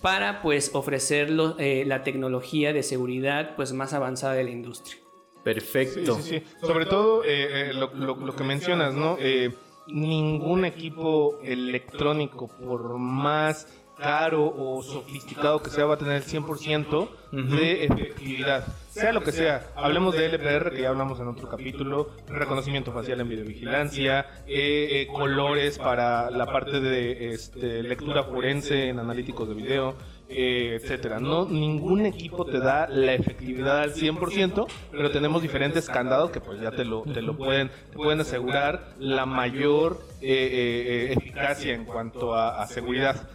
para 0.00 0.42
pues 0.42 0.70
ofrecer 0.74 1.30
eh, 1.58 1.84
la 1.86 2.02
tecnología 2.02 2.72
de 2.72 2.82
seguridad 2.82 3.56
pues 3.56 3.72
más 3.72 3.92
avanzada 3.92 4.34
de 4.34 4.44
la 4.44 4.50
industria. 4.50 4.96
Perfecto. 5.42 6.18
Sobre 6.60 6.86
todo 6.86 7.24
eh, 7.24 7.70
eh, 7.70 7.72
lo, 7.72 8.34
que 8.34 8.44
mencionas, 8.44 8.94
¿no? 8.94 9.16
ningún 9.88 10.64
equipo 10.64 11.38
electrónico, 11.44 12.48
por 12.48 12.98
más 12.98 13.68
caro 13.98 14.52
o 14.56 14.82
sofisticado 14.82 15.62
que 15.62 15.70
sea, 15.70 15.86
va 15.86 15.94
a 15.94 15.98
tener 15.98 16.16
el 16.16 16.24
100% 16.24 17.08
de 17.32 17.84
efectividad. 17.84 18.64
Sea 18.90 19.12
lo 19.12 19.22
que 19.22 19.32
sea, 19.32 19.66
hablemos 19.74 20.14
de 20.14 20.26
LPR, 20.26 20.70
que 20.70 20.82
ya 20.82 20.88
hablamos 20.88 21.20
en 21.20 21.28
otro 21.28 21.48
capítulo, 21.50 22.10
reconocimiento 22.28 22.92
facial 22.92 23.20
en 23.20 23.28
videovigilancia, 23.28 24.26
eh, 24.46 25.02
eh, 25.02 25.08
colores 25.12 25.78
para 25.78 26.30
la 26.30 26.46
parte 26.46 26.80
de 26.80 27.32
este, 27.32 27.82
lectura 27.82 28.24
forense 28.24 28.88
en 28.88 28.98
analíticos 28.98 29.48
de 29.48 29.54
video, 29.54 29.94
eh, 30.30 30.78
etcétera. 30.80 31.20
No, 31.20 31.44
ningún 31.44 32.06
equipo 32.06 32.46
te 32.46 32.58
da 32.58 32.88
la 32.88 33.12
efectividad 33.12 33.80
al 33.80 33.92
100%, 33.92 34.66
pero 34.90 35.10
tenemos 35.10 35.42
diferentes 35.42 35.90
candados 35.90 36.30
que 36.30 36.40
pues 36.40 36.58
ya 36.60 36.70
te 36.70 36.86
lo, 36.86 37.02
te 37.02 37.20
lo 37.20 37.36
pueden, 37.36 37.68
te 37.90 37.96
pueden 37.96 38.20
asegurar 38.20 38.94
la 38.98 39.26
mayor 39.26 40.00
eficacia 40.22 41.74
en 41.74 41.84
cuanto 41.84 42.34
a, 42.34 42.66
seguridad. 42.66 43.28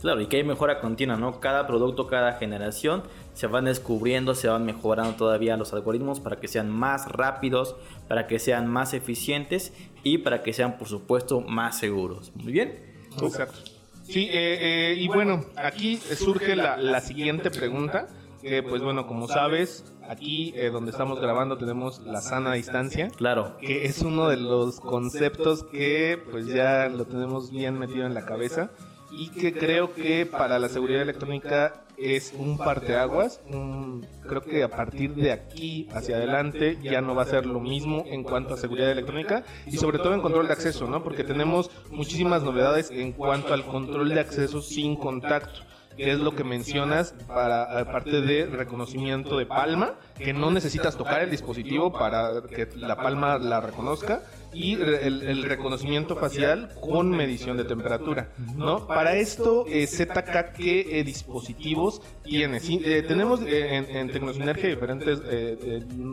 Claro, 0.00 0.20
y 0.20 0.26
que 0.26 0.36
hay 0.36 0.44
mejora 0.44 0.80
continua, 0.80 1.16
¿no? 1.16 1.40
Cada 1.40 1.66
producto, 1.66 2.06
cada 2.06 2.34
generación 2.34 3.04
se 3.32 3.46
van 3.46 3.64
descubriendo, 3.64 4.34
se 4.34 4.48
van 4.48 4.66
mejorando 4.66 5.16
todavía 5.16 5.56
los 5.56 5.72
algoritmos 5.72 6.20
para 6.20 6.36
que 6.36 6.46
sean 6.46 6.70
más 6.70 7.10
rápidos, 7.10 7.74
para 8.06 8.26
que 8.26 8.38
sean 8.38 8.66
más 8.66 8.92
eficientes 8.92 9.72
y 10.02 10.18
para 10.18 10.42
que 10.42 10.52
sean, 10.52 10.76
por 10.76 10.88
supuesto, 10.88 11.40
más 11.40 11.78
seguros. 11.78 12.32
Muy 12.36 12.52
bien. 12.52 12.78
Exacto. 13.22 13.58
Sí, 14.02 14.28
eh, 14.30 14.92
eh, 14.92 14.96
y 14.98 15.08
bueno, 15.08 15.46
aquí 15.56 15.96
surge 15.96 16.54
la, 16.54 17.00
siguiente 17.00 17.50
pregunta. 17.50 18.06
Que 18.42 18.62
pues 18.62 18.82
bueno, 18.82 19.06
como 19.06 19.26
sabes, 19.26 19.93
aquí 20.08 20.52
eh, 20.56 20.70
donde 20.70 20.90
estamos 20.90 21.20
grabando 21.20 21.56
tenemos 21.56 22.00
la 22.00 22.20
sana 22.20 22.54
distancia. 22.54 23.08
Claro. 23.16 23.56
Que 23.58 23.86
es 23.86 24.02
uno 24.02 24.28
de 24.28 24.36
los 24.36 24.80
conceptos 24.80 25.64
que 25.64 26.18
pues 26.30 26.46
ya 26.46 26.88
lo 26.88 27.04
tenemos 27.04 27.50
bien 27.50 27.78
metido 27.78 28.06
en 28.06 28.14
la 28.14 28.24
cabeza 28.24 28.70
y 29.10 29.28
que 29.28 29.52
creo 29.52 29.92
que 29.94 30.26
para 30.26 30.58
la 30.58 30.68
seguridad 30.68 31.02
electrónica 31.02 31.84
es 31.96 32.34
un 32.36 32.58
parteaguas. 32.58 33.40
Un, 33.48 34.06
creo 34.26 34.42
que 34.42 34.62
a 34.62 34.68
partir 34.68 35.14
de 35.14 35.32
aquí 35.32 35.88
hacia 35.92 36.16
adelante 36.16 36.78
ya 36.82 37.00
no 37.00 37.14
va 37.14 37.22
a 37.22 37.26
ser 37.26 37.46
lo 37.46 37.60
mismo 37.60 38.04
en 38.06 38.24
cuanto 38.24 38.54
a 38.54 38.56
seguridad 38.56 38.90
electrónica 38.90 39.44
y 39.66 39.76
sobre 39.76 39.98
todo 39.98 40.14
en 40.14 40.20
control 40.20 40.48
de 40.48 40.52
acceso, 40.52 40.86
¿no? 40.88 41.02
Porque 41.02 41.24
tenemos 41.24 41.70
muchísimas 41.90 42.42
novedades 42.42 42.90
en 42.90 43.12
cuanto 43.12 43.54
al 43.54 43.64
control 43.64 44.08
de 44.08 44.20
acceso 44.20 44.60
sin 44.60 44.96
contacto 44.96 45.60
que 45.96 46.12
es 46.12 46.18
lo 46.18 46.34
que 46.34 46.44
mencionas 46.44 47.14
para 47.26 47.78
aparte 47.78 48.20
de 48.20 48.46
reconocimiento 48.46 49.38
de 49.38 49.46
palma, 49.46 49.94
que 50.18 50.32
no 50.32 50.50
necesitas 50.50 50.96
tocar 50.96 51.22
el 51.22 51.30
dispositivo 51.30 51.92
para 51.92 52.42
que 52.42 52.68
la 52.76 52.96
palma 52.96 53.38
la 53.38 53.60
reconozca 53.60 54.22
y 54.54 54.74
el, 54.74 55.42
reconocimiento 55.42 56.16
facial 56.16 56.70
con 56.80 57.10
medición 57.10 57.56
de 57.56 57.64
temperatura, 57.64 58.28
¿no? 58.56 58.86
Para 58.86 59.16
esto, 59.16 59.64
eh, 59.66 59.86
ZK, 59.86 60.52
¿qué 60.56 61.00
eh, 61.00 61.04
dispositivos 61.04 62.00
tiene? 62.22 62.60
Eh, 62.64 63.02
tenemos 63.06 63.40
en, 63.40 63.96
en 63.96 64.10
Tecnosinergia 64.10 64.68
diferentes 64.68 65.20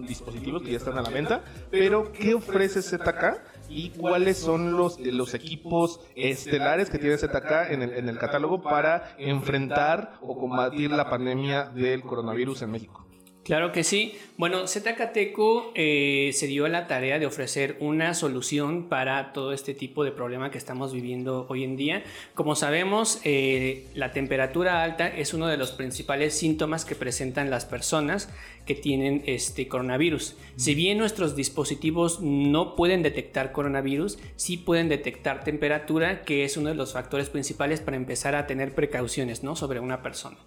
dispositivos 0.07 0.63
que 0.63 0.71
ya 0.71 0.77
están 0.77 0.97
a 0.97 1.01
la 1.01 1.09
venta, 1.09 1.43
pero 1.69 2.11
¿qué 2.11 2.33
ofrece 2.33 2.81
ZK? 2.81 3.39
Y 3.71 3.89
cuáles 3.89 4.37
son 4.37 4.75
los, 4.75 4.99
los 4.99 5.33
equipos 5.33 6.01
estelares 6.15 6.89
que 6.89 6.99
tiene 6.99 7.17
ZK 7.17 7.71
en 7.71 7.81
el, 7.83 7.93
en 7.93 8.09
el 8.09 8.17
catálogo 8.17 8.61
para 8.61 9.15
enfrentar 9.17 10.19
o 10.21 10.37
combatir 10.37 10.91
la 10.91 11.09
pandemia 11.09 11.65
del 11.65 12.01
coronavirus 12.01 12.63
en 12.63 12.71
México. 12.71 13.05
Claro 13.43 13.71
que 13.71 13.83
sí. 13.83 14.13
Bueno, 14.37 14.67
Zcateco 14.67 15.71
eh, 15.73 16.29
se 16.33 16.45
dio 16.45 16.65
a 16.65 16.69
la 16.69 16.85
tarea 16.85 17.17
de 17.17 17.25
ofrecer 17.25 17.75
una 17.79 18.13
solución 18.13 18.87
para 18.87 19.33
todo 19.33 19.51
este 19.51 19.73
tipo 19.73 20.03
de 20.03 20.11
problema 20.11 20.51
que 20.51 20.59
estamos 20.59 20.93
viviendo 20.93 21.47
hoy 21.49 21.63
en 21.63 21.75
día. 21.75 22.03
Como 22.35 22.55
sabemos, 22.55 23.19
eh, 23.23 23.87
la 23.95 24.11
temperatura 24.11 24.83
alta 24.83 25.07
es 25.07 25.33
uno 25.33 25.47
de 25.47 25.57
los 25.57 25.71
principales 25.71 26.35
síntomas 26.35 26.85
que 26.85 26.93
presentan 26.93 27.49
las 27.49 27.65
personas 27.65 28.29
que 28.67 28.75
tienen 28.75 29.23
este 29.25 29.67
coronavirus. 29.67 30.35
Si 30.55 30.75
bien 30.75 30.99
nuestros 30.99 31.35
dispositivos 31.35 32.21
no 32.21 32.75
pueden 32.75 33.01
detectar 33.01 33.51
coronavirus, 33.51 34.19
sí 34.35 34.57
pueden 34.57 34.87
detectar 34.87 35.43
temperatura, 35.43 36.21
que 36.21 36.43
es 36.43 36.57
uno 36.57 36.69
de 36.69 36.75
los 36.75 36.93
factores 36.93 37.29
principales 37.29 37.81
para 37.81 37.97
empezar 37.97 38.35
a 38.35 38.45
tener 38.45 38.75
precauciones 38.75 39.41
¿no? 39.41 39.55
sobre 39.55 39.79
una 39.79 40.03
persona. 40.03 40.37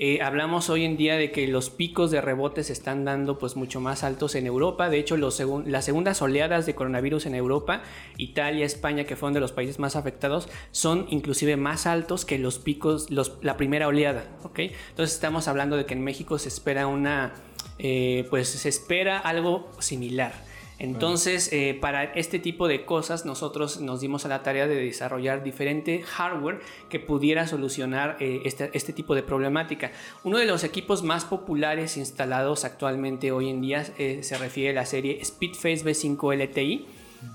Eh, 0.00 0.22
hablamos 0.22 0.70
hoy 0.70 0.84
en 0.84 0.96
día 0.96 1.16
de 1.16 1.32
que 1.32 1.48
los 1.48 1.70
picos 1.70 2.12
de 2.12 2.20
rebote 2.20 2.62
se 2.62 2.72
están 2.72 3.04
dando 3.04 3.36
pues 3.36 3.56
mucho 3.56 3.80
más 3.80 4.04
altos 4.04 4.36
en 4.36 4.46
Europa. 4.46 4.88
De 4.88 4.96
hecho, 4.96 5.16
los 5.16 5.42
las 5.66 5.84
segundas 5.84 6.22
oleadas 6.22 6.66
de 6.66 6.76
coronavirus 6.76 7.26
en 7.26 7.34
Europa, 7.34 7.82
Italia, 8.16 8.64
España, 8.64 9.02
que 9.02 9.16
fueron 9.16 9.34
de 9.34 9.40
los 9.40 9.50
países 9.50 9.80
más 9.80 9.96
afectados, 9.96 10.48
son 10.70 11.08
inclusive 11.10 11.56
más 11.56 11.88
altos 11.88 12.24
que 12.24 12.38
los 12.38 12.60
picos, 12.60 13.08
la 13.10 13.56
primera 13.56 13.88
oleada. 13.88 14.38
¿okay? 14.44 14.70
Entonces 14.90 15.16
estamos 15.16 15.48
hablando 15.48 15.76
de 15.76 15.84
que 15.84 15.94
en 15.94 16.04
México 16.04 16.38
se 16.38 16.46
espera 16.46 16.86
una, 16.86 17.34
eh, 17.80 18.24
pues 18.30 18.48
se 18.50 18.68
espera 18.68 19.18
algo 19.18 19.68
similar. 19.80 20.47
Entonces, 20.78 21.52
eh, 21.52 21.76
para 21.80 22.04
este 22.04 22.38
tipo 22.38 22.68
de 22.68 22.84
cosas, 22.84 23.26
nosotros 23.26 23.80
nos 23.80 24.00
dimos 24.00 24.24
a 24.24 24.28
la 24.28 24.42
tarea 24.42 24.68
de 24.68 24.76
desarrollar 24.76 25.42
diferente 25.42 26.02
hardware 26.02 26.60
que 26.88 27.00
pudiera 27.00 27.48
solucionar 27.48 28.16
eh, 28.20 28.42
este, 28.44 28.70
este, 28.72 28.92
tipo 28.92 29.16
de 29.16 29.24
problemática. 29.24 29.90
Uno 30.22 30.38
de 30.38 30.46
los 30.46 30.62
equipos 30.62 31.02
más 31.02 31.24
populares 31.24 31.96
instalados 31.96 32.64
actualmente 32.64 33.32
hoy 33.32 33.50
en 33.50 33.60
día 33.60 33.84
eh, 33.98 34.20
se 34.22 34.38
refiere 34.38 34.70
a 34.70 34.82
la 34.82 34.86
serie 34.86 35.24
Speedface 35.24 35.84
V5 35.84 36.48
LTI 36.48 36.86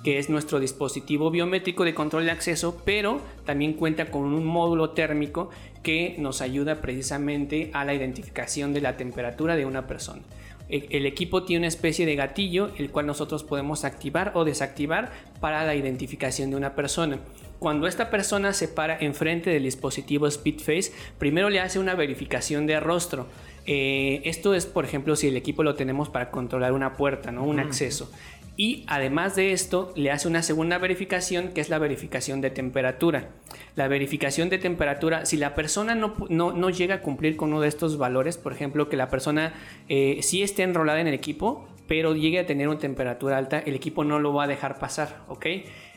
que 0.03 0.17
es 0.17 0.29
nuestro 0.29 0.59
dispositivo 0.59 1.29
biométrico 1.29 1.83
de 1.83 1.93
control 1.93 2.25
de 2.25 2.31
acceso, 2.31 2.81
pero 2.85 3.19
también 3.45 3.73
cuenta 3.73 4.11
con 4.11 4.23
un 4.23 4.45
módulo 4.45 4.91
térmico 4.91 5.49
que 5.83 6.15
nos 6.17 6.41
ayuda 6.41 6.81
precisamente 6.81 7.69
a 7.73 7.85
la 7.85 7.93
identificación 7.93 8.73
de 8.73 8.81
la 8.81 8.97
temperatura 8.97 9.55
de 9.55 9.65
una 9.65 9.85
persona. 9.85 10.21
E, 10.69 10.87
el 10.91 11.05
equipo 11.05 11.43
tiene 11.43 11.59
una 11.59 11.67
especie 11.67 12.05
de 12.05 12.15
gatillo 12.15 12.71
el 12.77 12.89
cual 12.89 13.05
nosotros 13.05 13.43
podemos 13.43 13.83
activar 13.83 14.31
o 14.33 14.45
desactivar 14.45 15.11
para 15.39 15.65
la 15.65 15.75
identificación 15.75 16.49
de 16.49 16.55
una 16.55 16.73
persona. 16.73 17.19
Cuando 17.59 17.87
esta 17.87 18.09
persona 18.09 18.51
se 18.53 18.67
para 18.67 18.97
enfrente 18.97 19.49
del 19.49 19.63
dispositivo 19.63 20.29
Speedface, 20.29 20.91
primero 21.17 21.49
le 21.49 21.59
hace 21.59 21.79
una 21.79 21.95
verificación 21.95 22.65
de 22.65 22.79
rostro. 22.79 23.27
Eh, 23.65 24.21
esto 24.25 24.53
es, 24.53 24.65
por 24.65 24.83
ejemplo, 24.83 25.15
si 25.15 25.27
el 25.27 25.37
equipo 25.37 25.63
lo 25.63 25.75
tenemos 25.75 26.09
para 26.09 26.29
controlar 26.29 26.73
una 26.73 26.97
puerta, 26.97 27.31
¿no? 27.31 27.43
un 27.45 27.61
acceso. 27.61 28.11
Y 28.55 28.83
además 28.87 29.35
de 29.35 29.51
esto, 29.51 29.91
le 29.95 30.11
hace 30.11 30.27
una 30.27 30.43
segunda 30.43 30.77
verificación 30.77 31.49
que 31.49 31.61
es 31.61 31.69
la 31.69 31.79
verificación 31.79 32.39
de 32.39 32.51
temperatura. 32.51 33.29
La 33.75 33.87
verificación 33.87 34.49
de 34.49 34.59
temperatura, 34.59 35.25
si 35.25 35.37
la 35.37 35.55
persona 35.55 35.95
no, 35.95 36.13
no, 36.29 36.69
llega 36.69 36.95
a 36.95 37.01
cumplir 37.01 37.35
con 37.35 37.49
uno 37.49 37.61
de 37.61 37.67
estos 37.67 37.97
valores, 37.97 38.37
por 38.37 38.53
ejemplo, 38.53 38.89
que 38.89 38.97
la 38.97 39.09
persona 39.09 39.53
eh, 39.89 40.19
sí 40.21 40.43
esté 40.43 40.61
enrolada 40.61 41.01
en 41.01 41.07
el 41.07 41.15
equipo, 41.15 41.67
pero 41.87 42.15
llegue 42.15 42.39
a 42.39 42.45
tener 42.45 42.67
una 42.67 42.77
temperatura 42.77 43.37
alta, 43.37 43.59
el 43.59 43.73
equipo 43.73 44.03
no 44.03 44.19
lo 44.19 44.33
va 44.33 44.43
a 44.43 44.47
dejar 44.47 44.77
pasar, 44.77 45.23
¿ok? 45.27 45.45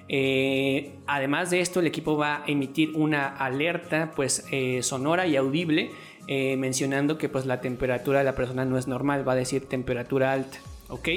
Eh, 0.08 0.94
además 1.06 1.50
de 1.50 1.60
esto, 1.60 1.80
el 1.80 1.86
equipo 1.86 2.16
va 2.16 2.36
a 2.36 2.44
emitir 2.46 2.92
una 2.94 3.28
alerta 3.28 4.12
pues, 4.16 4.46
eh, 4.50 4.82
sonora 4.82 5.26
y 5.26 5.36
audible 5.36 5.90
mencionando 6.28 7.18
que 7.18 7.28
pues, 7.28 7.46
la 7.46 7.60
temperatura 7.60 8.18
de 8.18 8.24
la 8.24 8.34
persona 8.34 8.64
no 8.64 8.78
es 8.78 8.88
normal, 8.88 9.28
va 9.28 9.34
a 9.34 9.36
decir 9.36 9.68
temperatura 9.68 10.32
alta, 10.32 10.58
¿ok? 10.88 11.08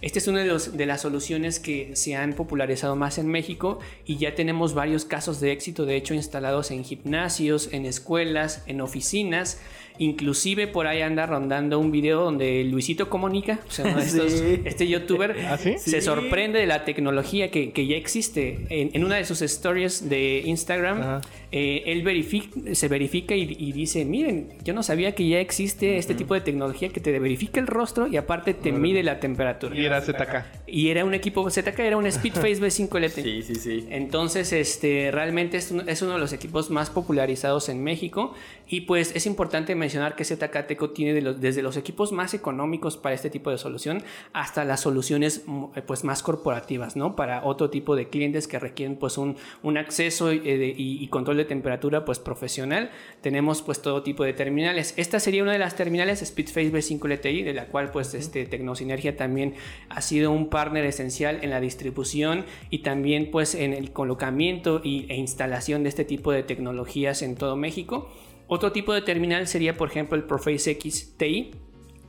Esta 0.00 0.18
es 0.18 0.28
una 0.28 0.44
de, 0.44 0.58
de, 0.72 0.86
las 0.86 1.00
soluciones 1.02 1.60
que 1.60 1.94
se 1.94 2.16
han 2.16 2.32
popularizado 2.32 2.96
más 2.96 3.18
en 3.18 3.28
México 3.28 3.78
y 4.04 4.16
ya 4.16 4.34
tenemos 4.34 4.74
varios 4.74 5.04
casos 5.04 5.40
de 5.40 5.52
éxito, 5.52 5.86
de 5.86 5.96
hecho 5.96 6.14
instalados 6.14 6.70
en 6.70 6.84
gimnasios, 6.84 7.68
en 7.72 7.86
escuelas, 7.86 8.62
en 8.66 8.80
oficinas. 8.80 9.60
Inclusive 9.98 10.66
por 10.66 10.86
ahí 10.86 11.00
anda 11.00 11.24
rondando 11.26 11.78
un 11.78 11.90
video 11.90 12.20
donde 12.22 12.64
Luisito 12.64 13.08
Comunica, 13.08 13.60
este 14.64 14.86
youtuber, 14.88 15.36
¿Ah, 15.46 15.56
se 15.56 16.02
sorprende 16.02 16.58
de 16.58 16.66
la 16.66 16.84
tecnología 16.84 17.50
que, 17.50 17.86
ya 17.86 17.96
existe. 17.96 18.66
En, 18.68 19.04
una 19.04 19.16
de 19.16 19.24
sus 19.24 19.40
stories 19.42 20.08
de 20.08 20.42
Instagram, 20.44 21.22
eh, 21.52 21.82
él 21.86 22.74
se 22.74 22.88
verifica 22.88 23.34
y, 23.34 23.72
dice, 23.72 24.04
miren, 24.04 24.48
yo 24.64 24.74
no 24.74 24.82
sabía 24.82 25.14
que 25.14 25.28
ya 25.28 25.40
existe 25.40 25.98
este 25.98 26.14
tipo 26.14 26.34
de 26.34 26.40
tecnología 26.40 26.88
que 26.88 27.00
te 27.00 27.18
verifica 27.18 27.60
el 27.60 27.66
rostro 27.66 28.06
y 28.06 28.16
aparte 28.16 28.54
te 28.54 28.72
mide 28.72 29.02
la 29.02 29.20
temperatura. 29.20 29.76
Y 29.76 29.84
era 29.84 30.00
ZK. 30.00 30.44
Y 30.66 30.88
era 30.88 31.04
un 31.04 31.14
equipo 31.14 31.48
ZK, 31.48 31.78
era 31.80 31.96
un 31.96 32.10
Speedface 32.10 32.60
V5 32.60 33.00
LT. 33.00 33.16
Sí, 33.26 33.42
sí, 33.42 33.54
sí. 33.56 33.86
Entonces, 33.90 34.52
este, 34.52 35.10
realmente 35.10 35.56
es, 35.56 35.72
es 35.72 36.02
uno 36.02 36.12
de 36.12 36.18
los 36.18 36.32
equipos 36.32 36.70
más 36.70 36.90
popularizados 36.90 37.68
en 37.68 37.82
México 37.82 38.34
y 38.68 38.82
pues 38.82 39.14
es 39.14 39.26
importante 39.26 39.74
mencionar 39.74 40.16
que 40.16 40.24
ZKTeco 40.24 40.90
tiene 40.90 41.20
desde 41.20 41.62
los 41.62 41.76
equipos 41.76 42.12
más 42.12 42.34
económicos 42.34 42.96
para 42.96 43.14
este 43.14 43.30
tipo 43.30 43.50
de 43.50 43.58
solución 43.58 44.02
hasta 44.32 44.64
las 44.64 44.80
soluciones 44.80 45.44
mm, 45.46 45.64
eh, 45.76 45.82
pues, 45.82 46.04
más 46.04 46.22
corporativas, 46.22 46.96
¿no? 46.96 47.16
Para 47.16 47.44
otro 47.44 47.70
tipo 47.70 47.96
de 47.96 48.08
clientes 48.08 48.48
que 48.48 48.58
requieren 48.58 48.96
pues, 48.96 49.18
un, 49.18 49.36
un 49.62 49.78
acceso 49.78 50.30
eh, 50.30 50.74
y, 50.76 51.06
control 51.08 51.35
de 51.36 51.44
temperatura 51.44 52.04
pues, 52.04 52.18
profesional. 52.18 52.90
Tenemos 53.20 53.62
pues, 53.62 53.82
todo 53.82 54.02
tipo 54.02 54.24
de 54.24 54.32
terminales. 54.32 54.94
Esta 54.96 55.20
sería 55.20 55.42
una 55.42 55.52
de 55.52 55.58
las 55.58 55.76
terminales 55.76 56.20
Speedface 56.24 56.72
B5 56.72 57.08
LTI, 57.08 57.42
de 57.42 57.54
la 57.54 57.66
cual 57.66 57.90
pues, 57.90 58.14
este, 58.14 58.46
Tecnosinergia 58.46 59.16
también 59.16 59.54
ha 59.88 60.00
sido 60.00 60.30
un 60.30 60.48
partner 60.48 60.84
esencial 60.84 61.38
en 61.42 61.50
la 61.50 61.60
distribución 61.60 62.44
y 62.70 62.78
también 62.78 63.30
pues, 63.30 63.54
en 63.54 63.72
el 63.72 63.92
colocamiento 63.92 64.80
y, 64.82 65.06
e 65.08 65.16
instalación 65.16 65.82
de 65.82 65.88
este 65.88 66.04
tipo 66.04 66.32
de 66.32 66.42
tecnologías 66.42 67.22
en 67.22 67.36
todo 67.36 67.56
México. 67.56 68.10
Otro 68.48 68.70
tipo 68.70 68.92
de 68.92 69.02
terminal 69.02 69.48
sería, 69.48 69.76
por 69.76 69.88
ejemplo, 69.88 70.16
el 70.16 70.24
Proface 70.24 70.70
X 70.72 71.14
TI, 71.16 71.50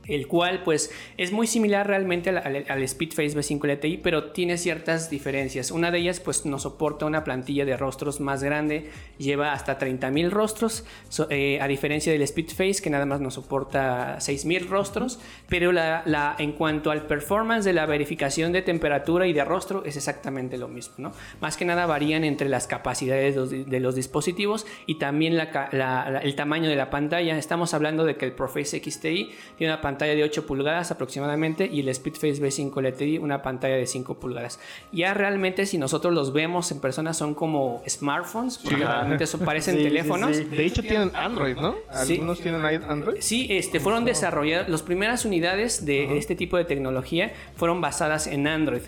el 0.08 0.26
cual 0.26 0.62
pues 0.64 0.90
es 1.16 1.32
muy 1.32 1.46
similar 1.46 1.86
realmente 1.86 2.30
al, 2.30 2.88
Speedface 2.88 3.36
B5 3.36 3.76
LTI, 3.76 3.98
pero 3.98 4.30
tiene 4.32 4.56
ciertas 4.56 5.10
diferencias. 5.10 5.70
Una 5.70 5.90
de 5.90 5.98
ellas 5.98 6.20
pues 6.20 6.46
nos 6.46 6.62
soporta 6.62 7.06
una 7.06 7.24
plantilla 7.24 7.64
de 7.64 7.76
rostros 7.76 8.20
más 8.20 8.42
grande, 8.42 8.90
lleva 9.18 9.52
hasta 9.52 9.78
30.000 9.78 10.30
rostros, 10.30 10.84
eh, 11.30 11.60
a 11.60 11.68
diferencia 11.68 12.12
del 12.12 12.26
Speedface 12.26 12.82
que 12.82 12.90
nada 12.90 13.06
más 13.06 13.20
nos 13.20 13.34
soporta 13.34 14.16
6.000 14.18 14.68
rostros, 14.68 15.20
pero 15.48 15.72
la, 15.72 16.34
en 16.38 16.52
cuanto 16.52 16.90
al 16.90 17.06
performance 17.06 17.64
de 17.64 17.72
la 17.72 17.86
verificación 17.86 18.52
de 18.52 18.62
temperatura 18.62 19.26
y 19.26 19.32
de 19.32 19.44
rostro 19.44 19.84
es 19.84 19.96
exactamente 19.96 20.56
lo 20.56 20.68
mismo. 20.68 20.94
¿no? 20.98 21.12
Más 21.40 21.56
que 21.56 21.64
nada 21.64 21.86
varían 21.86 22.24
entre 22.24 22.48
las 22.48 22.66
capacidades 22.66 23.34
de 23.68 23.80
los, 23.80 23.94
dispositivos 23.94 24.66
y 24.86 24.96
también 24.96 25.34
el 25.38 26.34
tamaño 26.36 26.68
de 26.68 26.76
la 26.76 26.90
pantalla. 26.90 27.36
Estamos 27.36 27.74
hablando 27.74 28.04
de 28.04 28.16
que 28.16 28.26
el 28.26 28.32
Proface 28.32 28.78
XTI 28.78 29.30
tiene 29.56 29.72
una 29.72 29.80
pantalla 29.80 29.97
pantalla 29.98 30.14
de 30.14 30.22
8 30.22 30.46
pulgadas 30.46 30.92
aproximadamente 30.92 31.68
y 31.70 31.80
el 31.80 31.92
Speedface 31.92 32.40
B5 32.40 32.80
LTI 32.80 33.18
una 33.18 33.42
pantalla 33.42 33.74
de 33.74 33.86
5 33.86 34.20
pulgadas. 34.20 34.60
Ya 34.92 35.12
realmente 35.12 35.66
si 35.66 35.76
nosotros 35.76 36.14
los 36.14 36.32
vemos 36.32 36.70
en 36.70 36.78
persona 36.78 37.12
son 37.14 37.34
como 37.34 37.82
smartphones, 37.88 38.58
porque 38.58 38.84
realmente 38.84 39.24
eso 39.24 39.40
parecen 39.40 39.76
teléfonos. 39.82 40.36
de 40.36 40.64
hecho 40.64 40.82
tienen 40.82 41.10
Android, 41.16 41.56
¿no? 41.56 41.74
Algunos 41.90 42.40
tienen 42.40 42.64
Android. 42.64 43.16
Sí, 43.20 43.48
este, 43.50 43.80
fueron 43.80 44.04
desarrolladas, 44.04 44.68
las 44.68 44.82
primeras 44.82 45.24
unidades 45.24 45.84
de 45.84 46.16
este 46.16 46.36
tipo 46.36 46.56
de 46.56 46.64
tecnología 46.64 47.32
fueron 47.56 47.80
basadas 47.80 48.28
en 48.28 48.46
Android. 48.46 48.82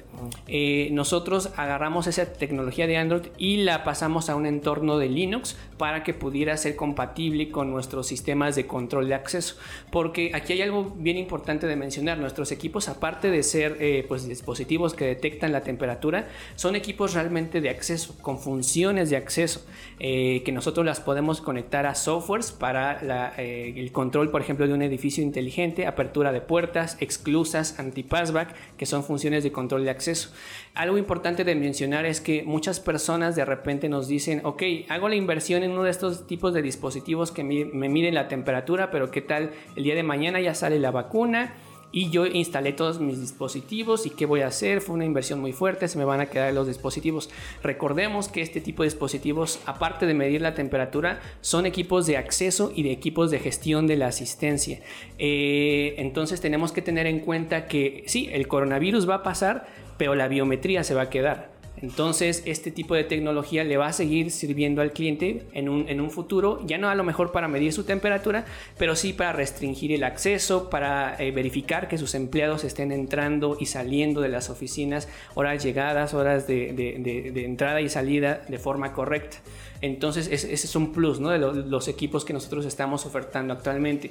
Eh, 0.47 0.91
nosotros 0.93 1.51
agarramos 1.57 2.07
esa 2.07 2.33
tecnología 2.33 2.87
de 2.87 2.99
Android 2.99 3.23
y 3.37 3.59
la 3.59 3.83
pasamos 3.83 4.31
a 4.31 4.37
un 4.37 4.47
entorno 4.47 4.99
de 4.99 5.09
Linux 5.09 5.57
para 5.77 6.05
que 6.05 6.15
pudiera 6.15 6.57
ser 6.57 6.77
compatible 6.77 7.51
con 7.51 7.71
nuestros 7.71 8.07
sistemas 8.07 8.55
de 8.55 8.67
control 8.67 9.09
de 9.09 9.15
acceso. 9.15 9.57
Porque 9.91 10.31
aquí 10.35 10.53
hay 10.53 10.63
algo 10.63 10.95
bien 11.01 11.17
importante 11.17 11.67
de 11.67 11.77
mencionar, 11.77 12.19
nuestros 12.19 12.53
equipos, 12.53 12.89
aparte 12.89 13.31
de 13.31 13.43
ser 13.43 13.77
eh, 13.81 14.05
pues, 14.07 14.29
dispositivos 14.29 14.95
que 14.95 15.07
detectan 15.07 15.53
la 15.53 15.63
temperatura, 15.63 16.29
son 16.57 16.77
equipos 16.77 17.15
realmente 17.15 17.61
de 17.61 17.71
acceso, 17.71 18.17
con 18.21 18.39
funciones 18.39 19.11
de 19.11 19.17
acceso, 19.17 19.65
eh, 19.99 20.43
que 20.45 20.53
nosotros 20.53 20.85
las 20.85 21.01
podemos 21.01 21.41
conectar 21.41 21.87
a 21.87 21.95
softwares 21.95 22.53
para 22.53 23.33
eh, 23.39 23.73
el 23.77 23.93
control, 23.93 24.31
por 24.31 24.43
ejemplo, 24.43 24.67
de 24.67 24.75
un 24.75 24.83
edificio 24.83 25.23
inteligente, 25.23 25.87
apertura 25.87 26.33
de 26.33 26.41
puertas, 26.41 26.97
exclusas, 27.01 27.79
anti-passback, 27.79 28.55
que 28.77 28.87
son 28.87 29.03
funciones 29.03 29.43
de 29.43 29.53
control 29.53 29.85
de 29.85 29.91
acceso. 29.91 30.31
Algo 30.75 30.99
importante 30.99 31.45
de 31.45 31.55
mencionar 31.55 32.05
es 32.05 32.21
que 32.21 32.43
muchas 32.43 32.81
personas 32.81 33.37
de 33.37 33.45
repente 33.45 33.89
nos 33.89 34.09
dicen, 34.09 34.41
ok, 34.45 34.63
hago 34.89 35.09
la 35.09 35.17
inversión 35.17 35.63
en 35.63 35.73
uno 35.73 35.85
de 35.85 35.91
estos 35.91 36.27
tipos 36.27 36.53
de 36.53 36.63
dispositivos 36.63 37.33
que 37.33 37.45
me 37.45 37.89
miden 37.89 38.15
la 38.15 38.29
temperatura, 38.29 38.91
pero 38.91 39.11
¿qué 39.11 39.21
tal 39.21 39.51
el 39.77 39.85
día 39.85 39.95
de 39.95 40.03
mañana 40.03 40.41
ya 40.41 40.55
sale 40.55 40.79
la 40.81 40.91
vacuna? 40.91 41.55
y 41.93 42.11
yo 42.11 42.27
instalé 42.27 42.73
todos 42.73 43.01
mis 43.01 43.21
dispositivos 43.21 44.07
y 44.07 44.11
qué 44.11 44.27
voy 44.27 44.43
a 44.43 44.47
hacer, 44.47 44.81
fue 44.81 44.95
una 44.95 45.05
inversión 45.05 45.41
muy 45.41 45.53
fuerte, 45.53 45.89
se 45.89 45.99
me 45.99 46.05
van 46.05 46.21
a 46.21 46.27
quedar 46.27 46.53
los 46.55 46.67
dispositivos. 46.67 47.31
Recordemos 47.63 48.29
que 48.29 48.43
este 48.43 48.61
tipo 48.61 48.83
de 48.83 48.89
dispositivos, 48.89 49.61
aparte 49.67 50.07
de 50.07 50.15
medir 50.15 50.41
la 50.41 50.55
temperatura, 50.55 51.21
son 51.41 51.67
equipos 51.67 52.07
de 52.07 52.17
acceso 52.17 52.73
y 52.75 52.83
de 52.83 52.93
equipos 52.93 53.31
de 53.31 53.41
gestión 53.41 53.87
de 53.87 53.97
la 53.97 54.09
asistencia. 54.09 54.81
Eh, 55.19 55.95
entonces 55.99 56.41
tenemos 56.41 56.73
que 56.73 56.83
tener 56.83 57.07
en 57.07 57.21
cuenta 57.21 57.67
que 57.67 58.05
sí, 58.07 58.29
el 58.33 58.47
coronavirus 58.47 59.09
va 59.09 59.17
a 59.17 59.23
pasar, 59.23 59.67
pero 59.99 60.15
la 60.15 60.29
biometría 60.29 60.85
se 60.85 60.95
va 60.95 61.03
a 61.03 61.11
quedar. 61.11 61.60
Entonces, 61.83 62.43
este 62.45 62.71
tipo 62.71 62.95
de 62.95 63.05
tecnología 63.05 63.65
le 63.65 63.77
va 63.77 63.87
a 63.87 63.93
seguir 63.93 64.31
sirviendo 64.31 64.83
al 64.83 64.93
cliente 64.93 65.47
en 65.53 65.69
un, 65.69 66.11
futuro, 66.11 66.61
ya 66.67 66.77
no 66.77 66.89
a 66.89 66.95
lo 66.95 67.05
mejor 67.05 67.33
para 67.33 67.49
medir 67.49 67.73
su 67.73 67.85
temperatura, 67.85 68.45
pero 68.77 68.97
sí 68.97 69.13
para 69.13 69.33
restringir 69.33 69.93
el 69.93 70.05
acceso, 70.05 70.69
para 70.69 71.17
eh, 71.19 71.31
verificar 71.31 71.89
que 71.89 71.97
sus 71.97 72.15
empleados 72.15 72.65
estén 72.65 72.93
entrando 72.93 73.57
y 73.59 73.67
saliendo 73.67 74.21
de 74.21 74.29
las 74.29 74.51
oficinas, 74.51 75.09
horas 75.35 75.63
llegadas, 75.63 76.13
horas 76.13 76.47
de, 76.47 77.43
entrada 77.45 77.81
y 77.81 77.89
salida 77.89 78.43
de 78.49 78.59
forma 78.59 78.93
correcta. 78.93 79.39
Entonces, 79.81 80.29
ese 80.31 80.53
es 80.53 80.77
un 80.77 80.93
plus 80.93 81.19
de 81.21 81.39
los 81.39 81.89
equipos 81.89 82.25
que 82.25 82.35
nosotros 82.35 82.67
estamos 82.67 83.07
ofertando 83.07 83.55
actualmente. 83.55 84.11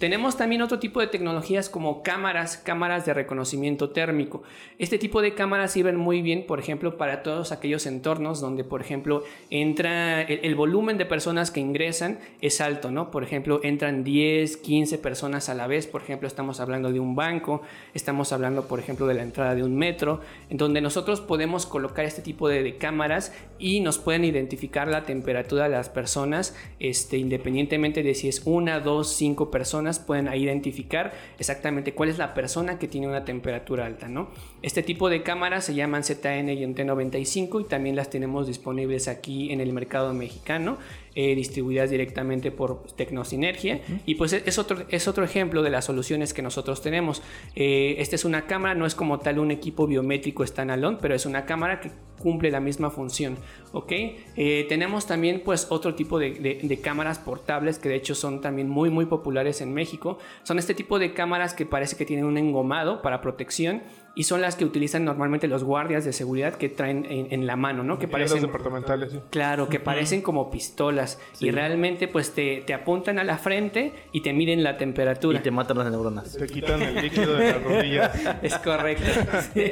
Tenemos 0.00 0.38
también 0.38 0.62
otro 0.62 0.78
tipo 0.78 1.00
de 1.00 1.08
tecnologías 1.08 1.68
como 1.68 2.02
cámaras, 2.02 2.56
cámaras 2.56 3.04
de 3.04 3.12
reconocimiento 3.12 3.90
térmico. 3.90 4.42
Este 4.78 4.96
tipo 4.96 5.20
de 5.20 5.34
cámaras 5.34 5.72
sirven 5.72 5.96
muy 5.96 6.22
bien, 6.22 6.46
por 6.46 6.58
ejemplo, 6.58 6.96
para 6.96 7.22
todos 7.22 7.52
aquellos 7.52 7.84
entornos 7.84 8.40
donde, 8.40 8.64
por 8.64 8.80
ejemplo, 8.80 9.24
entra 9.50 10.22
el, 10.22 10.54
volumen 10.54 10.96
de 10.96 11.04
personas 11.04 11.50
que 11.50 11.60
ingresan 11.60 12.18
es 12.40 12.62
alto, 12.62 12.90
¿no? 12.90 13.10
Por 13.10 13.24
ejemplo, 13.24 13.60
entran 13.62 14.02
10, 14.02 14.56
15 14.56 14.96
personas 14.96 15.50
a 15.50 15.54
la 15.54 15.66
vez, 15.66 15.86
por 15.86 16.00
ejemplo, 16.00 16.26
estamos 16.26 16.60
hablando 16.60 16.90
de 16.90 16.98
un 16.98 17.14
banco, 17.14 17.60
estamos 17.92 18.32
hablando, 18.32 18.68
por 18.68 18.78
ejemplo, 18.78 19.06
de 19.06 19.12
la 19.12 19.22
entrada 19.22 19.54
de 19.54 19.64
un 19.64 19.76
metro, 19.76 20.22
en 20.48 20.56
donde 20.56 20.80
nosotros 20.80 21.20
podemos 21.20 21.66
colocar 21.66 22.06
este 22.06 22.22
tipo 22.22 22.48
de, 22.48 22.78
cámaras 22.78 23.34
y 23.58 23.80
nos 23.80 23.98
pueden 23.98 24.24
identificar 24.24 24.88
la 24.88 25.02
temperatura 25.02 25.64
de 25.64 25.70
las 25.70 25.90
personas, 25.90 26.56
este, 26.78 27.18
independientemente 27.18 28.02
de 28.02 28.14
si 28.14 28.28
es 28.28 28.40
una, 28.46 28.80
dos, 28.80 29.08
cinco 29.12 29.50
personas 29.50 29.89
pueden 29.98 30.32
identificar 30.32 31.12
exactamente 31.38 31.94
cuál 31.94 32.08
es 32.08 32.18
la 32.18 32.34
persona 32.34 32.78
que 32.78 32.88
tiene 32.88 33.08
una 33.08 33.24
temperatura 33.24 33.86
alta, 33.86 34.08
¿no? 34.08 34.30
Este 34.62 34.82
tipo 34.82 35.08
de 35.08 35.22
cámaras 35.22 35.64
se 35.64 35.74
llaman 35.74 36.04
ZN 36.04 36.48
y 36.50 36.64
T95 36.74 37.60
y 37.62 37.64
también 37.64 37.96
las 37.96 38.10
tenemos 38.10 38.46
disponibles 38.46 39.08
aquí 39.08 39.52
en 39.52 39.60
el 39.60 39.72
mercado 39.72 40.12
mexicano 40.14 40.78
eh, 41.14 41.34
distribuidas 41.34 41.90
directamente 41.90 42.50
por 42.50 42.84
Tecnosinergia. 42.96 43.80
Y 44.06 44.14
pues 44.14 44.32
es 44.32 44.58
otro, 44.58 44.84
es 44.88 45.08
otro 45.08 45.24
ejemplo 45.24 45.62
de 45.62 45.70
las 45.70 45.84
soluciones 45.84 46.32
que 46.32 46.42
nosotros 46.42 46.82
tenemos. 46.82 47.22
Eh, 47.56 47.96
esta 47.98 48.14
es 48.14 48.24
una 48.24 48.46
cámara, 48.46 48.74
no 48.74 48.86
es 48.86 48.94
como 48.94 49.18
tal 49.18 49.38
un 49.38 49.50
equipo 49.50 49.86
biométrico 49.86 50.46
standalone, 50.46 50.98
pero 51.00 51.14
es 51.14 51.26
una 51.26 51.44
cámara 51.46 51.80
que 51.80 51.90
cumple 52.20 52.50
la 52.50 52.60
misma 52.60 52.90
función. 52.90 53.38
¿ok? 53.72 53.92
Eh, 54.36 54.66
tenemos 54.68 55.06
también 55.06 55.42
pues 55.44 55.66
otro 55.70 55.94
tipo 55.94 56.18
de, 56.18 56.60
de, 56.62 56.80
cámaras 56.80 57.18
portables 57.18 57.78
que 57.78 57.88
de 57.88 57.96
hecho 57.96 58.14
son 58.14 58.40
también 58.40 58.68
muy 58.68 58.90
muy 58.90 59.06
populares 59.06 59.60
en 59.60 59.74
México. 59.74 60.18
Son 60.44 60.58
este 60.58 60.74
tipo 60.74 60.98
de 60.98 61.12
cámaras 61.12 61.54
que 61.54 61.66
parece 61.66 61.96
que 61.96 62.04
tienen 62.04 62.24
un 62.24 62.38
engomado 62.38 63.02
para 63.02 63.20
protección 63.20 63.82
y 64.14 64.24
son 64.24 64.40
las 64.40 64.56
que 64.56 64.64
utilizan 64.64 65.04
normalmente 65.04 65.46
los 65.46 65.62
guardias 65.64 66.04
de 66.04 66.12
seguridad 66.12 66.54
que 66.54 66.68
traen 66.68 67.06
en, 67.08 67.46
la 67.46 67.56
mano, 67.56 67.84
¿no? 67.84 67.98
Que 67.98 68.08
parecen 68.08 68.42
departamentales, 68.42 69.16
Claro, 69.30 69.68
que 69.68 69.78
parecen 69.78 70.20
como 70.20 70.50
pistolas 70.50 71.20
y 71.38 71.50
realmente 71.50 72.08
pues 72.08 72.32
te, 72.34 72.62
te, 72.66 72.74
apuntan 72.74 73.18
a 73.18 73.24
la 73.24 73.38
frente 73.38 73.92
y 74.12 74.20
te 74.22 74.32
miden 74.32 74.62
la 74.62 74.76
temperatura. 74.76 75.38
Y 75.38 75.42
te 75.42 75.50
matan 75.50 75.78
las 75.78 75.90
neuronas. 75.90 76.36
Te 76.36 76.46
quitan 76.46 76.82
el 76.82 76.96
líquido 76.96 77.34
de 77.34 77.52
las 77.52 77.62
rodillas. 77.62 78.20
es 78.42 78.58
correcto. 78.58 79.04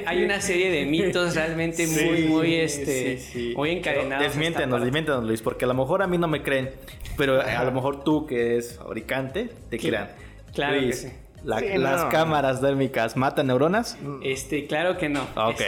Hay 0.07 0.24
una 0.24 0.40
serie 0.40 0.70
de 0.70 0.87
mitos 0.87 1.35
realmente 1.35 1.87
muy 1.87 2.29
muy 2.29 2.55
este 2.55 3.55
muy 3.57 3.70
encadenados. 3.70 4.27
Desmiéntenos, 4.27 4.81
desmiéntenos 4.81 5.24
Luis, 5.24 5.42
porque 5.42 5.64
a 5.64 5.68
lo 5.68 5.74
mejor 5.74 6.03
a 6.03 6.07
mí 6.07 6.16
no 6.16 6.29
me 6.29 6.42
creen, 6.42 6.70
pero 7.16 7.40
a 7.40 7.64
lo 7.64 7.72
mejor 7.72 8.05
tú 8.05 8.27
que 8.27 8.55
eres 8.55 8.77
fabricante 8.77 9.51
te 9.68 9.79
crean. 9.79 10.11
Claro 10.53 10.81
que 10.81 10.92
sí 10.92 11.09
las 11.44 12.05
cámaras 12.07 12.61
dérmicas 12.61 13.16
matan 13.16 13.46
neuronas? 13.48 13.96
Este, 14.22 14.66
claro 14.66 14.96
que 14.96 15.09
no. 15.09 15.22
Ok. 15.37 15.62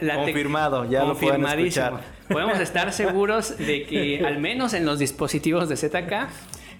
confirmado, 0.16 0.84
ya 0.90 1.04
lo 1.04 1.16
pueden 1.16 1.44
escuchar. 1.44 2.00
Podemos 2.28 2.58
estar 2.60 2.92
seguros 2.92 3.58
de 3.58 3.84
que 3.84 4.24
al 4.24 4.38
menos 4.38 4.74
en 4.74 4.84
los 4.86 4.98
dispositivos 4.98 5.68
de 5.68 5.76
ZK 5.76 6.28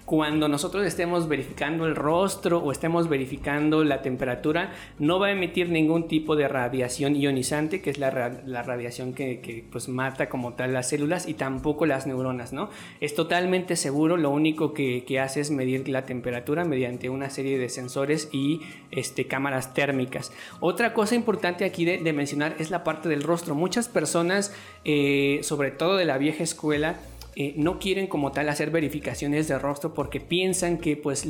cuando 0.05 0.47
nosotros 0.47 0.85
estemos 0.85 1.27
verificando 1.27 1.87
el 1.87 1.95
rostro 1.95 2.59
o 2.59 2.71
estemos 2.71 3.09
verificando 3.09 3.83
la 3.83 4.03
temperatura, 4.03 4.71
no 4.99 5.19
va 5.19 5.27
a 5.27 5.31
emitir 5.31 5.69
ningún 5.69 6.07
tipo 6.07 6.35
de 6.35 6.47
radiación 6.47 7.15
ionizante, 7.15 7.81
que 7.81 7.89
es 7.89 7.97
la, 7.97 8.11
radiación 8.11 9.13
que, 9.13 9.65
pues 9.71 9.89
mata 9.89 10.29
como 10.29 10.53
tal 10.53 10.73
las 10.73 10.89
células 10.89 11.27
y 11.27 11.33
tampoco 11.33 11.87
las 11.87 12.05
neuronas, 12.05 12.53
¿no? 12.53 12.69
Es 13.01 13.15
totalmente 13.15 13.75
seguro, 13.75 14.15
lo 14.15 14.29
único 14.29 14.73
que, 14.73 15.03
hace 15.15 15.39
es 15.39 15.49
medir 15.49 15.87
la 15.87 16.03
temperatura 16.03 16.65
mediante 16.65 17.09
una 17.09 17.29
serie 17.29 17.57
de 17.57 17.69
sensores 17.69 18.29
y 18.33 18.61
este, 18.91 19.27
cámaras 19.27 19.73
térmicas. 19.73 20.33
Otra 20.59 20.93
cosa 20.93 21.15
importante 21.15 21.63
aquí 21.63 21.85
de, 21.85 22.13
mencionar 22.13 22.55
es 22.59 22.69
la 22.69 22.83
parte 22.83 23.09
del 23.09 23.23
rostro. 23.23 23.55
Muchas 23.55 23.87
personas, 23.87 24.53
eh, 24.83 25.39
sobre 25.41 25.71
todo 25.71 25.95
de 25.95 26.05
la 26.05 26.17
vieja 26.17 26.43
escuela, 26.43 26.97
eh, 27.35 27.53
no 27.57 27.79
quieren 27.79 28.07
como 28.07 28.31
tal 28.31 28.47
hacer 28.49 28.71
verificaciones 28.71 29.47
de 29.47 29.59
rostro 29.59 29.93
porque 29.93 30.19
piensan 30.19 30.77
que 30.77 30.95
pues 30.95 31.27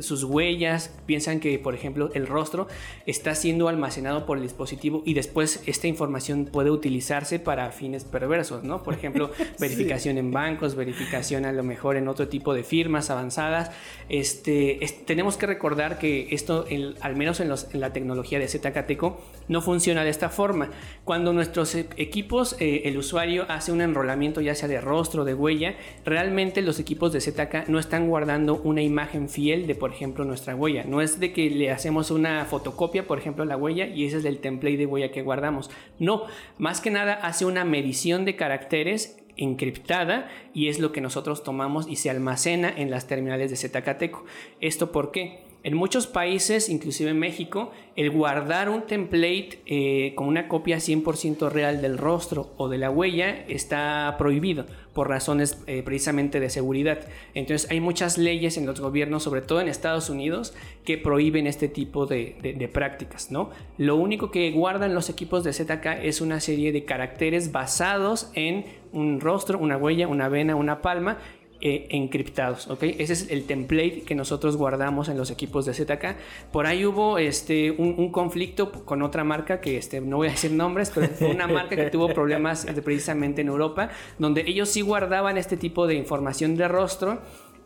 sus 0.00 0.24
huellas, 0.24 0.92
piensan 1.06 1.38
que 1.38 1.58
por 1.58 1.74
ejemplo 1.74 2.10
el 2.14 2.26
rostro 2.26 2.66
está 3.06 3.34
siendo 3.34 3.68
almacenado 3.68 4.26
por 4.26 4.38
el 4.38 4.42
dispositivo 4.42 5.02
y 5.06 5.14
después 5.14 5.62
esta 5.66 5.86
información 5.86 6.46
puede 6.46 6.70
utilizarse 6.70 7.38
para 7.38 7.70
fines 7.70 8.04
perversos, 8.04 8.64
¿no? 8.64 8.82
Por 8.82 8.94
ejemplo, 8.94 9.30
verificación 9.60 10.18
en 10.18 10.32
bancos, 10.32 10.74
verificación 10.74 11.44
a 11.44 11.52
lo 11.52 11.62
mejor 11.62 11.96
en 11.96 12.08
otro 12.08 12.28
tipo 12.28 12.54
de 12.54 12.64
firmas 12.64 13.10
avanzadas. 13.10 13.70
Este, 14.08 14.80
tenemos 15.06 15.36
que 15.36 15.46
recordar 15.46 15.98
que 15.98 16.28
esto, 16.30 16.66
al 17.00 17.16
menos 17.16 17.40
en, 17.40 17.52
en, 17.72 17.80
la 17.80 17.92
tecnología 17.92 18.38
de 18.38 18.48
ZKTeco, 18.48 19.20
no 19.48 19.62
funciona 19.62 20.04
de 20.04 20.10
esta 20.10 20.28
forma. 20.28 20.70
Cuando 21.04 21.32
nuestros 21.32 21.74
e, 21.74 21.88
equipos, 21.96 22.56
eh, 22.58 22.82
el 22.84 22.96
usuario 22.96 23.46
hace 23.48 23.72
un 23.72 23.80
enrolamiento 23.80 24.40
ya 24.40 24.54
sea 24.54 24.68
de 24.68 24.80
rostro, 24.80 25.19
de 25.24 25.34
huella, 25.34 25.74
realmente 26.04 26.62
los 26.62 26.78
equipos 26.78 27.12
de 27.12 27.20
ZK 27.20 27.68
no 27.68 27.78
están 27.78 28.08
guardando 28.08 28.60
una 28.62 28.82
imagen 28.82 29.28
fiel 29.28 29.66
de, 29.66 29.74
por 29.74 29.92
ejemplo, 29.92 30.24
nuestra 30.24 30.54
huella. 30.54 30.84
No 30.84 31.00
es 31.00 31.20
de 31.20 31.32
que 31.32 31.50
le 31.50 31.70
hacemos 31.70 32.10
una 32.10 32.44
fotocopia, 32.44 33.06
por 33.06 33.18
ejemplo, 33.18 33.42
a 33.42 33.46
la 33.46 33.56
huella 33.56 33.86
y 33.86 34.04
ese 34.04 34.18
es 34.18 34.24
el 34.24 34.38
template 34.38 34.76
de 34.76 34.86
huella 34.86 35.10
que 35.10 35.22
guardamos. 35.22 35.70
No, 35.98 36.24
más 36.58 36.80
que 36.80 36.90
nada 36.90 37.14
hace 37.14 37.44
una 37.44 37.64
medición 37.64 38.24
de 38.24 38.36
caracteres 38.36 39.18
encriptada 39.36 40.28
y 40.52 40.68
es 40.68 40.78
lo 40.78 40.92
que 40.92 41.00
nosotros 41.00 41.42
tomamos 41.42 41.88
y 41.88 41.96
se 41.96 42.10
almacena 42.10 42.72
en 42.76 42.90
las 42.90 43.06
terminales 43.06 43.50
de 43.50 43.56
ZKTeco. 43.56 44.24
¿Esto 44.60 44.92
por 44.92 45.10
qué? 45.10 45.49
En 45.62 45.76
muchos 45.76 46.06
países, 46.06 46.70
inclusive 46.70 47.10
en 47.10 47.18
México, 47.18 47.70
el 47.94 48.10
guardar 48.10 48.70
un 48.70 48.86
template 48.86 49.60
eh, 49.66 50.14
con 50.14 50.26
una 50.26 50.48
copia 50.48 50.78
100% 50.78 51.50
real 51.50 51.82
del 51.82 51.98
rostro 51.98 52.54
o 52.56 52.70
de 52.70 52.78
la 52.78 52.90
huella 52.90 53.44
está 53.46 54.14
prohibido 54.16 54.64
por 54.94 55.10
razones 55.10 55.62
eh, 55.66 55.82
precisamente 55.84 56.40
de 56.40 56.48
seguridad. 56.48 57.06
Entonces 57.34 57.70
hay 57.70 57.80
muchas 57.80 58.16
leyes 58.16 58.56
en 58.56 58.64
los 58.64 58.80
gobiernos, 58.80 59.22
sobre 59.22 59.42
todo 59.42 59.60
en 59.60 59.68
Estados 59.68 60.08
Unidos, 60.08 60.54
que 60.84 60.96
prohíben 60.96 61.46
este 61.46 61.68
tipo 61.68 62.06
de, 62.06 62.70
prácticas. 62.72 63.30
¿no? 63.30 63.50
Lo 63.76 63.96
único 63.96 64.30
que 64.30 64.50
guardan 64.52 64.94
los 64.94 65.10
equipos 65.10 65.44
de 65.44 65.52
ZK 65.52 66.02
es 66.02 66.22
una 66.22 66.40
serie 66.40 66.72
de 66.72 66.84
caracteres 66.86 67.52
basados 67.52 68.30
en 68.34 68.64
un 68.92 69.20
rostro, 69.20 69.58
una 69.58 69.76
huella, 69.76 70.08
una 70.08 70.28
vena, 70.28 70.56
una 70.56 70.80
palma 70.80 71.18
eh, 71.60 71.88
encriptados, 71.90 72.68
¿ok? 72.68 72.82
Ese 72.82 73.12
es 73.12 73.30
el 73.30 73.44
template 73.44 74.02
que 74.02 74.14
nosotros 74.14 74.56
guardamos 74.56 75.08
en 75.08 75.18
los 75.18 75.30
equipos 75.30 75.66
de 75.66 75.74
ZK. 75.74 76.16
Por 76.52 76.66
ahí 76.66 76.86
hubo 76.86 77.18
este, 77.18 77.70
un, 77.70 78.10
conflicto 78.10 78.72
con 78.72 79.02
otra 79.02 79.24
marca 79.24 79.60
que 79.60 79.76
este, 79.76 80.00
no 80.00 80.16
voy 80.16 80.28
a 80.28 80.30
decir 80.30 80.52
nombres, 80.52 80.90
pero 80.94 81.08
fue 81.08 81.30
una 81.30 81.46
marca 81.46 81.76
que 81.76 81.90
tuvo 81.90 82.08
problemas 82.14 82.66
precisamente 82.84 83.42
en 83.42 83.48
Europa, 83.48 83.90
donde 84.18 84.42
ellos 84.46 84.68
sí 84.68 84.80
guardaban 84.80 85.36
este 85.36 85.56
tipo 85.56 85.86
de 85.86 85.94
información 85.94 86.56
de 86.56 86.66
rostro 86.66 87.18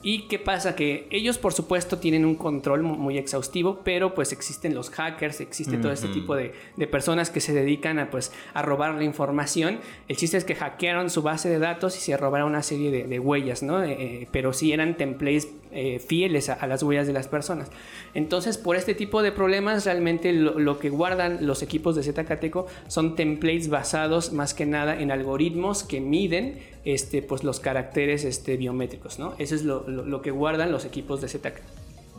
¿Y 0.07 0.29
qué 0.29 0.38
pasa? 0.38 0.77
Que 0.77 1.09
ellos 1.11 1.38
por 1.38 1.55
supuesto 1.55 1.99
tienen 1.99 2.27
un 2.27 2.35
control 2.35 2.83
muy 2.83 3.17
exhaustivo, 3.17 3.81
pero 3.83 4.14
pues 4.14 4.33
existen 4.33 4.75
los 4.75 4.90
hackers, 4.90 5.40
existe 5.40 5.79
todo 5.79 5.93
este 5.93 6.09
tipo 6.09 6.37
de, 6.37 6.53
personas 6.88 7.31
que 7.31 7.40
se 7.40 7.55
dedican 7.55 7.99
a 7.99 8.11
pues 8.11 8.31
a 8.53 8.61
robar 8.61 8.95
la 8.95 9.05
información. 9.05 9.79
El 10.07 10.19
chiste 10.19 10.37
es 10.37 10.45
que 10.45 10.55
hackearon 10.55 11.09
su 11.09 11.23
base 11.23 11.49
de 11.49 11.59
datos 11.59 11.97
y 11.97 12.01
se 12.01 12.14
robaron 12.19 12.51
una 12.51 12.62
serie 12.62 12.90
de, 12.90 13.19
huellas, 13.19 13.62
¿no? 13.62 13.83
Eh, 13.83 13.97
eh, 13.99 14.29
pero 14.31 14.53
sí 14.53 14.73
eran 14.73 14.99
templates 14.99 15.49
eh, 15.73 15.99
fieles 15.99 16.51
a, 16.51 16.67
las 16.67 16.83
huellas 16.83 17.07
de 17.07 17.14
las 17.14 17.27
personas. 17.27 17.71
Entonces 18.12 18.59
por 18.59 18.77
este 18.77 18.95
tipo 18.95 19.23
de 19.23 19.33
problemas 19.33 19.87
realmente 19.87 20.35
lo, 20.35 20.79
que 20.79 20.90
guardan 20.90 21.47
los 21.47 21.62
equipos 21.62 21.97
de 21.97 22.03
ZKTeco 22.03 22.67
son 22.88 23.17
templates 23.17 23.71
basados 23.71 24.35
más 24.35 24.53
que 24.53 24.67
nada 24.67 25.01
en 25.01 25.11
algoritmos 25.11 25.83
que 25.83 26.03
miden 26.03 26.73
este, 26.85 27.23
pues 27.23 27.44
los 27.44 27.61
caracteres 27.61 28.25
este, 28.25 28.57
biométricos, 28.57 29.18
¿no? 29.18 29.35
Eso 29.38 29.55
es 29.55 29.64
lo 29.64 29.88
lo, 29.88 30.23
que 30.23 30.31
guardan 30.31 30.70
los 30.70 30.85
equipos 30.85 31.20
de 31.20 31.29
ZK. 31.29 31.61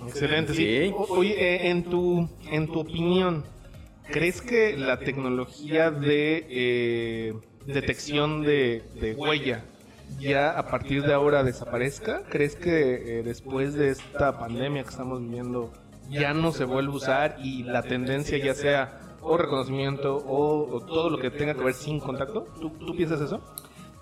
Excelente, 0.07 0.53
sí. 0.53 0.93
Oye, 1.09 1.33
eh, 1.33 1.69
en, 1.69 1.83
tu, 1.83 2.27
en 2.51 2.67
tu 2.67 2.79
opinión, 2.79 3.43
¿crees 4.09 4.41
que 4.41 4.75
la 4.75 4.99
tecnología 4.99 5.91
de 5.91 6.45
eh, 6.49 7.33
detección 7.65 8.41
de, 8.41 9.15
huella 9.17 9.63
ya 10.19 10.51
a 10.57 10.67
partir 10.67 11.03
de 11.03 11.13
ahora 11.13 11.43
desaparezca? 11.43 12.23
¿Crees 12.29 12.55
que 12.55 13.19
eh, 13.19 13.23
después 13.23 13.73
de 13.73 13.89
esta 13.89 14.37
pandemia 14.37 14.83
que 14.83 14.89
estamos 14.89 15.21
viviendo 15.21 15.71
ya 16.09 16.33
no 16.33 16.51
se 16.51 16.65
vuelve 16.65 16.93
a 16.93 16.95
usar 16.95 17.37
y 17.41 17.63
la 17.63 17.81
tendencia 17.81 18.37
ya 18.37 18.53
sea 18.53 18.99
o 19.21 19.37
reconocimiento 19.37 20.17
o, 20.27 20.81
todo 20.85 21.09
lo 21.09 21.17
que 21.17 21.31
tenga 21.31 21.55
que 21.55 21.63
ver 21.63 21.73
sin 21.73 21.99
contacto? 21.99 22.47
¿Tú 22.59 22.95
piensas 22.95 23.21
eso? 23.21 23.41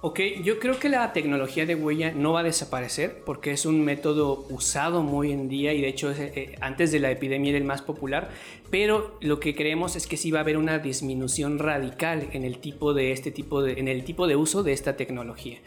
Ok, 0.05 0.19
yo 0.43 0.59
creo 0.59 0.79
que 0.79 0.89
la 0.89 1.13
tecnología 1.13 1.65
de 1.65 1.75
huella 1.75 2.11
no 2.11 2.33
va 2.33 2.41
a 2.41 2.43
desaparecer 2.43 3.23
porque 3.23 3.51
es 3.51 3.65
un 3.65 3.85
método 3.85 4.45
usado 4.49 5.01
muy 5.01 5.31
en 5.31 5.47
día 5.47 5.71
y 5.71 5.79
de 5.79 5.87
hecho 5.87 6.11
eh, 6.11 6.57
antes 6.59 6.91
de 6.91 6.99
la 6.99 7.09
epidemia 7.09 7.51
era 7.51 7.57
el 7.57 7.63
más 7.63 7.81
popular, 7.81 8.29
pero 8.69 9.15
lo 9.21 9.39
que 9.39 9.55
creemos 9.55 9.95
es 9.95 10.05
que 10.05 10.17
sí 10.17 10.29
va 10.29 10.39
a 10.39 10.41
haber 10.41 10.57
una 10.57 10.77
disminución 10.79 11.57
radical 11.57 12.27
en 12.33 12.43
el 12.43 12.57
tipo 12.57 12.93
de 12.93 13.13
este 13.13 13.31
tipo 13.31 13.61
de, 13.61 13.79
en 13.79 13.87
el 13.87 14.03
tipo 14.03 14.27
de 14.27 14.35
uso 14.35 14.61
de 14.61 14.73
esta 14.73 14.97
tecnología. 14.97 15.59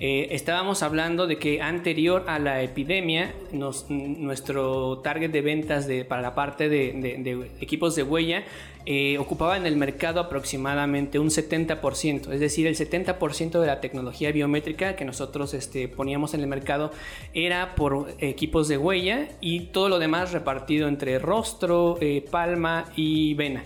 Eh, 0.00 0.28
estábamos 0.32 0.82
hablando 0.82 1.28
de 1.28 1.38
que 1.38 1.62
anterior 1.62 2.24
a 2.26 2.40
la 2.40 2.62
epidemia, 2.62 3.32
nuestro 3.52 4.98
target 4.98 5.30
de 5.30 5.40
ventas 5.40 5.88
para 6.08 6.20
la 6.20 6.34
parte 6.34 6.68
de, 6.68 7.50
equipos 7.60 7.94
de 7.94 8.02
huella 8.02 8.42
eh, 8.86 9.18
ocupaba 9.18 9.56
en 9.56 9.66
el 9.66 9.76
mercado 9.76 10.20
aproximadamente 10.20 11.18
un 11.20 11.28
70%, 11.28 12.32
es 12.32 12.40
decir, 12.40 12.66
el 12.66 12.76
70% 12.76 13.60
de 13.60 13.66
la 13.66 13.80
tecnología 13.80 14.32
biométrica 14.32 14.96
que 14.96 15.04
nosotros 15.04 15.54
este, 15.54 15.86
poníamos 15.88 16.34
en 16.34 16.40
el 16.40 16.48
mercado 16.48 16.90
era 17.32 17.76
por 17.76 18.14
equipos 18.18 18.66
de 18.66 18.76
huella 18.76 19.28
y 19.40 19.66
todo 19.66 19.88
lo 19.88 20.00
demás 20.00 20.32
repartido 20.32 20.88
entre 20.88 21.20
rostro, 21.20 21.98
eh, 22.00 22.24
palma 22.30 22.86
y 22.96 23.34
vena. 23.34 23.64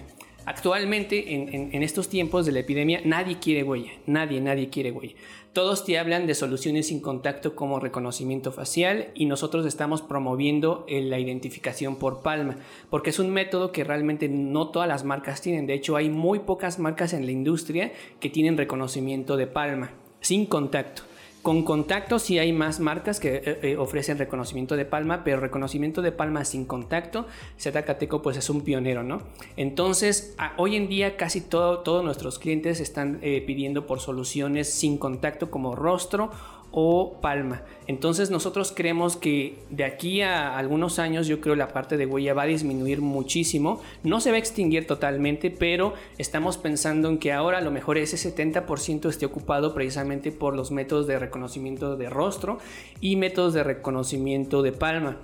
Actualmente, 0.49 1.35
en, 1.35 1.83
estos 1.83 2.09
tiempos 2.09 2.47
de 2.47 2.53
la 2.53 2.61
epidemia, 2.61 3.03
nadie 3.05 3.39
quiere 3.39 3.63
huella, 3.63 3.93
nadie, 4.07 4.41
nadie 4.41 4.71
quiere 4.71 4.91
huella. 4.91 5.13
Todos 5.53 5.85
te 5.85 5.99
hablan 5.99 6.27
de 6.27 6.35
soluciones 6.35 6.89
sin 6.89 7.01
contacto 7.01 7.57
como 7.57 7.81
reconocimiento 7.81 8.53
facial 8.53 9.09
y 9.15 9.27
nosotros 9.27 9.65
estamos 9.67 10.03
promoviendo 10.03 10.85
eh, 10.89 11.01
la 11.01 11.19
identificación 11.19 11.97
por 11.97 12.21
palma, 12.21 12.57
porque 12.91 13.11
es 13.11 13.19
un 13.19 13.31
método 13.31 13.73
que 13.73 13.83
realmente 13.83 14.29
no 14.29 14.69
todas 14.69 14.89
las 14.89 15.05
marcas 15.05 15.41
tienen. 15.41 15.67
De 15.67 15.75
hecho, 15.75 15.97
hay 15.97 16.11
muy 16.11 16.41
pocas 16.41 16.79
marcas 16.79 17.13
en 17.13 17.25
la 17.25 17.33
industria 17.33 17.93
que 18.21 18.31
tienen 18.31 18.59
reconocimiento 18.59 19.37
de 19.37 19.47
palma, 19.47 19.91
sin 20.21 20.47
contacto. 20.47 21.03
Con 21.43 21.63
contacto 21.63 22.19
sí 22.19 22.39
hay 22.39 22.53
más 22.53 22.81
marcas 22.81 23.21
que 23.21 23.37
eh, 23.37 23.59
eh, 23.63 23.77
ofrecen 23.77 24.19
reconocimiento 24.19 24.77
de 24.77 24.85
palma, 24.85 25.23
pero 25.23 25.39
reconocimiento 25.39 26.03
de 26.03 26.11
palma 26.11 26.45
sin 26.45 26.65
contacto, 26.65 27.27
Zcateco 27.61 28.23
pues 28.23 28.37
es 28.37 28.51
un 28.51 28.63
pionero, 28.63 29.03
¿no? 29.05 29.23
Entonces, 29.57 30.35
hoy 30.57 30.77
en 30.77 30.89
día 30.89 31.17
casi 31.17 31.41
todos 31.41 32.05
nuestros 32.05 32.39
clientes 32.39 32.81
están 32.81 33.19
eh, 33.23 33.43
pidiendo 33.47 33.87
por 33.87 34.01
soluciones 34.01 34.69
sin 34.69 34.99
contacto 34.99 35.51
como 35.51 35.77
rostro 35.77 36.31
o 36.71 37.19
palma. 37.21 37.63
Entonces 37.87 38.31
nosotros 38.31 38.73
creemos 38.75 39.17
que 39.17 39.59
de 39.71 39.85
aquí 39.85 40.21
a 40.21 40.59
algunos 40.59 40.99
años 40.99 41.27
yo 41.27 41.41
creo 41.41 41.57
la 41.57 41.69
parte 41.69 41.97
de 41.97 42.07
huella 42.07 42.35
va 42.35 42.43
a 42.43 42.47
disminuir 42.47 43.01
muchísimo. 43.01 43.81
No 44.03 44.21
se 44.21 44.31
va 44.31 44.37
a 44.37 44.39
extinguir 44.39 44.87
totalmente, 44.87 45.51
pero 45.51 45.95
estamos 46.19 46.59
pensando 46.59 47.09
en 47.09 47.19
que 47.19 47.33
ahora 47.33 47.61
lo 47.61 47.71
mejor 47.71 47.97
ese 47.97 48.17
70% 48.17 49.09
esté 49.09 49.27
ocupado 49.27 49.75
precisamente 49.75 50.33
por 50.33 50.55
los 50.55 50.71
métodos 50.71 51.07
de 51.07 51.19
reconocimiento 51.19 51.97
de 51.97 52.11
rostro 52.11 52.59
y 53.01 53.17
métodos 53.17 53.55
de 53.55 53.65
reconocimiento 53.65 54.63
de 54.63 54.73
palma. 54.73 55.17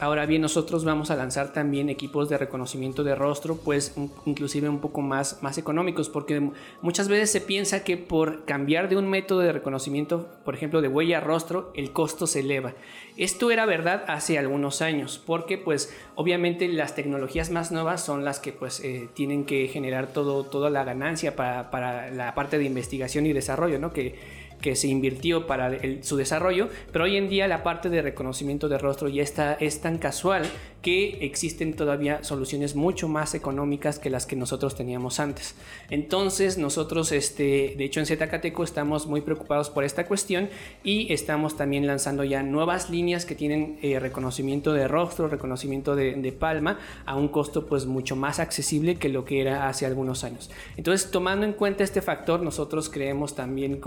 Ahora 0.00 0.24
bien, 0.24 0.40
nosotros 0.40 0.82
vamos 0.86 1.10
a 1.10 1.16
lanzar 1.16 1.52
también 1.52 1.90
equipos 1.90 2.30
de 2.30 2.38
reconocimiento 2.38 3.04
de 3.04 3.14
rostro, 3.14 3.56
pues 3.56 3.94
inclusive 4.24 4.66
un 4.66 4.80
poco 4.80 5.02
más, 5.02 5.42
más 5.42 5.58
económicos, 5.58 6.08
porque 6.08 6.52
muchas 6.80 7.06
veces 7.08 7.30
se 7.30 7.42
piensa 7.42 7.84
que 7.84 7.98
por 7.98 8.46
cambiar 8.46 8.88
de 8.88 8.96
un 8.96 9.10
método 9.10 9.40
de 9.40 9.52
reconocimiento, 9.52 10.26
por 10.42 10.54
ejemplo, 10.54 10.80
de 10.80 10.88
huella 10.88 11.18
a 11.18 11.20
rostro, 11.20 11.70
el 11.74 11.92
costo 11.92 12.26
se 12.26 12.40
eleva. 12.40 12.72
Esto 13.18 13.50
era 13.50 13.66
verdad 13.66 14.04
hace 14.06 14.38
algunos 14.38 14.80
años, 14.80 15.22
porque 15.26 15.58
pues 15.58 15.94
obviamente 16.14 16.66
las 16.68 16.94
tecnologías 16.94 17.50
más 17.50 17.70
nuevas 17.70 18.02
son 18.02 18.24
las 18.24 18.40
que 18.40 18.52
pues 18.52 18.80
eh, 18.80 19.10
tienen 19.12 19.44
que 19.44 19.68
generar 19.68 20.14
todo, 20.14 20.44
toda 20.44 20.70
la 20.70 20.82
ganancia 20.82 21.36
para, 21.36 21.70
para 21.70 22.10
la 22.10 22.34
parte 22.34 22.56
de 22.56 22.64
investigación 22.64 23.26
y 23.26 23.34
desarrollo, 23.34 23.78
¿no? 23.78 23.92
Que 23.92 24.49
que 24.60 24.76
se 24.76 24.88
invirtió 24.88 25.46
para 25.46 25.70
su 26.02 26.16
desarrollo, 26.16 26.68
pero 26.92 27.04
hoy 27.04 27.16
en 27.16 27.28
día 27.28 27.48
la 27.48 27.62
parte 27.62 27.88
de 27.88 28.02
reconocimiento 28.02 28.68
de 28.68 28.78
rostro 28.78 29.08
ya 29.08 29.22
está, 29.22 29.54
es 29.54 29.80
tan 29.80 29.98
casual 29.98 30.42
que 30.82 31.18
existen 31.20 31.74
todavía 31.74 32.24
soluciones 32.24 32.74
mucho 32.74 33.08
más 33.08 33.34
económicas 33.34 33.98
que 33.98 34.08
las 34.08 34.26
que 34.26 34.36
nosotros 34.36 34.74
teníamos 34.74 35.20
antes. 35.20 35.54
Entonces 35.90 36.56
nosotros, 36.56 37.12
este, 37.12 37.74
de 37.76 37.84
hecho 37.84 38.00
en 38.00 38.06
Zcateco 38.06 38.64
estamos 38.64 39.06
muy 39.06 39.20
preocupados 39.20 39.68
por 39.68 39.84
esta 39.84 40.06
cuestión 40.06 40.48
y 40.82 41.12
estamos 41.12 41.56
también 41.56 41.86
lanzando 41.86 42.24
ya 42.24 42.42
nuevas 42.42 42.88
líneas 42.88 43.26
que 43.26 43.34
tienen 43.34 43.78
eh, 43.82 43.98
reconocimiento 44.00 44.72
de 44.72 44.88
rostro, 44.88 45.28
reconocimiento 45.28 45.96
de, 45.96 46.14
de, 46.14 46.32
palma 46.32 46.78
a 47.04 47.16
un 47.16 47.28
costo 47.28 47.66
pues 47.66 47.86
mucho 47.86 48.16
más 48.16 48.38
accesible 48.38 48.96
que 48.96 49.08
lo 49.08 49.24
que 49.24 49.40
era 49.40 49.68
hace 49.68 49.84
algunos 49.84 50.24
años. 50.24 50.50
Entonces 50.76 51.10
tomando 51.10 51.44
en 51.44 51.52
cuenta 51.52 51.84
este 51.84 52.00
factor, 52.00 52.40
nosotros 52.42 52.88
creemos 52.88 53.34
también, 53.34 53.80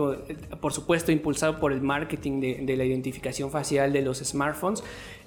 por 0.64 0.72
supuesto 0.72 1.12
impulsado 1.12 1.60
por 1.60 1.74
el 1.74 1.82
marketing 1.82 2.40
de, 2.40 2.60
de 2.64 2.78
la 2.78 2.86
identificación 2.86 3.52
facial 3.52 3.92
de 3.92 4.02
los 4.02 4.20
smartphones, 4.20 4.82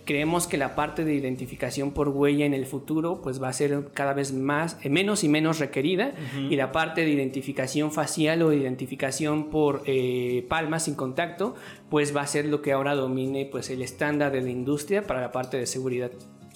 creemos 0.07 0.47
que 0.47 0.57
la 0.57 0.75
parte 0.75 1.05
de 1.05 1.13
identificación 1.13 1.91
por 1.91 2.09
huella 2.09 2.47
en 2.47 2.55
el 2.55 2.65
futuro 2.65 3.21
pues 3.21 3.43
va 3.43 3.49
a 3.49 3.53
ser 3.53 3.91
cada 3.93 4.15
vez 4.15 4.33
más 4.33 4.79
eh, 4.83 4.89
menos 4.89 5.25
y 5.25 5.29
menos 5.29 5.59
requerida. 5.59 6.15
Y 6.49 6.57
la 6.57 6.73
parte 6.73 7.03
de 7.03 7.11
identificación 7.11 7.93
facial 7.93 8.41
o 8.41 8.55
identificación 8.55 9.51
por 9.51 9.83
eh, 9.85 10.47
palmas 10.49 10.85
sin 10.85 10.95
contacto 10.95 11.55
pues 11.91 12.17
va 12.17 12.23
a 12.23 12.27
ser 12.27 12.47
lo 12.47 12.63
que 12.63 12.73
ahora 12.73 12.95
domine 12.95 13.45
pues 13.45 13.69
el 13.69 13.83
estándar 13.83 14.33
de 14.33 14.41
la 14.41 14.49
industria 14.49 15.03
para 15.03 15.21
la 15.21 15.33
parte 15.33 15.59
de 15.59 15.67
seguridad. 15.67 16.13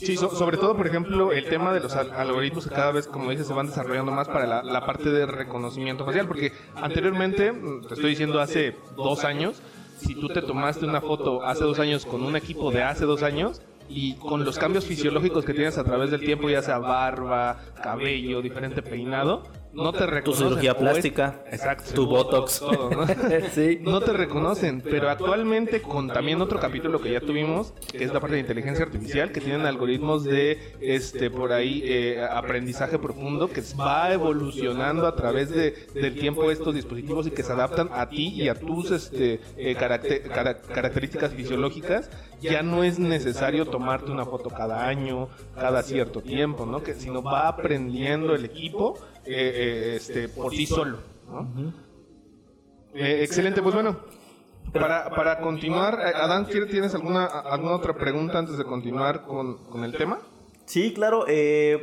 Sí, 0.07 0.17
sobre 0.17 0.57
todo, 0.57 0.77
por 0.77 0.87
ejemplo, 0.87 1.33
el 1.33 1.45
tema 1.49 1.73
de 1.75 1.81
los 1.81 1.95
algoritmos 1.95 2.67
que 2.67 2.75
cada 2.75 2.93
vez, 2.93 3.07
como 3.07 3.31
dices, 3.31 3.47
se 3.47 3.53
van 3.53 3.67
desarrollando 3.67 4.11
más 4.13 4.29
para 4.29 4.47
la, 4.47 4.63
la 4.63 4.87
parte 4.87 5.11
de 5.11 5.27
reconocimiento 5.27 6.07
facial, 6.07 6.27
porque 6.27 6.53
anteriormente, 6.75 7.53
te 7.87 7.95
estoy 7.95 8.11
diciendo 8.11 8.41
hace 8.41 8.77
dos 8.97 9.25
años, 9.25 9.61
si 9.99 10.15
tú 10.15 10.29
te 10.29 10.41
tomaste 10.41 10.87
una 10.87 11.03
foto 11.03 11.45
hace 11.45 11.65
dos 11.65 11.79
años 11.79 12.07
con 12.07 12.23
un 12.23 12.35
equipo 12.35 12.71
de 12.71 12.83
hace 12.83 13.05
dos 13.05 13.23
años 13.23 13.61
y 13.89 14.15
con 14.15 14.45
los 14.45 14.59
cambios 14.59 14.87
fisiológicos 14.87 15.45
que 15.45 15.53
tienes 15.53 15.77
a 15.77 15.85
través 15.85 16.11
del 16.11 16.21
tiempo, 16.21 16.49
ya 16.49 16.63
sea 16.63 16.79
barba, 16.79 17.59
cabello, 17.83 18.41
diferente 18.41 18.81
peinado, 18.83 19.43
no 19.73 19.93
te 19.93 20.07
reconocen. 20.07 20.45
Tu 20.45 20.49
cirugía 20.51 20.77
plástica, 20.77 21.45
exacto, 21.51 21.93
tu 21.95 22.07
botox. 22.07 22.63
¿no? 22.63 23.07
sí. 23.53 23.79
no 23.83 24.01
te 24.01 24.13
reconocen, 24.13 24.81
pero 24.81 25.09
actualmente 25.09 25.81
con 25.81 26.09
también 26.09 26.41
otro 26.41 26.59
capítulo 26.59 27.01
que 27.01 27.13
ya 27.13 27.21
tuvimos, 27.21 27.73
que 27.93 28.05
es 28.05 28.13
la 28.13 28.21
parte 28.21 28.35
de 28.35 28.41
inteligencia 28.41 28.85
artificial, 28.85 29.33
que 29.33 29.41
tienen 29.41 29.67
algoritmos 29.67 30.25
de, 30.25 30.59
este, 30.81 31.31
por 31.31 31.53
ahí, 31.53 31.83
eh, 31.85 32.27
aprendizaje 32.31 32.99
profundo, 32.99 33.49
que 33.49 33.63
va 33.79 34.13
evolucionando 34.13 35.07
a 35.07 35.15
través 35.15 35.51
de, 35.51 35.75
del 35.95 36.15
tiempo 36.15 36.51
estos 36.51 36.75
dispositivos 36.75 37.27
y 37.27 37.31
que 37.31 37.43
se 37.43 37.53
adaptan 37.53 37.91
a 37.93 38.09
ti 38.09 38.29
y 38.29 38.49
a 38.49 38.55
tus 38.55 38.91
este, 38.91 39.41
eh, 39.57 39.75
características 39.77 41.33
fisiológicas. 41.33 42.11
Ya 42.41 42.63
no 42.63 42.83
es 42.83 42.99
necesario 42.99 43.67
tomarte 43.67 44.11
una 44.11 44.25
foto 44.25 44.49
cada 44.49 44.87
año, 44.87 45.29
cada 45.55 45.83
cierto 45.83 46.23
tiempo, 46.23 46.65
¿no? 46.65 46.83
Que, 46.83 46.95
sino 46.95 47.23
va 47.23 47.49
aprendiendo 47.49 48.35
el 48.35 48.47
equipo 48.47 48.99
eh, 49.25 49.53
eh, 49.55 49.97
este, 49.97 50.29
por 50.29 50.55
sí 50.55 50.67
solo. 50.67 50.99
Eh, 52.95 53.23
excelente, 53.23 53.63
pues 53.63 53.75
bueno, 53.75 54.01
para, 54.73 55.11
para 55.11 55.41
continuar, 55.41 56.01
Adán, 56.01 56.47
¿tienes 56.47 56.95
alguna, 56.95 57.27
alguna 57.27 57.77
otra 57.77 57.95
pregunta 57.95 58.39
antes 58.39 58.59
de 58.59 58.65
continuar 58.65 59.25
con, 59.25 59.59
con 59.65 59.85
el 59.85 59.93
tema? 59.93 60.19
Sí, 60.65 60.93
claro, 60.93 61.25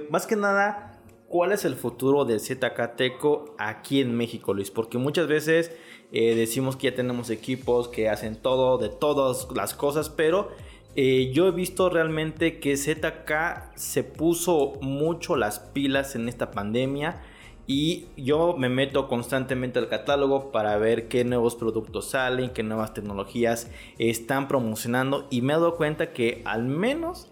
más 0.10 0.28
que 0.28 0.36
nada, 0.36 1.00
¿cuál 1.28 1.52
es 1.52 1.66
el 1.66 1.76
futuro 1.76 2.26
del 2.26 2.40
ZKTeco 2.40 3.56
aquí 3.58 4.02
en 4.02 4.16
México, 4.16 4.54
Luis? 4.54 4.72
Porque 4.72 4.98
muchas 4.98 5.28
veces 5.28 5.72
decimos 6.12 6.76
que 6.76 6.90
ya 6.90 6.96
tenemos 6.96 7.30
equipos 7.30 7.88
que 7.88 8.10
hacen 8.10 8.36
todo, 8.36 8.78
de 8.78 8.90
todas 8.90 9.48
las 9.56 9.74
cosas, 9.74 10.10
pero 10.10 10.52
yo 10.98 11.48
he 11.48 11.52
visto 11.52 11.90
realmente 11.90 12.60
que 12.60 12.76
ZK 12.76 13.76
se 13.76 14.04
puso 14.04 14.74
mucho 14.82 15.36
las 15.36 15.60
pilas 15.60 16.16
en 16.16 16.28
esta 16.28 16.50
pandemia 16.50 17.22
y 17.68 18.08
yo 18.16 18.56
me 18.58 18.70
meto 18.70 19.10
constantemente 19.10 19.78
al 19.78 19.90
catálogo 19.90 20.52
para 20.52 20.78
ver 20.78 21.10
qué 21.10 21.26
nuevos 21.26 21.56
productos 21.56 22.10
salen, 22.10 22.50
qué 22.52 22.64
nuevas 22.64 22.94
tecnologías 22.94 23.70
están 24.00 24.48
promocionando 24.48 25.28
y 25.30 25.42
me 25.42 25.54
he 25.54 25.58
dado 25.58 25.76
cuenta 25.76 26.14
que 26.14 26.42
al 26.46 26.64
menos 26.64 27.30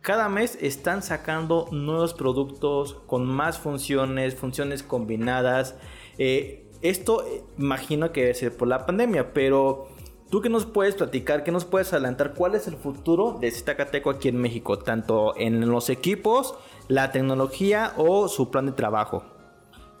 cada 0.00 0.28
mes 0.28 0.56
están 0.60 1.02
sacando 1.02 1.66
nuevos 1.72 2.14
productos 2.14 2.94
con 3.06 3.26
más 3.26 3.58
funciones, 3.58 4.36
funciones 4.36 4.82
combinadas. 4.82 5.76
Eh, 6.18 6.66
esto 6.82 7.26
eh, 7.26 7.42
imagino 7.58 8.12
que 8.12 8.20
debe 8.20 8.34
ser 8.34 8.56
por 8.56 8.68
la 8.68 8.86
pandemia, 8.86 9.32
pero 9.32 9.88
¿tú 10.34 10.40
qué 10.40 10.48
nos 10.48 10.66
puedes 10.66 10.96
platicar? 10.96 11.44
¿Qué 11.44 11.52
nos 11.52 11.64
puedes 11.64 11.92
adelantar? 11.92 12.34
¿Cuál 12.34 12.56
es 12.56 12.66
el 12.66 12.74
futuro 12.74 13.38
de 13.40 13.52
Zcateco 13.52 14.10
aquí 14.10 14.26
en 14.26 14.36
México? 14.36 14.80
Tanto 14.80 15.32
en 15.36 15.70
los 15.70 15.90
equipos, 15.90 16.56
la 16.88 17.12
tecnología 17.12 17.92
o 17.98 18.26
su 18.26 18.50
plan 18.50 18.66
de 18.66 18.72
trabajo. 18.72 19.22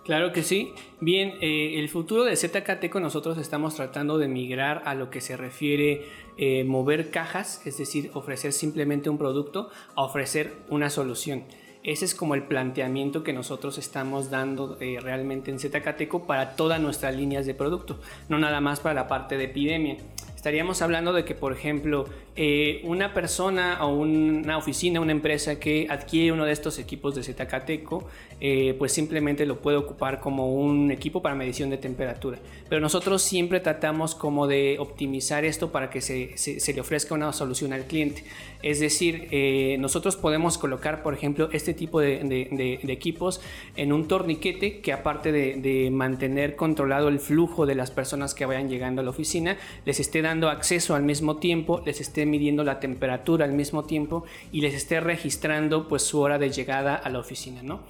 Claro 0.04 0.32
que 0.32 0.42
sí. 0.42 0.72
Bien, 1.00 1.34
eh, 1.40 1.78
el 1.78 1.88
futuro 1.88 2.24
de 2.24 2.34
ZKT 2.34 2.92
nosotros 2.96 3.38
estamos 3.38 3.76
tratando 3.76 4.18
de 4.18 4.26
migrar 4.26 4.82
a 4.86 4.96
lo 4.96 5.08
que 5.08 5.20
se 5.20 5.36
refiere 5.36 6.08
eh, 6.36 6.64
mover 6.64 7.12
cajas, 7.12 7.64
es 7.64 7.78
decir, 7.78 8.10
ofrecer 8.14 8.52
simplemente 8.52 9.08
un 9.08 9.18
producto 9.18 9.70
a 9.94 10.02
ofrecer 10.02 10.52
una 10.68 10.90
solución. 10.90 11.44
Ese 11.84 12.06
es 12.06 12.14
como 12.14 12.34
el 12.34 12.44
planteamiento 12.44 13.22
que 13.22 13.34
nosotros 13.34 13.76
estamos 13.76 14.30
dando 14.30 14.78
eh, 14.80 14.98
realmente 15.02 15.50
en 15.50 15.58
ZKTeco 15.58 16.26
para 16.26 16.56
todas 16.56 16.80
nuestras 16.80 17.14
líneas 17.14 17.44
de 17.44 17.52
producto, 17.52 18.00
no 18.30 18.38
nada 18.38 18.62
más 18.62 18.80
para 18.80 18.94
la 18.94 19.06
parte 19.06 19.36
de 19.36 19.44
epidemia 19.44 19.98
estaríamos 20.44 20.82
hablando 20.82 21.14
de 21.14 21.24
que, 21.24 21.34
por 21.34 21.54
ejemplo, 21.54 22.04
eh, 22.36 22.82
una 22.84 23.14
persona 23.14 23.78
o 23.82 23.94
una 23.94 24.58
oficina, 24.58 25.00
una 25.00 25.12
empresa 25.12 25.58
que 25.58 25.86
adquiere 25.88 26.32
uno 26.32 26.44
de 26.44 26.52
estos 26.52 26.78
equipos 26.78 27.14
de 27.14 27.22
Zcateco, 27.22 28.06
eh, 28.42 28.74
pues 28.78 28.92
simplemente 28.92 29.46
lo 29.46 29.60
puede 29.60 29.78
ocupar 29.78 30.20
como 30.20 30.52
un 30.52 30.90
equipo 30.90 31.22
para 31.22 31.34
medición 31.34 31.70
de 31.70 31.78
temperatura. 31.78 32.38
Pero 32.68 32.82
nosotros 32.82 33.22
siempre 33.22 33.60
tratamos 33.60 34.14
como 34.14 34.46
de 34.46 34.76
optimizar 34.80 35.46
esto 35.46 35.72
para 35.72 35.88
que 35.88 36.02
se, 36.02 36.74
le 36.74 36.80
ofrezca 36.80 37.14
una 37.14 37.32
solución 37.32 37.72
al 37.72 37.84
cliente. 37.84 38.24
Es 38.62 38.80
decir, 38.80 39.28
eh, 39.30 39.76
nosotros 39.78 40.16
podemos 40.16 40.58
colocar, 40.58 41.02
por 41.02 41.14
ejemplo, 41.14 41.48
este 41.52 41.72
tipo 41.72 42.00
de, 42.00 42.80
equipos 42.88 43.40
en 43.76 43.92
un 43.92 44.08
torniquete 44.08 44.80
que 44.80 44.92
aparte 44.92 45.32
de, 45.32 45.90
mantener 45.90 46.56
controlado 46.56 47.08
el 47.08 47.20
flujo 47.20 47.64
de 47.64 47.76
las 47.76 47.90
personas 47.90 48.34
que 48.34 48.44
vayan 48.44 48.68
llegando 48.68 49.00
a 49.00 49.04
la 49.04 49.10
oficina, 49.10 49.56
les 49.86 50.00
esté 50.00 50.20
dando 50.20 50.33
acceso 50.42 50.94
al 50.94 51.02
mismo 51.02 51.36
tiempo, 51.36 51.82
les 51.84 52.00
esté 52.00 52.26
midiendo 52.26 52.64
la 52.64 52.80
temperatura 52.80 53.44
al 53.44 53.52
mismo 53.52 53.84
tiempo 53.84 54.24
y 54.52 54.60
les 54.60 54.74
esté 54.74 55.00
registrando 55.00 55.88
pues 55.88 56.02
su 56.02 56.20
hora 56.20 56.38
de 56.38 56.50
llegada 56.50 56.94
a 56.94 57.08
la 57.10 57.18
oficina, 57.18 57.62
¿no? 57.62 57.80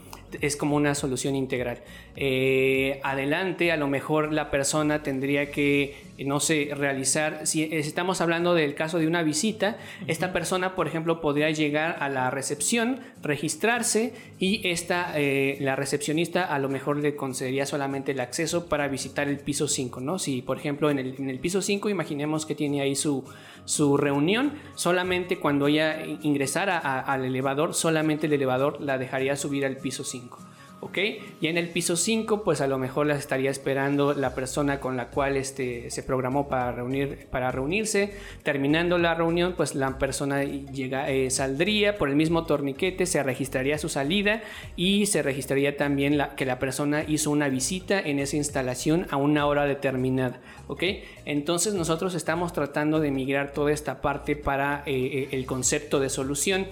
Es 0.40 0.56
como 0.56 0.76
una 0.76 0.94
solución 0.94 1.36
integral. 1.36 1.80
Eh, 2.16 3.00
adelante, 3.02 3.72
a 3.72 3.76
lo 3.76 3.88
mejor 3.88 4.32
la 4.32 4.50
persona 4.50 5.02
tendría 5.02 5.50
que, 5.50 5.96
no 6.18 6.40
sé, 6.40 6.70
realizar, 6.74 7.46
si 7.46 7.64
estamos 7.64 8.20
hablando 8.20 8.54
del 8.54 8.74
caso 8.74 8.98
de 8.98 9.06
una 9.06 9.22
visita, 9.22 9.76
esta 10.06 10.32
persona, 10.32 10.74
por 10.74 10.86
ejemplo, 10.86 11.20
podría 11.20 11.50
llegar 11.50 11.96
a 12.00 12.08
la 12.08 12.30
recepción, 12.30 13.00
registrarse 13.22 14.14
y 14.38 14.66
esta, 14.68 15.12
eh, 15.16 15.56
la 15.60 15.76
recepcionista 15.76 16.44
a 16.44 16.58
lo 16.58 16.68
mejor 16.68 16.98
le 16.98 17.16
concedería 17.16 17.66
solamente 17.66 18.12
el 18.12 18.20
acceso 18.20 18.66
para 18.66 18.88
visitar 18.88 19.28
el 19.28 19.38
piso 19.38 19.68
5, 19.68 20.00
¿no? 20.00 20.18
Si, 20.18 20.42
por 20.42 20.58
ejemplo, 20.58 20.90
en 20.90 20.98
el, 20.98 21.14
en 21.18 21.30
el 21.30 21.38
piso 21.38 21.62
5, 21.62 21.88
imaginemos 21.88 22.46
que 22.46 22.54
tiene 22.54 22.80
ahí 22.80 22.94
su, 22.94 23.24
su 23.64 23.96
reunión, 23.96 24.52
solamente 24.74 25.38
cuando 25.38 25.66
ella 25.66 26.04
ingresara 26.22 26.78
al 26.78 27.24
elevador, 27.24 27.74
solamente 27.74 28.26
el 28.26 28.34
elevador 28.34 28.80
la 28.80 28.98
dejaría 28.98 29.36
subir 29.36 29.64
al 29.64 29.76
piso 29.78 30.04
5. 30.04 30.23
¿Ok? 30.84 30.98
Y 31.40 31.46
en 31.46 31.56
el 31.56 31.70
piso 31.70 31.96
5, 31.96 32.44
pues 32.44 32.60
a 32.60 32.66
lo 32.66 32.78
mejor 32.78 33.06
las 33.06 33.18
estaría 33.18 33.50
esperando 33.50 34.12
la 34.12 34.34
persona 34.34 34.80
con 34.80 34.98
la 34.98 35.08
cual 35.08 35.38
este, 35.38 35.90
se 35.90 36.02
programó 36.02 36.46
para, 36.46 36.72
reunir, 36.72 37.26
para 37.30 37.50
reunirse. 37.50 38.12
Terminando 38.42 38.98
la 38.98 39.14
reunión, 39.14 39.54
pues 39.56 39.74
la 39.74 39.98
persona 39.98 40.42
eh, 40.42 41.28
saldría 41.30 41.96
por 41.96 42.10
el 42.10 42.16
mismo 42.16 42.44
torniquete, 42.44 43.06
se 43.06 43.22
registraría 43.22 43.78
su 43.78 43.88
salida 43.88 44.42
y 44.76 45.06
se 45.06 45.22
registraría 45.22 45.78
también 45.78 46.20
que 46.36 46.44
la 46.44 46.58
persona 46.58 47.02
hizo 47.08 47.30
una 47.30 47.48
visita 47.48 47.98
en 47.98 48.18
esa 48.18 48.36
instalación 48.36 49.06
a 49.08 49.16
una 49.16 49.46
hora 49.46 49.64
determinada, 49.64 50.38
¿ok? 50.66 50.82
Entonces 51.24 51.72
nosotros 51.72 52.14
estamos 52.14 52.52
tratando 52.52 53.00
de 53.00 53.10
migrar 53.10 53.52
toda 53.52 53.72
esta 53.72 54.02
parte 54.02 54.36
para 54.36 54.82
eh, 54.84 54.92
eh, 54.94 55.28
el 55.32 55.46
concepto 55.46 55.98
de 55.98 56.10
solución. 56.10 56.66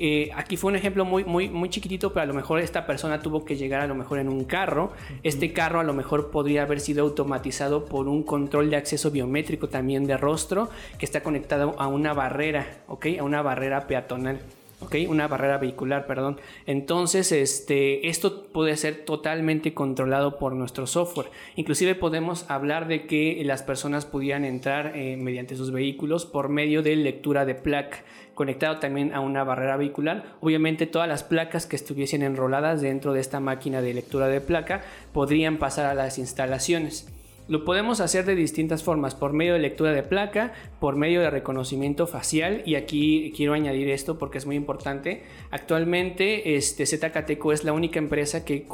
Eh, 0.00 0.30
aquí 0.34 0.56
fue 0.56 0.70
un 0.70 0.76
ejemplo 0.76 1.04
muy, 1.04 1.24
muy, 1.24 1.48
muy 1.48 1.68
chiquitito, 1.68 2.12
pero 2.12 2.22
a 2.22 2.26
lo 2.26 2.34
mejor 2.34 2.60
esta 2.60 2.86
persona 2.86 3.20
tuvo 3.20 3.44
que 3.44 3.56
llegar 3.56 3.80
a 3.80 3.86
lo 3.86 3.94
mejor 3.94 4.18
en 4.18 4.28
un 4.28 4.44
carro. 4.44 4.92
Este 5.22 5.52
carro 5.52 5.80
a 5.80 5.84
lo 5.84 5.92
mejor 5.92 6.30
podría 6.30 6.62
haber 6.62 6.80
sido 6.80 7.04
automatizado 7.04 7.84
por 7.84 8.08
un 8.08 8.22
control 8.22 8.70
de 8.70 8.76
acceso 8.76 9.10
biométrico 9.10 9.68
también 9.68 10.06
de 10.06 10.16
rostro 10.16 10.70
que 10.98 11.04
está 11.04 11.22
conectado 11.22 11.74
a 11.78 11.88
una 11.88 12.12
barrera, 12.12 12.66
¿ok? 12.86 13.06
A 13.18 13.24
una 13.24 13.42
barrera 13.42 13.86
peatonal. 13.86 14.40
¿ok? 14.80 14.94
Una 15.08 15.28
barrera 15.28 15.58
vehicular, 15.58 16.06
perdón. 16.06 16.38
Entonces, 16.66 17.32
este, 17.32 18.08
esto 18.08 18.44
puede 18.44 18.76
ser 18.76 19.04
totalmente 19.04 19.74
controlado 19.74 20.38
por 20.38 20.54
nuestro 20.54 20.86
software. 20.86 21.30
Inclusive 21.56 21.94
podemos 21.94 22.48
hablar 22.48 22.86
de 22.88 23.06
que 23.06 23.42
las 23.44 23.62
personas 23.62 24.06
pudieran 24.06 24.44
entrar 24.44 24.96
eh, 24.96 25.16
mediante 25.16 25.56
sus 25.56 25.72
vehículos 25.72 26.26
por 26.26 26.48
medio 26.48 26.82
de 26.82 26.96
lectura 26.96 27.44
de 27.44 27.54
placa 27.54 28.04
conectado 28.38 28.78
también 28.78 29.12
a 29.12 29.20
una 29.20 29.42
barrera 29.42 29.76
vehicular. 29.76 30.36
Obviamente 30.40 30.86
todas 30.86 31.08
las 31.08 31.24
placas 31.24 31.66
que 31.66 31.74
estuviesen 31.74 32.22
enroladas 32.22 32.80
dentro 32.80 33.12
de 33.12 33.20
esta 33.20 33.40
máquina 33.40 33.82
de 33.82 33.92
lectura 33.92 34.28
de 34.28 34.40
placa 34.40 34.82
podrían 35.12 35.56
pasar 35.58 35.86
a 35.86 35.94
las 35.94 36.18
instalaciones. 36.18 37.12
Lo 37.48 37.64
podemos 37.64 38.00
hacer 38.00 38.26
de 38.26 38.34
distintas 38.36 38.84
formas, 38.84 39.14
por 39.14 39.32
medio 39.32 39.54
de 39.54 39.58
lectura 39.58 39.90
de 39.92 40.02
placa, 40.02 40.52
por 40.80 40.96
medio 40.96 41.22
de 41.22 41.30
reconocimiento 41.30 42.06
facial, 42.06 42.62
y 42.66 42.74
aquí 42.74 43.32
quiero 43.34 43.54
añadir 43.54 43.88
esto 43.88 44.18
porque 44.18 44.36
es 44.36 44.44
muy 44.44 44.54
importante. 44.54 45.24
Actualmente 45.50 46.56
este, 46.56 46.82
es 46.84 47.64
la 47.64 47.72
única 47.72 47.98
empresa 47.98 48.44
que 48.44 48.66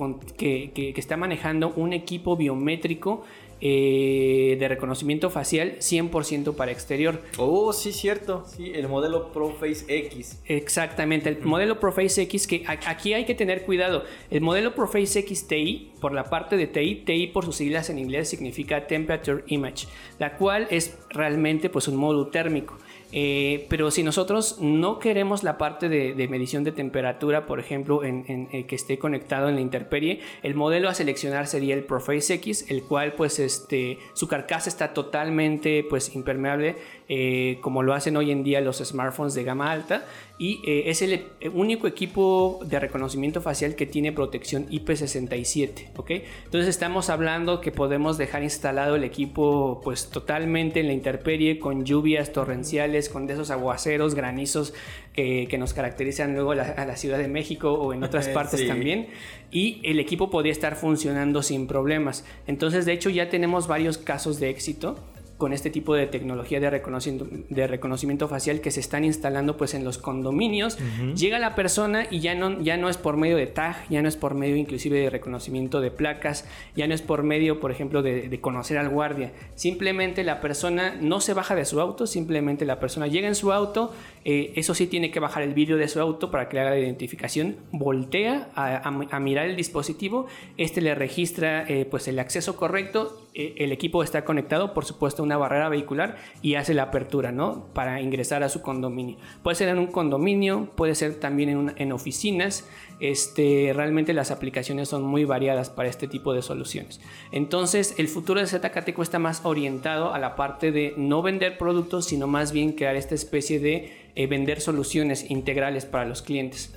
está 0.96 1.16
manejando 1.16 1.72
un 1.76 1.92
equipo 1.92 2.36
biométrico 2.36 3.22
eh, 3.60 4.56
de 4.58 4.68
reconocimiento 4.68 5.30
facial 5.30 5.76
100% 5.78 6.54
para 6.54 6.72
exterior. 6.72 7.22
Oh, 7.38 7.72
sí, 7.72 7.92
cierto. 7.92 8.44
Sí, 8.46 8.72
el 8.74 8.88
modelo 8.88 9.32
ProFace 9.32 9.84
X. 9.88 10.40
Exactamente, 10.46 11.28
el 11.28 11.42
modelo 11.42 11.80
ProFace 11.80 12.22
X, 12.22 12.46
que 12.46 12.64
aquí 12.66 13.14
hay 13.14 13.24
que 13.24 13.34
tener 13.34 13.62
cuidado. 13.62 14.04
El 14.30 14.40
modelo 14.40 14.74
ProFace 14.74 15.20
X 15.20 15.46
TI, 15.46 15.92
por 16.00 16.12
la 16.12 16.24
parte 16.24 16.56
de 16.56 16.66
TI, 16.66 17.02
TI 17.06 17.28
por 17.28 17.44
sus 17.44 17.56
siglas 17.56 17.90
en 17.90 17.98
inglés 17.98 18.28
significa 18.28 18.86
Temperature 18.86 19.44
Image, 19.46 19.86
la 20.18 20.36
cual 20.36 20.66
es 20.70 20.96
realmente 21.10 21.70
pues 21.70 21.88
un 21.88 21.96
módulo 21.96 22.28
térmico. 22.28 22.76
Eh, 23.16 23.66
pero 23.68 23.92
si 23.92 24.02
nosotros 24.02 24.58
no 24.60 24.98
queremos 24.98 25.44
la 25.44 25.56
parte 25.56 25.88
de, 25.88 26.28
medición 26.28 26.64
de 26.64 26.72
temperatura, 26.72 27.46
por 27.46 27.60
ejemplo, 27.60 28.02
en, 28.02 28.48
eh, 28.52 28.66
que 28.66 28.74
esté 28.74 28.98
conectado 28.98 29.48
en 29.48 29.54
la 29.54 29.60
interperie, 29.60 30.18
el 30.42 30.56
modelo 30.56 30.88
a 30.88 30.94
seleccionar 30.94 31.46
sería 31.46 31.74
el 31.74 31.84
Proface 31.84 32.34
X, 32.34 32.68
el 32.70 32.82
cual 32.82 33.12
pues 33.12 33.38
este, 33.38 33.98
su 34.14 34.26
carcasa 34.26 34.68
está 34.68 34.92
totalmente 34.92 35.86
pues 35.88 36.12
impermeable 36.16 36.74
eh, 37.06 37.58
como 37.60 37.82
lo 37.82 37.92
hacen 37.92 38.16
hoy 38.16 38.30
en 38.30 38.42
día 38.42 38.62
los 38.62 38.78
smartphones 38.78 39.34
de 39.34 39.44
gama 39.44 39.70
alta 39.70 40.06
y 40.38 40.62
eh, 40.66 40.84
es 40.86 41.02
el 41.02 41.26
único 41.52 41.86
equipo 41.86 42.60
de 42.64 42.80
reconocimiento 42.80 43.42
facial 43.42 43.74
que 43.74 43.84
tiene 43.84 44.10
protección 44.10 44.66
IP67, 44.68 45.90
¿ok? 45.96 46.10
Entonces 46.44 46.68
estamos 46.68 47.10
hablando 47.10 47.60
que 47.60 47.72
podemos 47.72 48.16
dejar 48.16 48.42
instalado 48.42 48.96
el 48.96 49.04
equipo 49.04 49.82
pues 49.84 50.08
totalmente 50.08 50.80
en 50.80 50.86
la 50.86 50.94
intemperie 50.94 51.58
con 51.58 51.84
lluvias 51.84 52.32
torrenciales, 52.32 53.03
con 53.08 53.28
esos 53.28 53.50
aguaceros, 53.50 54.14
granizos 54.14 54.74
que 55.14 55.56
nos 55.58 55.74
caracterizan 55.74 56.34
luego 56.34 56.52
a 56.52 56.84
la 56.84 56.96
Ciudad 56.96 57.18
de 57.18 57.28
México 57.28 57.72
o 57.72 57.92
en 57.92 58.02
otras 58.02 58.28
partes 58.30 58.66
también. 58.66 59.08
Y 59.50 59.80
el 59.84 60.00
equipo 60.00 60.30
podría 60.30 60.52
estar 60.52 60.76
funcionando 60.76 61.42
sin 61.42 61.66
problemas. 61.66 62.24
Entonces 62.46 62.84
de 62.86 62.92
hecho 62.92 63.10
ya 63.10 63.28
tenemos 63.28 63.68
varios 63.68 63.98
casos 63.98 64.40
de 64.40 64.50
éxito 64.50 64.96
con 65.36 65.52
este 65.52 65.70
tipo 65.70 65.94
de 65.94 66.06
tecnología 66.06 66.60
de 66.60 66.70
reconocimiento, 66.70 67.26
de 67.48 67.66
reconocimiento 67.66 68.28
facial 68.28 68.60
que 68.60 68.70
se 68.70 68.80
están 68.80 69.04
instalando 69.04 69.56
pues 69.56 69.74
en 69.74 69.84
los 69.84 69.98
condominios. 69.98 70.78
Llega 71.16 71.38
la 71.38 71.54
persona 71.54 72.06
y 72.10 72.20
ya 72.20 72.34
no, 72.34 72.60
ya 72.60 72.76
no 72.76 72.88
es 72.88 72.96
por 72.96 73.16
medio 73.16 73.36
de 73.36 73.46
tag, 73.46 73.76
ya 73.88 74.00
no 74.02 74.08
es 74.08 74.16
por 74.16 74.34
medio 74.34 74.56
inclusive 74.56 74.98
de 74.98 75.10
reconocimiento 75.10 75.80
de 75.80 75.90
placas, 75.90 76.46
ya 76.76 76.86
no 76.86 76.94
es 76.94 77.02
por 77.02 77.22
medio, 77.22 77.60
por 77.60 77.70
ejemplo, 77.70 78.02
de, 78.02 78.38
conocer 78.40 78.78
al 78.78 78.88
guardia. 78.88 79.32
Simplemente 79.54 80.22
la 80.24 80.40
persona 80.40 80.96
no 81.00 81.20
se 81.20 81.34
baja 81.34 81.54
de 81.54 81.64
su 81.64 81.80
auto, 81.80 82.06
simplemente 82.06 82.64
la 82.64 82.78
persona 82.78 83.06
llega 83.06 83.28
en 83.28 83.34
su 83.34 83.52
auto, 83.52 83.92
eh, 84.24 84.52
eso 84.56 84.74
sí 84.74 84.86
tiene 84.86 85.10
que 85.10 85.20
bajar 85.20 85.42
el 85.42 85.52
vídeo 85.52 85.76
de 85.76 85.86
su 85.86 86.00
auto 86.00 86.30
para 86.30 86.48
que 86.48 86.56
le 86.56 86.62
haga 86.62 86.70
la 86.70 86.78
identificación, 86.78 87.56
voltea 87.72 88.50
a, 88.54 89.20
mirar 89.20 89.46
el 89.46 89.56
dispositivo, 89.56 90.26
este 90.56 90.80
le 90.80 90.94
registra 90.94 91.68
eh, 91.68 91.84
pues 91.84 92.08
el 92.08 92.18
acceso 92.18 92.56
correcto 92.56 93.24
eh, 93.36 93.56
el 93.58 93.72
equipo 93.72 94.04
está 94.04 94.24
conectado, 94.24 94.72
por 94.74 94.84
supuesto, 94.84 95.22
a 95.22 95.26
una 95.26 95.36
barrera 95.36 95.68
vehicular 95.68 96.16
y 96.40 96.54
hace 96.54 96.72
la 96.72 96.84
apertura, 96.84 97.32
¿no? 97.32 97.66
Para 97.74 98.00
ingresar 98.00 98.44
a 98.44 98.48
su 98.48 98.62
condominio. 98.62 99.16
Puede 99.42 99.56
ser 99.56 99.68
en 99.70 99.78
un 99.80 99.88
condominio, 99.88 100.68
puede 100.76 100.94
ser 100.94 101.16
también 101.16 101.74
en, 101.76 101.92
oficinas. 101.92 102.68
Este, 103.00 103.72
realmente 103.74 104.12
las 104.12 104.30
aplicaciones 104.30 104.88
son 104.88 105.02
muy 105.02 105.24
variadas 105.24 105.70
para 105.70 105.88
este 105.88 106.08
tipo 106.08 106.32
de 106.32 106.42
soluciones. 106.42 107.00
Entonces, 107.32 107.94
el 107.98 108.08
futuro 108.08 108.40
de 108.40 108.46
ZKTeco 108.46 109.02
está 109.02 109.18
más 109.18 109.44
orientado 109.44 110.14
a 110.14 110.18
la 110.18 110.36
parte 110.36 110.72
de 110.72 110.94
no 110.96 111.22
vender 111.22 111.58
productos, 111.58 112.06
sino 112.06 112.26
más 112.26 112.52
bien 112.52 112.72
crear 112.72 112.96
esta 112.96 113.14
especie 113.14 113.58
de 113.60 113.92
eh, 114.14 114.26
vender 114.26 114.60
soluciones 114.60 115.30
integrales 115.30 115.86
para 115.86 116.04
los 116.04 116.22
clientes. 116.22 116.72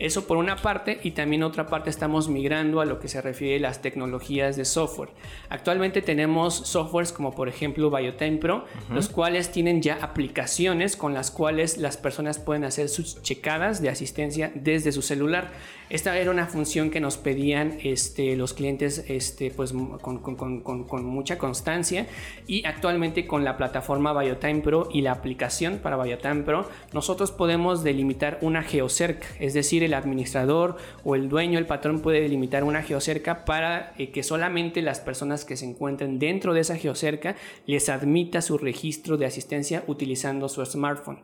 Eso 0.00 0.26
por 0.26 0.38
una 0.38 0.56
parte 0.56 0.98
y 1.02 1.10
también 1.10 1.42
otra 1.42 1.66
parte 1.66 1.90
estamos 1.90 2.28
migrando 2.28 2.80
a 2.80 2.86
lo 2.86 2.98
que 2.98 3.06
se 3.06 3.20
refiere 3.20 3.58
a 3.58 3.68
las 3.68 3.82
tecnologías 3.82 4.56
de 4.56 4.64
software. 4.64 5.10
Actualmente 5.50 6.00
tenemos 6.00 6.54
softwares 6.54 7.12
como 7.12 7.34
por 7.34 7.50
ejemplo 7.50 7.90
Biotime 7.90 8.38
Pro, 8.38 8.64
los 8.90 9.10
cuales 9.10 9.52
tienen 9.52 9.82
ya 9.82 9.98
aplicaciones 10.00 10.96
con 10.96 11.12
las 11.12 11.30
cuales 11.30 11.76
las 11.76 11.98
personas 11.98 12.38
pueden 12.38 12.64
hacer 12.64 12.88
sus 12.88 13.20
checadas 13.20 13.82
de 13.82 13.90
asistencia 13.90 14.50
desde 14.54 14.90
su 14.90 15.02
celular. 15.02 15.50
Esta 15.90 16.16
era 16.16 16.30
una 16.30 16.46
función 16.46 16.90
que 16.90 17.00
nos 17.00 17.18
pedían 17.18 17.78
este, 17.82 18.36
los 18.36 18.54
clientes 18.54 19.04
este, 19.08 19.50
pues, 19.50 19.74
con, 20.00 21.04
mucha 21.04 21.36
constancia 21.36 22.06
y 22.46 22.64
actualmente 22.64 23.26
con 23.26 23.44
la 23.44 23.56
plataforma 23.56 24.18
Biotime 24.18 24.60
Pro 24.60 24.88
y 24.92 25.02
la 25.02 25.12
aplicación 25.12 25.78
para 25.78 26.02
Biotime 26.02 26.42
Pro 26.44 26.68
nosotros 26.92 27.32
podemos 27.32 27.82
delimitar 27.82 28.38
una 28.40 28.62
geocerca, 28.62 29.26
es 29.40 29.52
decir, 29.52 29.82
el 29.82 29.89
administrador 29.94 30.76
o 31.04 31.14
el 31.14 31.28
dueño, 31.28 31.58
el 31.58 31.66
patrón 31.66 32.00
puede 32.00 32.20
delimitar 32.20 32.64
una 32.64 32.82
geocerca 32.82 33.44
para 33.44 33.94
eh, 33.98 34.10
que 34.10 34.22
solamente 34.22 34.82
las 34.82 35.00
personas 35.00 35.44
que 35.44 35.56
se 35.56 35.66
encuentren 35.66 36.18
dentro 36.18 36.54
de 36.54 36.60
esa 36.60 36.76
geocerca 36.76 37.36
les 37.66 37.88
admita 37.88 38.42
su 38.42 38.58
registro 38.58 39.16
de 39.16 39.26
asistencia 39.26 39.84
utilizando 39.86 40.48
su 40.48 40.64
smartphone. 40.64 41.18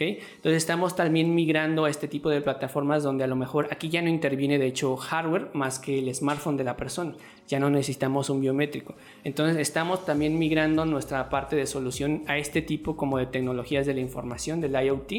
Entonces 0.00 0.56
estamos 0.56 0.94
también 0.94 1.34
migrando 1.34 1.84
a 1.84 1.90
este 1.90 2.08
tipo 2.08 2.30
de 2.30 2.40
plataformas 2.40 3.02
donde 3.02 3.24
a 3.24 3.26
lo 3.26 3.36
mejor 3.36 3.68
aquí 3.70 3.88
ya 3.88 4.00
no 4.00 4.08
interviene 4.08 4.58
de 4.58 4.66
hecho 4.66 4.96
hardware 4.96 5.50
más 5.54 5.78
que 5.78 5.98
el 5.98 6.14
smartphone 6.14 6.56
de 6.56 6.64
la 6.64 6.76
persona, 6.76 7.14
ya 7.46 7.58
no 7.58 7.68
necesitamos 7.70 8.30
un 8.30 8.40
biométrico. 8.40 8.94
Entonces 9.24 9.56
estamos 9.56 10.04
también 10.04 10.38
migrando 10.38 10.84
nuestra 10.84 11.28
parte 11.28 11.56
de 11.56 11.66
solución 11.66 12.22
a 12.26 12.38
este 12.38 12.62
tipo 12.62 12.96
como 12.96 13.18
de 13.18 13.26
tecnologías 13.26 13.86
de 13.86 13.94
la 13.94 14.00
información, 14.00 14.60
del 14.60 14.72
IoT, 14.72 15.12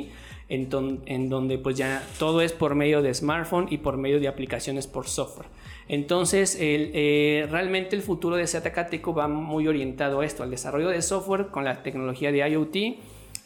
en, 0.50 1.30
donde 1.30 1.60
pues 1.60 1.78
ya 1.78 2.04
todo 2.18 2.42
es 2.42 2.54
por 2.54 2.74
medio 2.74 3.04
de 3.04 3.14
smartphone 3.14 3.68
y 3.70 3.78
por 3.78 3.98
medio 3.98 4.20
de 4.20 4.28
aplicaciones 4.28 4.88
por 4.88 5.08
software. 5.08 5.48
Entonces, 5.88 6.58
eh, 6.60 7.48
realmente 7.50 7.96
el 7.96 8.02
futuro 8.02 8.36
de 8.36 8.48
ZKTeco 8.48 9.14
va 9.14 9.28
muy 9.28 9.68
orientado 9.68 10.22
a 10.22 10.26
esto, 10.26 10.44
al 10.44 10.50
desarrollo 10.50 10.90
de 10.90 11.02
software 11.02 11.48
con 11.48 11.64
la 11.64 11.84
tecnología 11.84 12.32
de 12.32 12.50
IoT, 12.50 12.98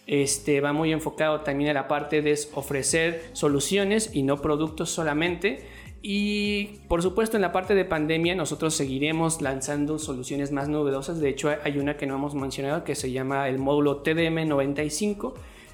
este, 0.07 0.61
va 0.61 0.73
muy 0.73 0.91
enfocado 0.91 1.41
también 1.41 1.69
a 1.69 1.73
la 1.73 1.87
parte 1.87 2.21
de 2.21 2.37
ofrecer 2.53 3.23
soluciones 3.33 4.09
y 4.13 4.23
no 4.23 4.41
productos 4.41 4.89
solamente. 4.89 5.65
Y 6.05 6.81
por 6.89 7.01
supuesto 7.01 7.37
en 7.37 7.41
la 7.41 7.53
parte 7.53 7.75
de 7.75 7.85
pandemia 7.85 8.35
nosotros 8.35 8.75
seguiremos 8.75 9.41
lanzando 9.41 9.99
soluciones 9.99 10.51
más 10.51 10.67
novedosas. 10.67 11.21
De 11.21 11.29
hecho 11.29 11.49
hay 11.63 11.77
una 11.77 11.95
que 11.95 12.05
no 12.05 12.15
hemos 12.15 12.35
mencionado 12.35 12.83
que 12.83 12.95
se 12.95 13.11
llama 13.11 13.47
el 13.47 13.57
módulo 13.57 14.03
TDM95 14.03 15.33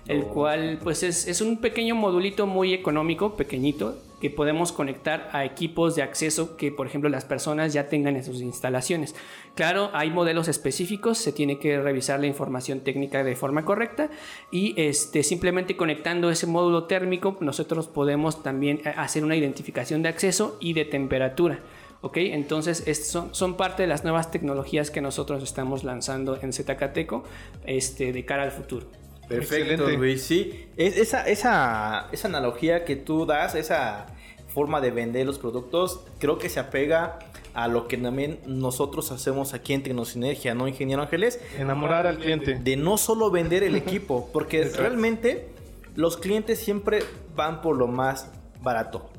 el 0.09 0.23
cual 0.23 0.79
pues 0.83 1.03
es, 1.03 1.39
un 1.39 1.57
pequeño 1.57 1.93
modulito 1.93 2.47
muy 2.47 2.73
económico, 2.73 3.37
pequeñito, 3.37 3.95
que 4.19 4.31
podemos 4.31 4.71
conectar 4.71 5.29
a 5.33 5.45
equipos 5.45 5.95
de 5.95 6.01
acceso 6.01 6.57
que 6.57 6.71
por 6.71 6.87
ejemplo 6.87 7.09
las 7.09 7.25
personas 7.25 7.73
ya 7.73 7.89
tengan 7.89 8.15
en 8.15 8.23
sus 8.23 8.41
instalaciones. 8.41 9.15
Claro, 9.53 9.91
hay 9.93 10.09
modelos 10.09 10.47
específicos, 10.47 11.19
se 11.19 11.31
tiene 11.31 11.59
que 11.59 11.79
revisar 11.79 12.19
la 12.19 12.25
información 12.25 12.79
técnica 12.79 13.23
de 13.23 13.35
forma 13.35 13.63
correcta 13.65 14.09
y 14.51 14.73
este, 14.81 15.21
simplemente 15.21 15.77
conectando 15.77 16.31
ese 16.31 16.47
módulo 16.47 16.85
térmico 16.85 17.37
nosotros 17.39 17.87
podemos 17.87 18.41
también 18.41 18.81
eh, 18.85 18.93
hacer 18.97 19.23
una 19.23 19.35
identificación 19.35 20.01
de 20.01 20.09
acceso 20.09 20.57
y 20.59 20.73
de 20.73 20.85
temperatura. 20.85 21.59
¿ok? 22.01 22.17
Entonces 22.17 22.83
son, 23.05 23.35
son, 23.35 23.57
parte 23.57 23.83
de 23.83 23.87
las 23.87 24.03
nuevas 24.03 24.31
tecnologías 24.31 24.89
que 24.89 25.01
nosotros 25.01 25.43
estamos 25.43 25.83
lanzando 25.83 26.39
en 26.41 26.51
Zcateco 26.51 27.23
este, 27.63 28.11
de 28.11 28.25
cara 28.25 28.41
al 28.41 28.51
futuro. 28.51 28.87
Perfecto, 29.29 29.87
Luis. 29.89 30.23
Sí, 30.23 30.67
esa, 30.75 31.27
esa, 31.27 32.07
esa 32.11 32.27
analogía 32.27 32.83
que 32.83 32.95
tú 32.95 33.25
das, 33.25 33.55
esa 33.55 34.07
forma 34.47 34.81
de 34.81 34.91
vender 34.91 35.25
los 35.25 35.37
productos, 35.37 36.01
creo 36.17 36.39
que 36.39 36.49
se 36.49 36.59
apega 36.59 37.19
a 37.53 37.67
lo 37.67 37.87
que 37.87 37.97
también 37.97 38.39
nosotros 38.45 39.11
hacemos 39.11 39.53
aquí 39.53 39.73
en 39.73 39.83
Tecnosinergia, 39.83 40.53
¿no, 40.55 40.67
ingeniero 40.67 41.01
Ángeles? 41.01 41.39
Enamorar 41.57 42.07
al 42.07 42.17
cliente. 42.17 42.55
De 42.55 42.75
no 42.75 42.97
solo 42.97 43.31
vender 43.31 43.63
el 43.63 43.75
equipo, 43.75 44.29
porque 44.33 44.63
realmente 44.77 45.49
los 45.95 46.17
clientes 46.17 46.59
siempre 46.59 47.03
van 47.35 47.61
por 47.61 47.77
lo 47.77 47.87
más 47.87 48.31
barato. 48.61 49.09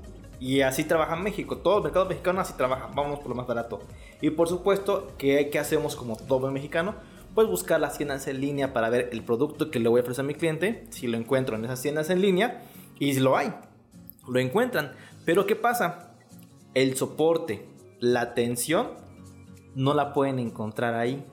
Y 0.40 0.62
así 0.62 0.84
trabaja 0.84 1.16
México. 1.16 1.58
Todo 1.58 1.78
el 1.78 1.84
mercado 1.84 2.06
mexicano 2.06 2.40
así 2.40 2.54
trabaja. 2.54 2.88
Vamos 2.94 3.18
por 3.18 3.28
lo 3.28 3.34
más 3.34 3.46
barato. 3.46 3.80
Y 4.22 4.30
por 4.30 4.48
supuesto, 4.48 5.12
¿qué, 5.18 5.50
qué 5.50 5.58
hacemos 5.58 5.96
como 5.96 6.16
todo 6.16 6.50
mexicano? 6.50 6.94
Pues 7.34 7.46
buscar 7.46 7.80
las 7.80 7.96
tiendas 7.96 8.26
en 8.26 8.40
línea 8.40 8.72
para 8.72 8.90
ver 8.90 9.10
el 9.12 9.22
producto 9.22 9.70
que 9.70 9.80
le 9.80 9.88
voy 9.88 10.00
a 10.00 10.02
ofrecer 10.02 10.24
a 10.24 10.28
mi 10.28 10.34
cliente. 10.34 10.86
Si 10.90 11.06
lo 11.06 11.16
encuentro 11.16 11.56
en 11.56 11.64
esas 11.64 11.82
tiendas 11.82 12.10
en 12.10 12.20
línea, 12.20 12.62
Y 12.98 13.18
lo 13.18 13.36
hay, 13.36 13.54
lo 14.28 14.38
encuentran. 14.40 14.92
Pero 15.24 15.46
¿qué 15.46 15.56
pasa? 15.56 16.14
El 16.74 16.96
soporte, 16.96 17.66
la 17.98 18.20
atención, 18.20 18.90
no 19.74 19.94
la 19.94 20.12
pueden 20.12 20.38
encontrar 20.38 20.94
ahí. 20.94 21.24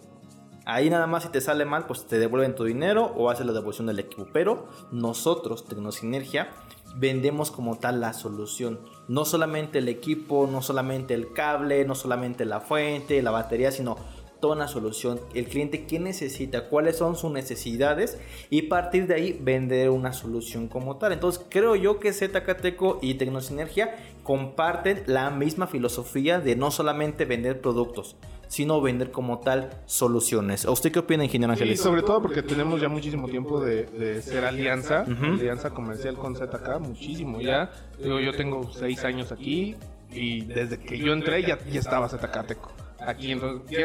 Ahí 0.65 0.89
nada 0.89 1.07
más 1.07 1.23
si 1.23 1.29
te 1.29 1.41
sale 1.41 1.65
mal, 1.65 1.87
pues 1.87 2.07
te 2.07 2.19
devuelven 2.19 2.55
tu 2.55 2.65
dinero 2.65 3.13
o 3.15 3.29
haces 3.29 3.45
la 3.45 3.53
devolución 3.53 3.87
del 3.87 3.99
equipo. 3.99 4.27
Pero 4.33 4.67
nosotros, 4.91 5.65
Tecnosinergia, 5.65 6.49
vendemos 6.95 7.51
como 7.51 7.77
tal 7.77 8.01
la 8.01 8.13
solución. 8.13 8.79
No 9.07 9.23
solamente 9.23 9.79
el 9.79 9.87
equipo, 9.87 10.47
no 10.51 10.61
solamente 10.61 11.13
el 11.13 11.31
cable, 11.31 11.85
no 11.85 11.95
solamente 11.95 12.43
la 12.45 12.59
fuente, 12.59 13.21
la 13.21 13.31
batería, 13.31 13.71
sino 13.71 13.97
toda 14.39 14.55
una 14.55 14.67
solución. 14.67 15.19
El 15.33 15.45
cliente 15.45 15.85
qué 15.85 15.99
necesita, 15.99 16.69
cuáles 16.69 16.97
son 16.97 17.15
sus 17.15 17.31
necesidades 17.31 18.19
y 18.49 18.63
partir 18.63 19.07
de 19.07 19.15
ahí 19.15 19.39
vender 19.41 19.89
una 19.89 20.13
solución 20.13 20.67
como 20.67 20.97
tal. 20.97 21.13
Entonces 21.13 21.43
creo 21.49 21.75
yo 21.75 21.99
que 21.99 22.13
ZKTECO 22.13 22.99
y 23.01 23.15
Tecnosinergia 23.15 23.95
comparten 24.23 25.03
la 25.05 25.29
misma 25.29 25.67
filosofía 25.67 26.39
de 26.39 26.55
no 26.55 26.69
solamente 26.71 27.25
vender 27.25 27.61
productos, 27.61 28.17
sino 28.47 28.81
vender 28.81 29.11
como 29.11 29.39
tal 29.39 29.69
soluciones. 29.85 30.65
¿A 30.65 30.71
usted 30.71 30.91
qué 30.91 30.99
opina, 30.99 31.23
ingeniero 31.23 31.53
Ángeles? 31.53 31.79
Sí, 31.79 31.83
sobre 31.83 32.01
todo 32.01 32.21
porque 32.21 32.43
tenemos 32.43 32.81
ya 32.81 32.89
muchísimo 32.89 33.27
tiempo 33.29 33.59
de, 33.61 34.21
ser 34.21 34.45
alianza, 34.45 35.01
alianza 35.01 35.69
comercial 35.69 36.15
con 36.15 36.35
ZK, 36.35 36.79
muchísimo 36.79 37.41
ya. 37.41 37.71
Digo, 38.01 38.19
yo 38.19 38.33
tengo 38.33 38.69
seis 38.73 39.03
años 39.03 39.31
aquí 39.31 39.75
y 40.11 40.41
desde 40.41 40.79
que 40.79 40.97
yo 40.97 41.13
entré 41.13 41.41
ya, 41.43 41.57
ya 41.65 41.79
estaba 41.79 42.07
ZKTeco 42.09 42.76
aquí. 43.07 43.31
Entonces, 43.31 43.77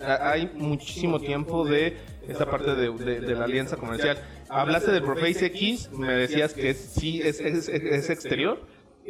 hay 0.00 0.50
muchísimo 0.54 1.20
tiempo 1.20 1.64
de 1.64 1.96
esta 2.28 2.50
parte 2.50 2.74
de, 2.74 3.34
la 3.34 3.44
alianza 3.44 3.76
comercial. 3.76 4.18
Hablaste 4.48 4.90
del 4.90 5.02
Proface 5.02 5.46
X, 5.46 5.90
me 5.92 6.12
decías 6.12 6.54
que 6.54 6.74
sí 6.74 7.20
es, 7.22 7.40
es 7.40 8.10
exterior 8.10 8.58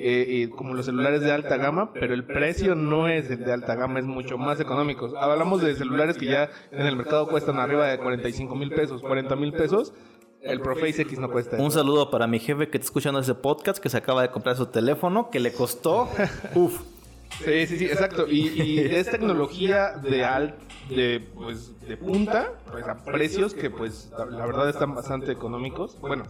eh, 0.03 0.49
como 0.57 0.73
los 0.75 0.87
celulares 0.87 1.21
de 1.21 1.31
alta 1.33 1.57
gama, 1.57 1.93
pero 1.93 2.15
el 2.15 2.25
precio 2.25 2.75
no 2.75 3.09
es 3.09 3.31
el 3.31 3.45
de 3.45 3.53
alta 3.53 3.75
gama, 3.75 3.99
es 3.99 4.07
mucho 4.07 4.39
más 4.39 4.61
económico. 4.61 5.11
Hablamos 5.19 5.61
de 5.61 5.75
celulares 5.75 6.17
que 6.17 6.27
ya 6.27 6.49
en 6.71 6.87
el 6.87 6.97
mercado 6.97 7.27
cuestan 7.29 7.59
arriba 7.59 7.87
de 7.87 7.99
45 7.99 8.55
mil 8.55 8.71
pesos, 8.71 9.03
40 9.03 9.37
mil 9.37 9.53
pesos. 9.53 9.93
El 10.41 10.61
Proface 10.61 11.03
X 11.03 11.19
no 11.19 11.31
cuesta. 11.31 11.59
Un 11.59 11.71
saludo 11.71 12.11
para 12.11 12.27
mi 12.27 12.39
jefe 12.39 12.71
que 12.71 12.79
está 12.79 12.87
escuchando 12.87 13.21
ese 13.21 13.35
podcast, 13.35 13.79
que 13.79 13.91
se 13.91 13.99
acaba 13.99 14.23
de 14.23 14.31
comprar 14.31 14.57
su 14.57 14.67
teléfono, 14.67 15.29
que 15.29 15.39
le 15.39 15.53
costó. 15.53 16.09
Uf. 16.55 16.81
Sí, 17.39 17.67
sí, 17.67 17.79
sí, 17.79 17.85
exacto. 17.87 18.27
Y, 18.29 18.81
es 18.81 19.11
tecnología 19.11 19.93
de 19.97 20.25
al, 20.25 20.57
de, 20.89 21.21
pues, 21.35 21.81
de 21.81 21.97
punta, 21.97 22.53
pues 22.71 22.87
a 22.87 22.97
precios 23.05 23.55
que 23.55 23.71
pues 23.71 24.11
la 24.31 24.47
verdad 24.47 24.69
están 24.69 24.95
bastante 24.95 25.33
económicos. 25.33 25.99
Bueno, 26.01 26.25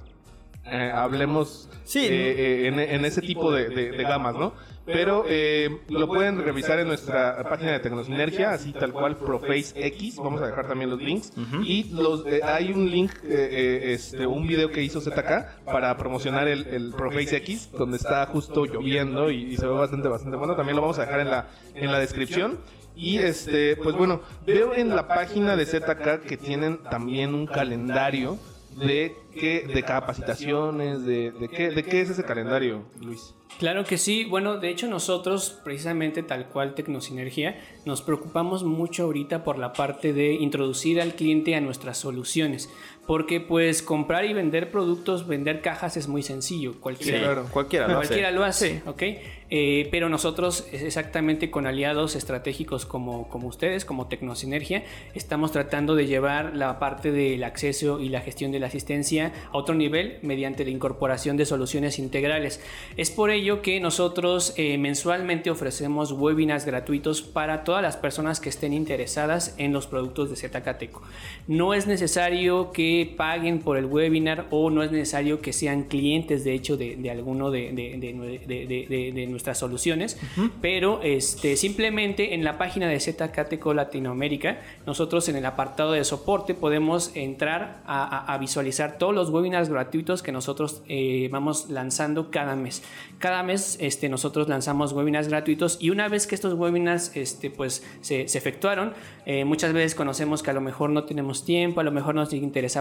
eh, 0.66 0.92
hablemos 0.94 1.68
eh, 1.94 2.66
eh, 2.68 2.94
en, 2.94 3.04
ese 3.04 3.22
tipo 3.22 3.50
de, 3.50 3.90
gamas, 3.98 4.34
¿no? 4.34 4.52
Pero 4.84 5.24
lo 5.88 6.08
pueden 6.08 6.42
revisar 6.42 6.80
en 6.80 6.88
nuestra 6.88 7.42
página 7.48 7.72
de 7.72 7.80
Tecnosinergia, 7.80 8.50
así 8.52 8.72
tal 8.72 8.92
cual, 8.92 9.16
Proface 9.16 9.72
X. 9.74 10.16
Vamos 10.16 10.42
a 10.42 10.46
dejar 10.46 10.66
también 10.66 10.90
los 10.90 11.00
links. 11.00 11.32
Y 11.64 11.84
los, 11.92 12.24
hay 12.42 12.72
un 12.72 12.90
link, 12.90 13.12
este, 13.24 14.26
un 14.26 14.46
video 14.46 14.70
que 14.70 14.82
hizo 14.82 15.00
ZK 15.00 15.64
para 15.64 15.96
promocionar 15.96 16.48
el, 16.48 16.66
el, 16.66 16.92
Proface 16.92 17.36
X, 17.36 17.70
donde 17.72 17.96
está 17.96 18.26
justo 18.26 18.66
lloviendo 18.66 19.30
y, 19.30 19.56
se 19.56 19.66
ve 19.66 19.72
bastante, 19.72 20.08
bastante 20.08 20.36
bueno. 20.36 20.56
También 20.56 20.76
lo 20.76 20.82
vamos 20.82 20.98
a 20.98 21.02
dejar 21.02 21.20
en 21.20 21.30
la, 21.30 21.48
en 21.74 21.92
la 21.92 21.98
descripción. 21.98 22.58
Y 22.96 23.18
este, 23.18 23.76
pues 23.76 23.96
bueno, 23.96 24.20
veo 24.44 24.74
en 24.74 24.94
la 24.94 25.06
página 25.06 25.56
de 25.56 25.64
ZK 25.64 26.22
que 26.26 26.36
tienen 26.36 26.82
también 26.82 27.34
un 27.34 27.46
calendario 27.46 28.38
de 28.76 29.16
qué, 29.34 29.66
de 29.72 29.82
capacitaciones, 29.82 31.04
de, 31.04 31.32
de, 31.32 31.48
qué, 31.48 31.70
de 31.70 31.84
qué 31.84 32.00
es 32.00 32.10
ese 32.10 32.24
calendario, 32.24 32.84
Luis. 33.00 33.34
Claro 33.58 33.84
que 33.84 33.98
sí. 33.98 34.24
Bueno, 34.24 34.58
de 34.58 34.70
hecho 34.70 34.86
nosotros, 34.86 35.60
precisamente 35.64 36.22
tal 36.22 36.48
cual 36.48 36.74
Tecnosinergia, 36.74 37.60
nos 37.84 38.00
preocupamos 38.00 38.64
mucho 38.64 39.04
ahorita 39.04 39.44
por 39.44 39.58
la 39.58 39.72
parte 39.72 40.12
de 40.12 40.34
introducir 40.34 41.00
al 41.00 41.14
cliente 41.14 41.54
a 41.54 41.60
nuestras 41.60 41.98
soluciones. 41.98 42.70
Porque 43.06 43.40
pues 43.40 43.82
comprar 43.82 44.24
y 44.24 44.32
vender 44.32 44.70
productos, 44.70 45.26
vender 45.26 45.62
cajas 45.62 45.96
es 45.96 46.06
muy 46.06 46.22
sencillo. 46.22 46.80
Cualquiera, 46.80 47.42
cualquiera 47.50 47.88
lo 47.88 47.94
cualquiera 47.94 48.28
hace. 48.28 48.36
Lo 48.36 48.44
hace 48.44 48.82
¿ok? 48.86 49.02
Eh, 49.52 49.88
pero 49.90 50.08
nosotros, 50.08 50.68
exactamente 50.70 51.50
con 51.50 51.66
aliados 51.66 52.14
estratégicos 52.14 52.86
como, 52.86 53.28
como 53.28 53.48
ustedes, 53.48 53.84
como 53.84 54.06
Tecnosinergia, 54.06 54.84
estamos 55.14 55.50
tratando 55.50 55.96
de 55.96 56.06
llevar 56.06 56.54
la 56.54 56.78
parte 56.78 57.10
del 57.10 57.42
acceso 57.42 57.98
y 57.98 58.10
la 58.10 58.20
gestión 58.20 58.52
de 58.52 58.60
la 58.60 58.68
asistencia 58.68 59.32
a 59.50 59.56
otro 59.56 59.74
nivel 59.74 60.18
mediante 60.22 60.64
la 60.64 60.70
incorporación 60.70 61.36
de 61.36 61.46
soluciones 61.46 61.98
integrales. 61.98 62.60
Es 62.96 63.10
por 63.10 63.30
ello 63.30 63.60
que 63.60 63.80
nosotros 63.80 64.54
eh, 64.56 64.78
mensualmente 64.78 65.50
ofrecemos 65.50 66.12
webinars 66.12 66.64
gratuitos 66.64 67.22
para 67.22 67.64
todas 67.64 67.82
las 67.82 67.96
personas 67.96 68.38
que 68.38 68.50
estén 68.50 68.72
interesadas 68.72 69.54
en 69.58 69.72
los 69.72 69.88
productos 69.88 70.30
de 70.30 70.36
ZKTeco. 70.36 71.02
No 71.48 71.74
es 71.74 71.88
necesario 71.88 72.70
que 72.70 72.89
paguen 73.16 73.60
por 73.60 73.76
el 73.76 73.86
webinar 73.86 74.46
o 74.50 74.70
no 74.70 74.82
es 74.82 74.90
necesario 74.90 75.40
que 75.40 75.52
sean 75.52 75.84
clientes 75.84 76.44
de 76.44 76.54
hecho 76.54 76.76
de, 76.76 77.10
alguno 77.10 77.50
de, 77.50 77.72
de, 77.72 79.12
de 79.14 79.26
nuestras 79.26 79.58
soluciones, 79.58 80.18
pero 80.60 81.00
este, 81.02 81.56
simplemente 81.56 82.34
en 82.34 82.44
la 82.44 82.58
página 82.58 82.88
de 82.88 82.98
ZKTeco 83.00 83.74
Latinoamérica, 83.74 84.60
nosotros 84.86 85.28
en 85.28 85.36
el 85.36 85.46
apartado 85.46 85.92
de 85.92 86.04
soporte 86.04 86.54
podemos 86.54 87.12
entrar 87.14 87.82
a, 87.86 88.36
visualizar 88.40 88.96
todos 88.98 89.14
los 89.14 89.30
webinars 89.30 89.68
gratuitos 89.68 90.22
que 90.22 90.32
nosotros 90.32 90.82
eh, 90.88 91.28
vamos 91.30 91.68
lanzando 91.68 92.30
cada 92.30 92.56
mes. 92.56 92.82
Cada 93.18 93.42
mes 93.42 93.76
este, 93.80 94.08
nosotros 94.08 94.48
lanzamos 94.48 94.92
webinars 94.92 95.28
gratuitos 95.28 95.76
y 95.80 95.90
una 95.90 96.08
vez 96.08 96.26
que 96.26 96.34
estos 96.34 96.54
webinars 96.54 97.16
este, 97.16 97.50
pues, 97.50 97.84
se, 98.00 98.22
efectuaron, 98.22 98.94
eh, 99.26 99.44
muchas 99.44 99.72
veces 99.72 99.94
conocemos 99.94 100.42
que 100.42 100.50
a 100.50 100.54
lo 100.54 100.60
mejor 100.60 100.90
no 100.90 101.04
tenemos 101.04 101.44
tiempo, 101.44 101.80
a 101.80 101.84
lo 101.84 101.92
mejor 101.92 102.14
nos 102.14 102.30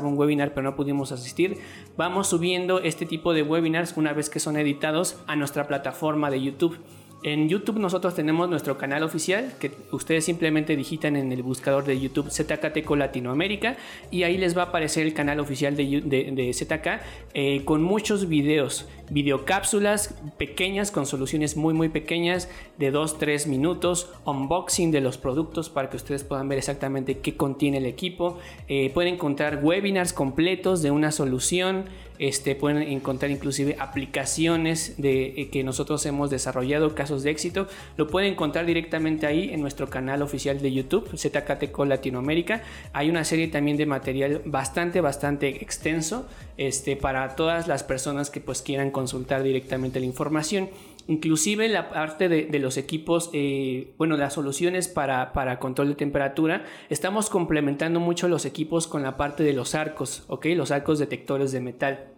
un 0.08 0.18
webinar 0.18 0.54
pero 0.54 0.70
no 0.70 0.76
pudimos 0.76 1.12
asistir, 1.12 1.58
vamos 1.98 2.28
subiendo 2.28 2.80
este 2.80 3.06
tipo 3.06 3.34
de 3.34 3.44
webinars 3.44 3.98
una 3.98 4.14
vez 4.14 4.30
que 4.30 4.40
son 4.40 4.58
editados 4.58 5.18
a 5.28 5.36
nuestra 5.36 5.68
plataforma 5.68 6.30
de 6.30 6.42
YouTube. 6.42 6.78
En 7.22 7.50
YouTube 7.50 7.80
nosotros 7.80 8.16
tenemos 8.16 8.50
nuestro 8.50 8.78
canal 8.78 9.04
oficial 9.04 9.54
que 9.60 9.72
ustedes 9.92 10.24
simplemente 10.24 10.78
digitan 10.78 11.18
en 11.18 11.34
el 11.34 11.44
buscador 11.44 11.84
de 11.84 12.00
YouTube 12.00 12.32
ZKTeco 12.32 12.96
Latinoamérica 12.96 13.76
y 14.10 14.24
ahí 14.24 14.38
les 14.38 14.58
va 14.58 14.64
a 14.64 14.66
aparecer 14.68 15.06
el 15.06 15.14
canal 15.14 15.42
oficial 15.42 15.76
de, 15.76 16.52
ZK 16.54 17.02
eh, 17.34 17.66
con 17.66 17.84
muchos 17.84 18.30
videos, 18.30 18.88
videocápsulas 19.10 20.16
pequeñas 20.38 20.92
con 20.92 21.06
soluciones 21.06 21.58
muy 21.58 21.74
muy 21.74 21.90
pequeñas 21.90 22.50
de 22.78 22.94
2-3 22.94 23.48
minutos, 23.48 24.10
unboxing 24.24 24.92
de 24.92 25.02
los 25.02 25.18
productos 25.18 25.70
para 25.70 25.90
que 25.90 25.98
ustedes 25.98 26.24
puedan 26.24 26.48
ver 26.48 26.58
exactamente 26.58 27.18
qué 27.18 27.36
contiene 27.36 27.80
el 27.80 27.86
equipo, 27.86 28.40
eh, 28.70 28.92
pueden 28.94 29.16
encontrar 29.16 29.60
webinars 29.62 30.14
completos 30.14 30.82
de 30.82 30.92
una 30.92 31.12
solución, 31.12 31.84
este, 32.20 32.54
pueden 32.54 32.84
encontrar 32.84 33.32
inclusive 33.32 33.78
aplicaciones 33.80 34.96
de, 34.98 35.42
eh, 35.42 35.50
que 35.50 35.64
nosotros 35.64 36.06
hemos 36.06 36.30
desarrollado, 36.30 36.94
casos 36.94 37.24
de 37.24 37.32
éxito. 37.32 37.68
Lo 37.98 38.08
pueden 38.08 38.34
encontrar 38.34 38.66
directamente 38.66 39.26
ahí 39.26 39.50
en 39.52 39.62
nuestro 39.62 39.90
canal 39.90 40.22
oficial 40.22 40.62
de 40.62 40.72
YouTube, 40.72 41.10
ZKTCO 41.18 41.86
Latinoamérica. 41.86 42.62
Hay 42.94 43.10
una 43.10 43.24
serie 43.24 43.48
también 43.48 43.78
de 43.78 43.86
material 43.86 44.42
bastante, 44.46 45.02
bastante 45.02 45.64
extenso 45.64 46.28
este, 46.58 46.98
para 46.98 47.36
todas 47.36 47.68
las 47.68 47.84
personas 47.84 48.30
que 48.30 48.42
pues 48.42 48.62
quieran 48.62 48.92
consultar 48.92 49.42
directamente 49.42 50.00
la 50.00 50.06
información. 50.06 50.70
Inclusive 51.10 51.68
la 51.70 51.90
parte 51.90 52.30
de, 52.30 52.60
los 52.60 52.78
equipos, 52.78 53.32
eh, 53.34 53.96
bueno, 53.98 54.16
las 54.16 54.34
soluciones 54.34 54.88
para, 54.88 55.34
para, 55.34 55.58
control 55.58 55.90
de 55.90 55.96
temperatura, 55.96 56.66
estamos 56.88 57.32
complementando 57.32 58.00
mucho 58.00 58.28
los 58.28 58.46
equipos 58.46 58.86
con 58.86 59.02
la 59.02 59.18
parte 59.18 59.42
de 59.42 59.54
los 59.54 59.74
arcos, 59.74 60.24
¿ok? 60.28 60.46
Los 60.56 60.70
arcos 60.70 61.00
detectores 61.00 61.52
de 61.52 61.62
metal. 61.62 62.10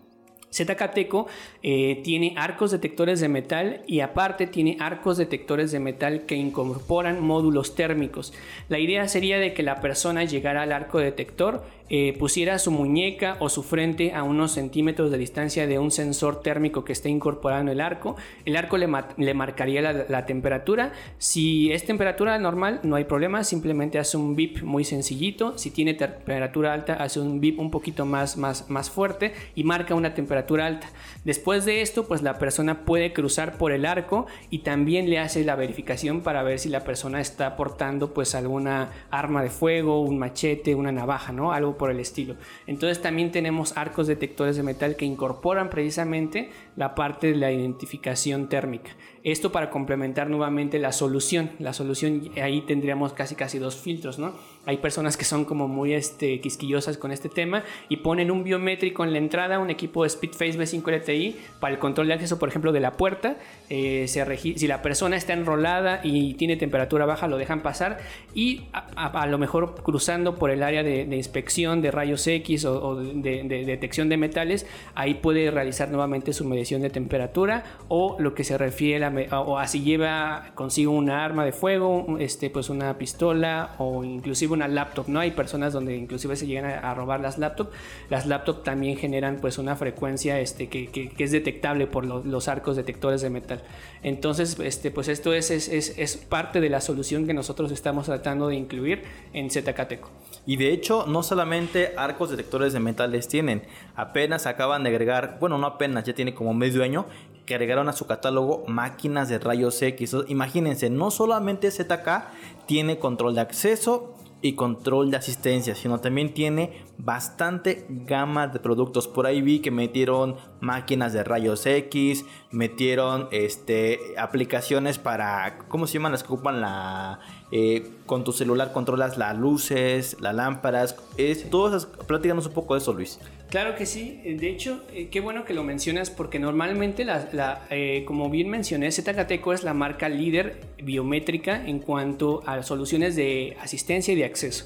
ZKTeco 0.54 1.28
eh, 1.64 2.02
tiene 2.04 2.34
arcos 2.38 2.72
detectores 2.72 3.22
de 3.22 3.30
metal 3.30 3.82
y 3.88 4.02
aparte 4.02 4.48
tiene 4.48 4.76
arcos 4.80 5.18
detectores 5.18 5.72
de 5.72 5.80
metal 5.80 6.26
que 6.26 6.36
incorporan 6.36 7.22
módulos 7.22 7.76
térmicos. 7.76 8.34
La 8.68 8.80
idea 8.80 9.08
sería 9.08 9.40
de 9.40 9.54
que 9.54 9.64
la 9.64 9.80
persona 9.80 10.26
llegara 10.26 10.64
al 10.64 10.74
arco 10.74 11.00
detector 11.00 11.64
eh, 11.94 12.16
pusiera 12.18 12.58
su 12.58 12.72
muñeca 12.72 13.36
o 13.42 13.50
su 13.50 13.64
frente 13.64 14.14
a 14.14 14.24
unos 14.24 14.54
centímetros 14.54 15.12
de 15.12 15.18
distancia 15.18 15.68
de 15.68 15.78
un 15.78 15.92
sensor 15.92 16.42
térmico 16.42 16.86
que 16.86 16.94
esté 16.94 17.10
incorporado 17.10 17.64
en 17.64 17.68
el 17.68 17.82
arco. 17.82 18.16
El 18.46 18.56
arco 18.56 18.78
le, 18.78 18.88
marcaría 18.88 19.82
la, 19.82 20.26
temperatura. 20.26 20.94
Si 21.18 21.70
es 21.74 21.86
temperatura 21.86 22.40
normal, 22.40 22.80
no 22.84 22.96
hay 22.96 23.04
problema, 23.04 23.44
simplemente 23.44 24.00
hace 24.00 24.16
un 24.16 24.38
bip 24.38 24.62
muy 24.62 24.86
sencillito. 24.86 25.58
Si 25.58 25.70
tiene 25.70 25.94
temperatura 25.94 26.72
alta, 26.72 26.94
hace 26.94 27.20
un 27.20 27.42
bip 27.42 27.60
un 27.60 27.70
poquito 27.70 28.06
más, 28.06 28.38
más, 28.38 28.70
más 28.70 28.90
fuerte 28.90 29.34
y 29.54 29.66
marca 29.66 29.94
una 29.94 30.14
temperatura 30.14 30.68
alta. 30.68 30.90
Después 31.24 31.66
de 31.66 31.82
esto, 31.82 32.08
pues 32.08 32.24
la 32.24 32.40
persona 32.40 32.84
puede 32.84 33.14
cruzar 33.14 33.58
por 33.58 33.72
el 33.72 33.86
arco 33.86 34.26
y 34.50 34.60
también 34.60 35.10
le 35.10 35.20
hace 35.20 35.44
la 35.44 35.56
verificación 35.56 36.22
para 36.22 36.42
ver 36.42 36.58
si 36.58 36.68
la 36.68 36.84
persona 36.84 37.22
está 37.22 37.56
portando 37.56 38.14
pues 38.14 38.34
alguna 38.34 38.90
arma 39.12 39.44
de 39.44 39.52
fuego, 39.52 40.02
un 40.02 40.18
machete, 40.18 40.74
una 40.74 40.92
navaja, 40.92 41.32
¿no? 41.32 41.52
Algo 41.52 41.78
por 41.78 41.92
el 41.92 42.00
estilo. 42.00 42.38
Entonces 42.66 43.02
también 43.04 43.32
tenemos 43.32 43.78
arcos 43.78 44.08
detectores 44.08 44.58
de 44.58 44.64
metal 44.64 44.96
que 44.96 45.06
incorporan 45.06 45.70
precisamente 45.70 46.50
la 46.76 46.96
parte 46.96 47.28
de 47.28 47.36
la 47.36 47.52
identificación 47.52 48.48
térmica. 48.48 48.92
Esto 49.24 49.52
para 49.52 49.70
complementar 49.70 50.30
nuevamente 50.30 50.80
la 50.80 50.92
solución. 50.92 51.52
La 51.60 51.74
solución 51.74 52.32
ahí 52.42 52.62
tendríamos 52.62 53.14
casi 53.14 53.36
casi 53.36 53.60
dos 53.60 53.76
filtros, 53.76 54.18
¿no? 54.18 54.34
Hay 54.66 54.78
personas 54.78 55.16
que 55.16 55.26
son 55.26 55.46
como 55.46 55.68
muy 55.68 55.94
este, 55.94 56.40
quisquillosas 56.40 56.98
con 56.98 57.12
este 57.12 57.30
tema 57.30 57.64
y 57.90 57.98
ponen 57.98 58.32
un 58.32 58.44
biométrico 58.44 59.04
en 59.04 59.12
la 59.12 59.20
entrada, 59.20 59.60
un 59.60 59.70
equipo 59.70 60.04
de 60.04 60.10
Speedface 60.10 60.58
B5 60.58 61.02
LTI 61.02 61.36
para 61.60 61.74
el 61.74 61.80
control 61.80 62.08
de 62.08 62.14
acceso, 62.14 62.40
por 62.40 62.50
ejemplo, 62.50 62.72
de 62.72 62.80
la 62.80 62.94
puerta. 62.94 63.38
Eh, 63.70 64.08
se 64.08 64.22
si 64.38 64.68
la 64.68 64.82
persona 64.82 65.18
está 65.18 65.34
enrolada 65.34 66.02
y 66.04 66.34
tiene 66.36 66.58
temperatura 66.58 67.06
baja, 67.06 67.28
lo 67.28 67.38
dejan 67.38 67.62
pasar 67.62 68.00
y 68.34 68.62
a, 68.72 69.28
lo 69.28 69.38
mejor 69.38 69.76
cruzando 69.84 70.36
por 70.36 70.52
el 70.52 70.64
área 70.64 70.84
de, 70.84 71.04
inspección 71.16 71.82
de 71.82 71.92
rayos 71.92 72.26
X 72.26 72.66
o, 72.66 72.96
de, 72.96 73.44
detección 73.66 74.10
de 74.10 74.18
metales, 74.18 74.66
ahí 74.96 75.16
puede 75.16 75.52
realizar 75.52 75.90
nuevamente 75.90 76.34
su 76.34 76.46
medición 76.46 76.61
de 76.70 76.90
temperatura 76.90 77.64
o 77.88 78.16
lo 78.20 78.34
que 78.34 78.44
se 78.44 78.58
refiere 78.58 79.06
a, 79.06 79.40
o 79.42 79.58
así 79.58 79.82
lleva 79.82 80.52
consigo 80.56 80.92
una 80.92 81.26
arma 81.26 81.44
de 81.46 81.52
fuego, 81.52 82.18
este, 82.20 82.50
pues 82.50 82.70
una 82.70 82.98
pistola 82.98 83.76
o 83.78 84.04
inclusive 84.04 84.54
una 84.54 84.68
laptop, 84.68 85.08
¿no? 85.08 85.20
Hay 85.20 85.32
personas 85.32 85.74
donde 85.74 85.96
inclusive 85.96 86.36
se 86.36 86.48
llegan 86.48 86.66
a, 86.66 86.94
robar 86.94 87.20
las 87.20 87.38
laptops. 87.38 87.72
Las 88.10 88.26
laptops 88.26 88.64
también 88.64 88.98
generan 88.98 89.38
pues 89.42 89.58
una 89.58 89.76
frecuencia 89.76 90.40
este, 90.40 90.68
que, 90.68 91.12
es 91.18 91.32
detectable 91.32 91.88
por 91.88 92.06
los 92.06 92.48
arcos 92.48 92.76
detectores 92.76 93.22
de 93.22 93.30
metal. 93.30 93.62
Entonces, 94.04 94.58
este, 94.60 94.92
pues 94.92 95.08
esto 95.08 95.34
es, 95.34 95.52
es, 95.52 95.68
es, 95.70 96.18
parte 96.18 96.62
de 96.62 96.70
la 96.70 96.82
solución 96.82 97.28
que 97.28 97.34
nosotros 97.34 97.72
estamos 97.72 98.06
tratando 98.06 98.48
de 98.48 98.56
incluir 98.56 99.04
en 99.34 99.50
Zcateco. 99.50 100.10
Y 100.46 100.58
de 100.58 100.74
hecho, 100.74 101.06
no 101.08 101.24
solamente 101.24 101.94
arcos 101.98 102.32
detectores 102.32 102.74
de 102.74 102.80
metales 102.80 103.28
tienen, 103.28 103.64
apenas 103.96 104.48
acaban 104.48 104.84
de 104.84 104.90
agregar, 104.90 105.38
bueno, 105.40 105.58
no 105.58 105.68
apenas, 105.68 106.04
ya 106.04 106.16
tiene 106.16 106.34
como 106.34 106.54
medio 106.54 106.84
año, 106.84 107.06
que 107.46 107.56
agregaron 107.56 107.90
a 107.90 107.94
su 107.94 108.08
catálogo 108.08 108.64
máquinas 108.68 109.30
de 109.30 109.40
rayos 109.40 109.82
X. 109.82 110.16
Imagínense, 110.28 110.90
no 110.90 111.12
solamente 111.12 111.70
ZK 111.70 112.24
tiene 112.66 112.98
control 112.98 113.36
de 113.36 113.42
acceso, 113.42 114.16
y 114.42 114.54
control 114.54 115.12
de 115.12 115.18
asistencia, 115.18 115.76
sino 115.76 116.00
también 116.00 116.34
tiene 116.34 116.84
bastante 116.98 117.86
gama 117.90 118.48
de 118.48 118.60
productos. 118.60 119.08
Por 119.08 119.28
ahí 119.28 119.42
vi 119.42 119.60
que 119.60 119.72
metieron 119.72 120.36
máquinas 120.60 121.14
de 121.14 121.24
rayos 121.24 121.66
X, 121.66 122.26
metieron 122.50 123.28
este, 123.32 124.00
aplicaciones 124.18 124.98
para, 124.98 125.60
¿cómo 125.68 125.86
se 125.86 125.94
llaman 125.94 126.12
las 126.12 126.24
que 126.24 126.34
ocupan 126.34 126.62
la... 126.62 127.20
Eh, 127.52 127.92
con 128.06 128.24
tu 128.24 128.32
celular 128.32 128.72
controlas 128.72 129.18
las 129.18 129.38
luces, 129.38 130.16
las 130.22 130.34
lámparas, 130.34 130.96
es, 131.18 131.50
todas 131.50 131.84
esas, 131.84 132.06
platícanos 132.06 132.46
un 132.48 132.54
poco 132.54 132.76
de 132.76 132.80
eso 132.80 132.94
Luis. 132.94 133.20
Claro 133.52 133.76
que 133.76 133.86
sí, 133.86 134.22
de 134.24 134.50
hecho, 134.50 134.82
eh, 134.94 135.10
qué 135.12 135.20
bueno 135.20 135.44
que 135.44 135.54
lo 135.54 135.62
mencionas 135.62 136.10
porque 136.10 136.40
normalmente, 136.40 137.04
la, 137.04 137.68
eh, 137.70 138.04
como 138.06 138.30
bien 138.30 138.48
mencioné, 138.48 138.90
ZKTECO 138.90 139.52
es 139.52 139.64
la 139.64 139.74
marca 139.74 140.08
líder 140.08 140.62
biométrica 140.82 141.68
en 141.68 141.80
cuanto 141.80 142.42
a 142.48 142.64
soluciones 142.64 143.18
de 143.18 143.58
asistencia 143.62 144.14
y 144.14 144.16
de 144.16 144.24
acceso. 144.24 144.66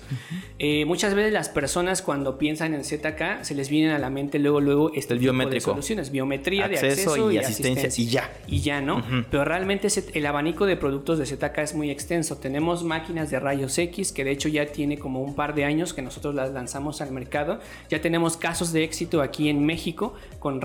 muchas 0.86 1.16
veces 1.16 1.34
las 1.34 1.50
personas 1.50 2.04
cuando 2.04 2.38
piensan 2.38 2.76
en 2.76 2.84
ZK 2.84 3.42
se 3.44 3.56
les 3.56 3.70
vienen 3.70 3.92
a 3.92 3.98
la 3.98 4.12
mente 4.12 4.38
luego, 4.38 4.62
luego 4.62 4.92
este 4.94 5.14
el 5.14 5.20
biométrico. 5.20 5.56
de 5.56 5.62
soluciones, 5.62 6.12
biometría 6.12 6.68
de 6.68 6.78
acceso 6.78 7.32
y, 7.32 7.40
asistencia, 7.40 7.90
y 7.98 8.08
ya. 8.08 8.32
Y 8.48 8.60
ya, 8.62 8.82
¿no? 8.82 9.04
Pero 9.32 9.46
realmente 9.46 9.88
el 10.14 10.26
abanico 10.28 10.68
de 10.68 10.78
productos 10.78 11.18
de 11.18 11.26
ZK 11.26 11.58
es 11.58 11.74
muy 11.74 11.90
extenso. 11.90 12.38
Tenemos 12.38 12.84
máquinas 12.84 13.32
de 13.32 13.40
rayos 13.40 13.76
X, 13.80 14.12
que 14.12 14.24
de 14.24 14.30
hecho 14.30 14.48
ya 14.48 14.68
tiene 14.68 15.00
como 15.00 15.24
un 15.24 15.34
par 15.34 15.56
de 15.56 15.66
años 15.66 15.96
que 15.96 16.04
nosotros 16.04 16.36
las 16.36 16.52
lanzamos 16.52 17.02
al 17.02 17.12
mercado. 17.12 17.60
Ya 17.90 18.00
tenemos 18.00 18.38
casos 18.38 18.72
de 18.75 18.75
éxito 18.84 19.22
aquí 19.22 19.50
en 19.50 19.66
México 19.66 20.14
con, 20.40 20.62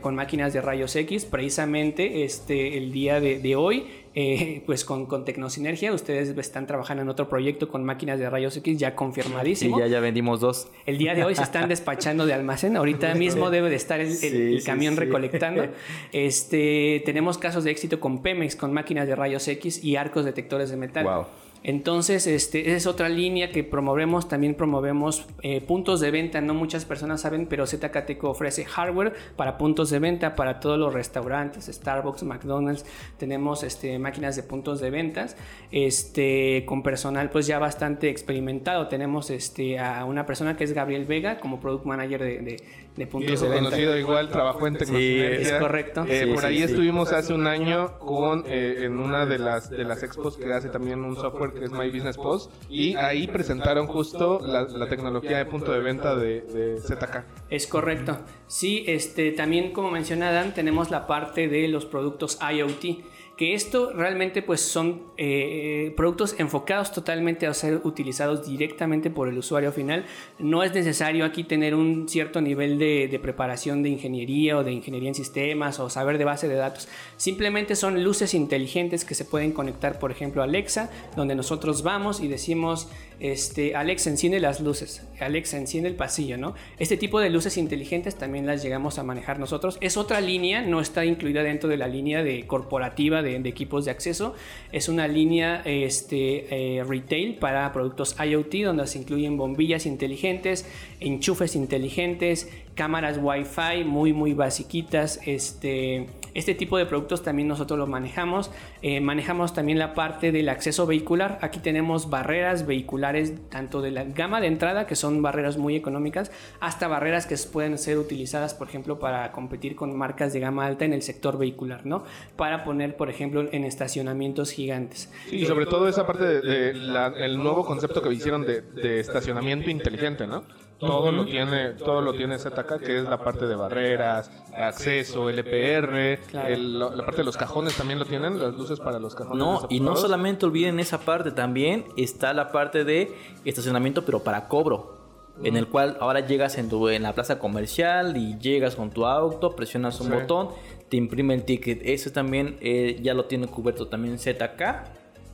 con 0.00 0.14
máquinas 0.14 0.52
de 0.52 0.60
rayos 0.60 0.94
X. 0.96 1.24
Precisamente 1.24 2.24
este, 2.24 2.78
el 2.78 2.92
día 2.92 3.20
de, 3.20 3.38
de 3.38 3.56
hoy 3.56 3.86
eh, 4.20 4.62
pues 4.66 4.84
con, 4.84 5.06
con 5.06 5.24
Tecnosinergia. 5.24 5.92
Ustedes 5.92 6.36
están 6.36 6.66
trabajando 6.66 7.02
en 7.02 7.08
otro 7.08 7.28
proyecto 7.28 7.68
con 7.68 7.84
máquinas 7.84 8.18
de 8.18 8.28
rayos 8.28 8.56
X 8.56 8.78
ya 8.78 8.96
confirmadísimo. 8.96 9.76
Sí, 9.76 9.82
ya, 9.82 9.88
ya 9.88 10.00
vendimos 10.00 10.40
dos. 10.40 10.68
El 10.86 10.98
día 10.98 11.14
de 11.14 11.24
hoy 11.24 11.36
se 11.36 11.42
están 11.42 11.68
despachando 11.68 12.26
de 12.26 12.34
almacén. 12.34 12.76
Ahorita 12.76 13.14
mismo 13.14 13.50
debe 13.50 13.70
de 13.70 13.76
estar 13.76 14.00
el, 14.00 14.62
camión 14.64 14.96
recolectando. 14.96 15.66
Este, 16.12 17.02
tenemos 17.04 17.38
casos 17.38 17.64
de 17.64 17.70
éxito 17.70 18.00
con 18.00 18.22
Pemex, 18.22 18.56
con 18.56 18.72
máquinas 18.72 19.06
de 19.06 19.14
rayos 19.14 19.46
X 19.46 19.84
y 19.84 19.96
arcos 19.96 20.24
detectores 20.24 20.70
de 20.70 20.76
metal. 20.76 21.04
Wow. 21.04 21.26
Entonces, 21.62 22.26
este, 22.26 22.74
es 22.74 22.86
otra 22.86 23.08
línea 23.08 23.50
que 23.50 23.64
promovemos. 23.64 24.28
También 24.28 24.54
promovemos 24.54 25.26
eh, 25.42 25.60
puntos 25.60 26.00
de 26.00 26.10
venta. 26.10 26.40
No 26.40 26.54
muchas 26.54 26.84
personas 26.84 27.20
saben, 27.20 27.46
pero 27.46 27.66
ZKTECO 27.66 28.30
ofrece 28.30 28.64
hardware 28.64 29.14
para 29.36 29.58
puntos 29.58 29.90
de 29.90 29.98
venta 29.98 30.34
para 30.34 30.60
todos 30.60 30.78
los 30.78 30.92
restaurantes, 30.94 31.66
Starbucks, 31.66 32.22
McDonald's. 32.22 32.84
Tenemos 33.18 33.62
este, 33.62 33.98
máquinas 33.98 34.36
de 34.36 34.42
puntos 34.42 34.80
de 34.80 34.90
ventas 34.90 35.36
este, 35.70 36.64
con 36.66 36.82
personal 36.82 37.30
pues 37.30 37.46
ya 37.46 37.58
bastante 37.58 38.08
experimentado. 38.08 38.88
Tenemos 38.88 39.30
este, 39.30 39.78
a 39.78 40.04
una 40.04 40.26
persona 40.26 40.56
que 40.56 40.64
es 40.64 40.72
Gabriel 40.72 41.04
Vega 41.04 41.38
como 41.38 41.60
Product 41.60 41.84
Manager 41.84 42.22
de 42.22 42.58
de 42.98 43.06
puntos 43.06 43.40
de 43.40 43.48
venta. 43.48 43.64
conocido 43.64 43.96
igual, 43.96 44.28
trabajó 44.28 44.66
en 44.66 44.76
tecnología. 44.76 45.36
Sí, 45.36 45.42
es 45.42 45.52
correcto. 45.52 46.04
Eh, 46.08 46.30
por 46.34 46.44
ahí 46.44 46.62
estuvimos 46.62 47.12
hace 47.12 47.32
un 47.32 47.46
año 47.46 47.98
con 47.98 48.44
eh, 48.46 48.84
en 48.84 48.98
una 48.98 49.24
de 49.24 49.38
las 49.38 49.70
de 49.70 49.84
las 49.84 50.02
expos 50.02 50.36
que 50.36 50.52
hace 50.52 50.68
también 50.68 51.04
un 51.04 51.14
software 51.14 51.52
que 51.58 51.66
es 51.66 51.70
My 51.70 51.90
Business 51.90 52.16
Post 52.16 52.52
y 52.68 52.94
ahí 52.96 53.26
presentaron 53.26 53.86
justo 53.86 54.40
la, 54.42 54.88
tecnología 54.88 55.38
de 55.38 55.44
punto 55.44 55.72
de 55.72 55.80
venta 55.80 56.16
de, 56.16 56.40
de, 56.40 56.80
ZK. 56.80 57.24
Es 57.50 57.66
correcto. 57.66 58.18
Sí, 58.46 58.84
este 58.86 59.32
también 59.32 59.72
como 59.72 59.90
menciona 59.90 60.32
Dan, 60.32 60.54
tenemos 60.54 60.90
la 60.90 61.06
parte 61.06 61.48
de 61.48 61.68
los 61.68 61.84
productos 61.84 62.38
IoT 62.40 63.04
que 63.38 63.54
esto 63.54 63.92
realmente 63.92 64.42
pues 64.42 64.60
son 64.60 65.02
eh, 65.20 65.92
productos 65.96 66.36
enfocados 66.38 66.92
totalmente 66.92 67.48
a 67.48 67.52
ser 67.52 67.80
utilizados 67.82 68.46
directamente 68.46 69.10
por 69.10 69.28
el 69.28 69.36
usuario 69.36 69.72
final. 69.72 70.04
No 70.38 70.62
es 70.62 70.72
necesario 70.72 71.24
aquí 71.24 71.42
tener 71.42 71.74
un 71.74 72.08
cierto 72.08 72.40
nivel 72.40 72.78
de, 72.78 73.18
preparación 73.20 73.82
de 73.82 73.88
ingeniería 73.88 74.56
o 74.56 74.62
de 74.62 74.70
ingeniería 74.70 75.08
en 75.08 75.16
sistemas 75.16 75.80
o 75.80 75.90
saber 75.90 76.18
de 76.18 76.24
base 76.24 76.46
de 76.46 76.54
datos. 76.54 76.88
Simplemente 77.16 77.74
son 77.74 78.04
luces 78.04 78.32
inteligentes 78.32 79.04
que 79.04 79.16
se 79.16 79.24
pueden 79.24 79.50
conectar, 79.50 79.98
por 79.98 80.12
ejemplo, 80.12 80.40
a 80.40 80.44
Alexa, 80.44 80.88
donde 81.16 81.34
nosotros 81.34 81.82
vamos 81.82 82.20
y 82.20 82.28
decimos, 82.28 82.88
este, 83.18 83.74
Alexa 83.74 84.10
enciende 84.10 84.38
las 84.38 84.60
luces, 84.60 85.02
Alexa 85.18 85.58
enciende 85.58 85.88
el 85.88 85.96
pasillo, 85.96 86.38
¿no? 86.38 86.54
Este 86.78 86.96
tipo 86.96 87.18
de 87.18 87.30
luces 87.30 87.56
inteligentes 87.56 88.14
también 88.14 88.46
las 88.46 88.62
llegamos 88.62 89.00
a 89.00 89.02
manejar 89.02 89.40
nosotros. 89.40 89.78
Es 89.80 89.96
otra 89.96 90.20
línea, 90.20 90.62
no 90.62 90.80
está 90.80 91.04
incluida 91.04 91.42
dentro 91.42 91.68
de 91.68 91.76
la 91.76 91.88
línea 91.88 92.22
de 92.22 92.46
corporativa 92.46 93.20
de, 93.22 93.36
equipos 93.48 93.84
de 93.84 93.90
acceso. 93.90 94.34
Es 94.70 94.88
una 94.88 95.07
línea 95.08 95.62
este, 95.64 96.78
eh, 96.78 96.84
retail 96.84 97.34
para 97.34 97.72
productos 97.72 98.14
IoT 98.20 98.64
donde 98.64 98.86
se 98.86 98.98
incluyen 98.98 99.36
bombillas 99.36 99.86
inteligentes, 99.86 100.64
enchufes 101.00 101.56
inteligentes, 101.56 102.48
cámaras 102.78 103.18
Wi-Fi 103.20 103.82
muy 103.84 104.12
muy 104.12 104.34
basiquitas. 104.34 105.18
Este, 105.26 106.06
este 106.32 106.54
tipo 106.54 106.78
de 106.78 106.86
productos 106.86 107.24
también 107.24 107.48
nosotros 107.48 107.76
lo 107.76 107.88
manejamos. 107.88 108.52
Eh, 108.82 109.00
manejamos 109.00 109.52
también 109.52 109.80
la 109.80 109.94
parte 109.94 110.30
del 110.30 110.48
acceso 110.48 110.86
vehicular. 110.86 111.40
Aquí 111.42 111.58
tenemos 111.58 112.08
barreras 112.08 112.68
vehiculares 112.68 113.34
tanto 113.48 113.82
de 113.82 113.90
la 113.90 114.04
gama 114.04 114.40
de 114.40 114.46
entrada 114.46 114.86
que 114.86 114.94
son 114.94 115.20
barreras 115.22 115.56
muy 115.56 115.74
económicas 115.74 116.30
hasta 116.60 116.86
barreras 116.86 117.26
que 117.26 117.36
pueden 117.52 117.78
ser 117.78 117.98
utilizadas 117.98 118.54
por 118.54 118.68
ejemplo 118.68 119.00
para 119.00 119.32
competir 119.32 119.74
con 119.74 119.96
marcas 119.98 120.32
de 120.32 120.38
gama 120.38 120.64
alta 120.64 120.84
en 120.84 120.92
el 120.92 121.02
sector 121.02 121.36
vehicular, 121.36 121.84
¿no? 121.84 122.04
Para 122.36 122.62
poner 122.62 122.96
por 122.96 123.10
ejemplo 123.10 123.44
en 123.50 123.64
estacionamientos 123.64 124.52
gigantes. 124.52 125.10
y 125.32 125.46
sobre 125.46 125.66
todo 125.66 125.88
esa 125.88 126.06
parte 126.06 126.40
del 126.40 127.38
nuevo 127.38 127.66
concepto 127.66 128.00
que 128.00 128.12
hicieron 128.12 128.46
de 128.46 129.00
estacionamiento 129.00 129.68
inteligente, 129.68 130.28
¿no? 130.28 130.44
Todo 130.78 131.12
lo 131.12 131.24
tiene 131.24 131.70
todo 131.72 132.00
lo 132.00 132.12
tiene 132.12 132.38
ZK 132.38 132.78
que 132.78 132.98
es 132.98 133.04
la 133.04 133.18
parte 133.18 133.46
de 133.46 133.56
barreras 133.56 134.30
acceso 134.54 135.28
LPR 135.28 136.18
la 136.32 137.04
parte 137.04 137.18
de 137.18 137.24
los 137.24 137.36
cajones 137.36 137.76
también 137.76 137.98
lo 137.98 138.04
tienen 138.04 138.38
las 138.38 138.54
luces 138.54 138.78
para 138.80 138.98
los 138.98 139.14
cajones 139.14 139.38
no 139.38 139.66
y 139.68 139.80
no 139.80 139.96
solamente 139.96 140.46
olviden 140.46 140.78
esa 140.80 141.00
parte 141.00 141.32
también 141.32 141.84
está 141.96 142.32
la 142.32 142.52
parte 142.52 142.84
de 142.84 143.12
estacionamiento 143.44 144.04
pero 144.04 144.22
para 144.22 144.48
cobro 144.48 144.96
en 145.42 145.56
el 145.56 145.68
cual 145.68 145.96
ahora 146.00 146.26
llegas 146.26 146.58
en 146.58 146.68
tu 146.68 146.88
en 146.88 147.04
la 147.04 147.12
plaza 147.14 147.38
comercial 147.38 148.16
y 148.16 148.38
llegas 148.38 148.74
con 148.74 148.90
tu 148.90 149.06
auto 149.06 149.54
presionas 149.54 150.00
un 150.00 150.10
botón 150.10 150.48
te 150.88 150.96
imprime 150.96 151.34
el 151.34 151.44
ticket. 151.44 151.80
Eso 151.84 152.10
también 152.10 152.56
eh, 152.60 152.98
ya 153.02 153.14
lo 153.14 153.26
tiene 153.26 153.46
cubierto 153.46 153.88
también 153.88 154.18
ZK 154.18 154.62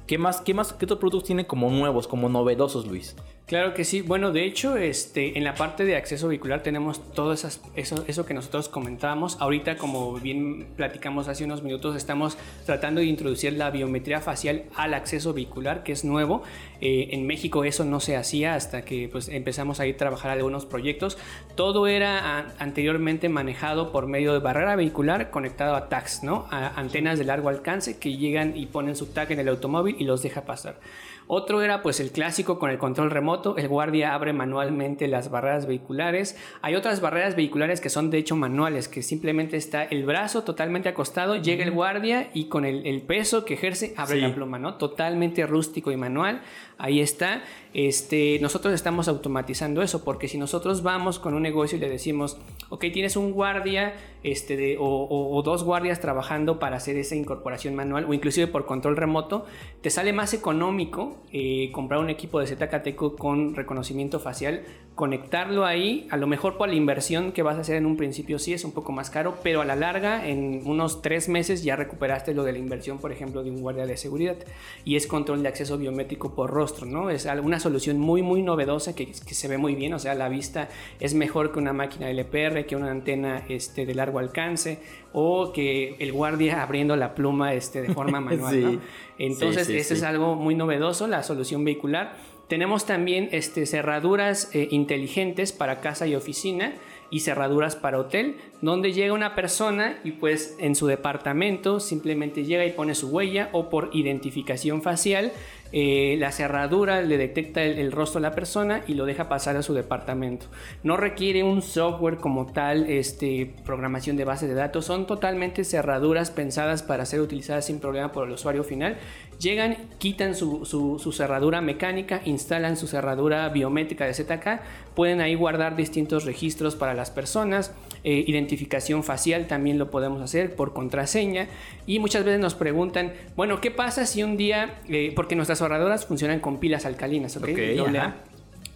¿Qué 0.07 0.19
más, 0.19 0.43
qué 0.43 0.53
más, 0.53 0.75
qué 0.75 0.85
otros 0.85 0.99
productos 0.99 1.25
tienen 1.25 1.47
como 1.47 1.71
nuevos, 1.71 2.07
como 2.07 2.29
novedosos, 2.29 2.87
Luis? 2.87 3.17
Claro 3.47 3.75
que 3.75 3.85
sí. 3.85 4.01
Bueno, 4.01 4.33
de 4.33 4.47
hecho, 4.47 4.79
este, 4.79 5.37
en 5.37 5.45
la 5.45 5.55
parte 5.55 5.85
de 5.85 5.97
acceso 5.97 6.29
vehicular 6.29 6.63
tenemos 6.63 7.13
todo 7.13 7.35
esas, 7.35 7.61
eso, 7.77 8.03
eso 8.09 8.25
que 8.25 8.33
nosotros 8.33 8.71
comentábamos. 8.71 9.37
Ahorita, 9.39 9.77
como 9.77 10.15
bien 10.15 10.69
platicamos 10.77 11.29
hace 11.29 11.45
unos 11.45 11.63
minutos, 11.63 11.95
estamos 11.95 12.39
tratando 12.65 13.03
de 13.03 13.07
introducir 13.07 13.53
la 13.53 13.71
biometría 13.71 14.23
facial 14.23 14.65
al 14.75 14.95
acceso 14.95 15.35
vehicular, 15.35 15.83
que 15.83 15.93
es 15.93 16.07
nuevo. 16.07 16.43
Eh, 16.81 17.09
en 17.11 17.27
México 17.27 17.65
eso 17.65 17.85
no 17.85 18.01
se 18.01 18.17
hacía 18.17 18.55
hasta 18.55 18.83
que 18.87 19.11
pues, 19.13 19.29
empezamos 19.29 19.79
a 19.79 19.87
ir 19.87 19.97
a 19.97 19.99
trabajar 19.99 20.31
algunos 20.31 20.65
proyectos. 20.65 21.19
Todo 21.55 21.87
era 21.87 22.55
anteriormente 22.59 23.29
manejado 23.29 23.93
por 23.93 24.07
medio 24.07 24.33
de 24.33 24.39
barrera 24.39 24.75
vehicular 24.75 25.31
conectado 25.31 25.75
a 25.75 25.91
tags, 25.91 26.23
¿no? 26.23 26.47
A 26.51 26.81
antenas 26.81 27.19
de 27.19 27.27
largo 27.27 27.51
alcance 27.51 27.99
que 27.99 28.17
llegan 28.17 28.57
y 28.57 28.65
ponen 28.65 28.97
su 28.97 29.05
tag 29.05 29.31
en 29.33 29.41
el 29.41 29.49
automóvil 29.49 29.97
y 29.99 30.05
los 30.05 30.23
deja 30.23 30.47
pasar. 30.47 30.81
Otro 31.27 31.63
era 31.63 31.83
pues 31.83 32.01
el 32.01 32.11
clásico 32.11 32.59
con 32.59 32.71
el 32.71 32.79
control 32.79 33.11
remoto, 33.11 33.57
el 33.57 33.69
guardia 33.69 34.15
abre 34.15 34.33
manualmente 34.33 35.09
las 35.09 35.31
barreras 35.31 35.67
vehiculares. 35.67 36.37
Hay 36.61 36.75
otras 36.75 37.01
barreras 37.01 37.35
vehiculares 37.35 37.81
que 37.81 37.89
son 37.89 38.11
de 38.11 38.19
hecho 38.19 38.37
manuales, 38.37 38.89
que 38.89 39.03
simplemente 39.03 39.57
está 39.57 39.85
el 39.85 40.05
brazo 40.05 40.45
totalmente 40.45 40.89
acostado, 40.89 41.37
llega 41.37 41.65
el 41.65 41.71
guardia 41.71 42.31
y 42.35 42.47
con 42.49 42.65
el, 42.65 43.03
peso 43.03 43.45
que 43.45 43.55
ejerce 43.55 43.95
abre 43.97 44.21
la 44.21 44.35
pluma, 44.35 44.59
¿no? 44.59 44.75
Totalmente 44.75 45.47
rústico 45.47 45.91
y 45.91 45.97
manual. 45.97 46.43
Ahí 46.79 47.01
está. 47.01 47.43
Este, 47.75 48.39
nosotros 48.41 48.73
estamos 48.73 49.09
automatizando 49.09 49.83
eso, 49.83 50.05
porque 50.05 50.29
si 50.29 50.39
nosotros 50.39 50.83
vamos 50.83 51.19
con 51.19 51.35
un 51.35 51.43
negocio 51.43 51.77
y 51.77 51.81
le 51.81 51.89
decimos, 51.89 52.39
ok, 52.69 52.85
tienes 52.93 53.17
un 53.17 53.33
guardia 53.33 53.95
este, 54.23 54.77
o, 54.79 55.43
dos 55.45 55.65
guardias 55.65 56.01
trabajando 56.01 56.59
para 56.61 56.77
hacer 56.77 56.97
esa 56.97 57.17
incorporación 57.17 57.75
manual 57.75 58.07
o 58.09 58.15
inclusive 58.15 58.47
por 58.47 58.65
control 58.65 58.97
remoto, 58.97 59.45
te 59.83 59.91
sale 59.91 60.13
más 60.13 60.35
económico 60.35 61.17
eh, 61.33 61.71
comprar 61.73 62.01
un 62.01 62.11
equipo 62.11 62.39
de 62.39 62.47
ZKTECO 62.47 63.17
con 63.17 63.55
reconocimiento 63.55 64.21
facial, 64.21 64.63
conectarlo 64.95 65.67
ahí, 65.67 66.07
a 66.11 66.17
lo 66.17 66.29
mejor 66.29 66.57
por 66.57 66.69
la 66.69 66.77
inversión 66.77 67.33
que 67.33 67.43
vas 67.43 67.57
a 67.57 67.63
hacer 67.63 67.77
en 67.77 67.87
un 67.87 67.97
principio 67.97 68.39
sí 68.39 68.53
es 68.53 68.65
un 68.65 68.73
poco 68.73 68.93
más 68.93 69.11
caro, 69.11 69.37
pero 69.43 69.61
a 69.61 69.65
la 69.65 69.75
larga, 69.75 70.29
en 70.29 70.63
unos 70.65 71.03
tres 71.03 71.29
meses 71.29 71.65
ya 71.65 71.75
recuperaste 71.75 72.33
lo 72.33 72.45
de 72.45 72.53
la 72.53 72.59
inversión, 72.59 72.99
por 72.99 73.11
ejemplo, 73.11 73.43
de 73.43 73.51
un 73.51 73.61
guardia 73.61 73.87
de 73.87 73.97
seguridad 73.97 74.37
y 74.85 74.95
es 74.95 75.07
control 75.09 75.43
de 75.43 75.49
acceso 75.49 75.77
biométrico 75.77 76.35
por 76.35 76.51
rostro, 76.51 76.64
¿no? 76.87 77.11
Es 77.11 77.27
una 77.43 77.61
solución 77.61 77.99
muy, 77.99 78.23
muy 78.23 78.43
novedosa 78.43 78.95
que, 78.95 79.13
se 79.13 79.49
ve 79.49 79.59
muy 79.59 79.75
bien, 79.75 79.95
o 79.95 79.99
sea, 79.99 80.15
la 80.15 80.29
vista 80.29 80.69
es 81.01 81.15
mejor 81.15 81.53
que 81.53 81.59
una 81.59 81.73
máquina 81.73 82.11
LPR, 82.11 82.67
que 82.67 82.77
una 82.77 82.91
antena 82.91 83.45
este, 83.49 83.87
de 83.87 83.95
largo 83.95 84.19
alcance 84.19 84.81
o 85.13 85.53
que 85.53 85.97
el 85.99 86.13
guardia 86.13 86.63
abriendo 86.65 86.97
la 86.97 87.15
pluma 87.15 87.55
este, 87.55 87.83
de 87.83 87.93
forma 87.93 88.21
manual, 88.23 88.81
Entonces, 89.19 89.69
eso 89.69 89.95
es 89.95 90.03
algo 90.03 90.35
muy 90.35 90.55
novedoso, 90.55 91.07
la 91.07 91.23
solución 91.23 91.65
vehicular. 91.65 92.17
Tenemos 92.49 92.85
también 92.85 93.29
este, 93.33 93.65
cerraduras 93.65 94.51
eh, 94.55 94.69
inteligentes 94.71 95.53
para 95.53 95.81
casa 95.81 96.07
y 96.07 96.15
oficina 96.15 96.75
y 97.11 97.21
cerraduras 97.21 97.77
para 97.77 97.99
hotel, 97.99 98.37
donde 98.61 98.93
llega 98.93 99.15
una 99.15 99.35
persona 99.35 100.01
y 100.05 100.13
pues 100.13 100.57
en 100.59 100.75
su 100.75 100.87
departamento 100.87 101.79
simplemente 101.79 102.45
llega 102.45 102.67
y 102.67 102.73
pone 102.73 102.95
su 102.95 103.09
huella 103.09 103.51
o 103.53 103.71
por 103.71 103.91
identificación 103.93 104.83
facial 104.83 105.33
eh, 105.77 106.15
la 106.21 106.31
cerradura 106.31 107.03
le 107.03 107.19
detecta 107.19 107.65
el, 107.65 107.91
rostro 107.91 108.21
de 108.21 108.29
la 108.29 108.35
persona 108.37 108.85
y 108.87 108.95
lo 108.95 109.07
deja 109.07 109.29
pasar 109.29 109.57
a 109.57 109.63
su 109.63 109.75
departamento. 109.75 110.47
No 110.85 110.97
requiere 110.97 111.43
un 111.43 111.63
software 111.63 112.19
como 112.19 112.47
tal, 112.47 112.89
este, 112.89 113.53
programación 113.65 114.17
de 114.17 114.25
base 114.25 114.47
de 114.47 114.55
datos, 114.55 114.85
son 114.85 115.09
totalmente 115.09 115.65
cerraduras 115.65 116.31
pensadas 116.31 116.85
para 116.85 117.05
ser 117.07 117.21
utilizadas 117.21 117.67
sin 117.67 117.81
problema 117.81 118.13
por 118.13 118.29
el 118.29 118.35
usuario 118.35 118.63
final. 118.63 118.99
Llegan, 119.41 119.77
quitan 119.99 120.37
su, 120.37 120.65
cerradura 121.13 121.61
mecánica, 121.61 122.21
instalan 122.25 122.77
su 122.77 122.87
cerradura 122.87 123.49
biométrica 123.49 124.05
de 124.07 124.15
ZK, 124.15 124.61
pueden 124.95 125.21
ahí 125.21 125.35
guardar 125.35 125.75
distintos 125.75 126.25
registros 126.25 126.77
para 126.77 126.95
las 126.95 127.11
personas, 127.11 127.75
eh, 128.05 128.23
identificación 128.27 129.03
facial 129.03 129.47
también 129.47 129.79
lo 129.79 129.91
podemos 129.91 130.21
hacer 130.21 130.55
por 130.55 130.75
contraseña 130.75 131.49
y 131.87 131.99
muchas 131.99 132.25
veces 132.25 132.39
nos 132.39 132.55
preguntan, 132.55 133.15
bueno, 133.35 133.63
¿qué 133.63 133.71
pasa 133.71 134.05
si 134.05 134.23
un 134.23 134.37
día, 134.37 134.79
eh, 134.89 135.13
porque 135.17 135.35
nuestras 135.37 135.63
ahorradoras 135.63 136.05
funcionan 136.05 136.41
con 136.41 136.61
pilas 136.61 136.85
alcalinas, 136.85 137.37
¿ok? 137.37 137.49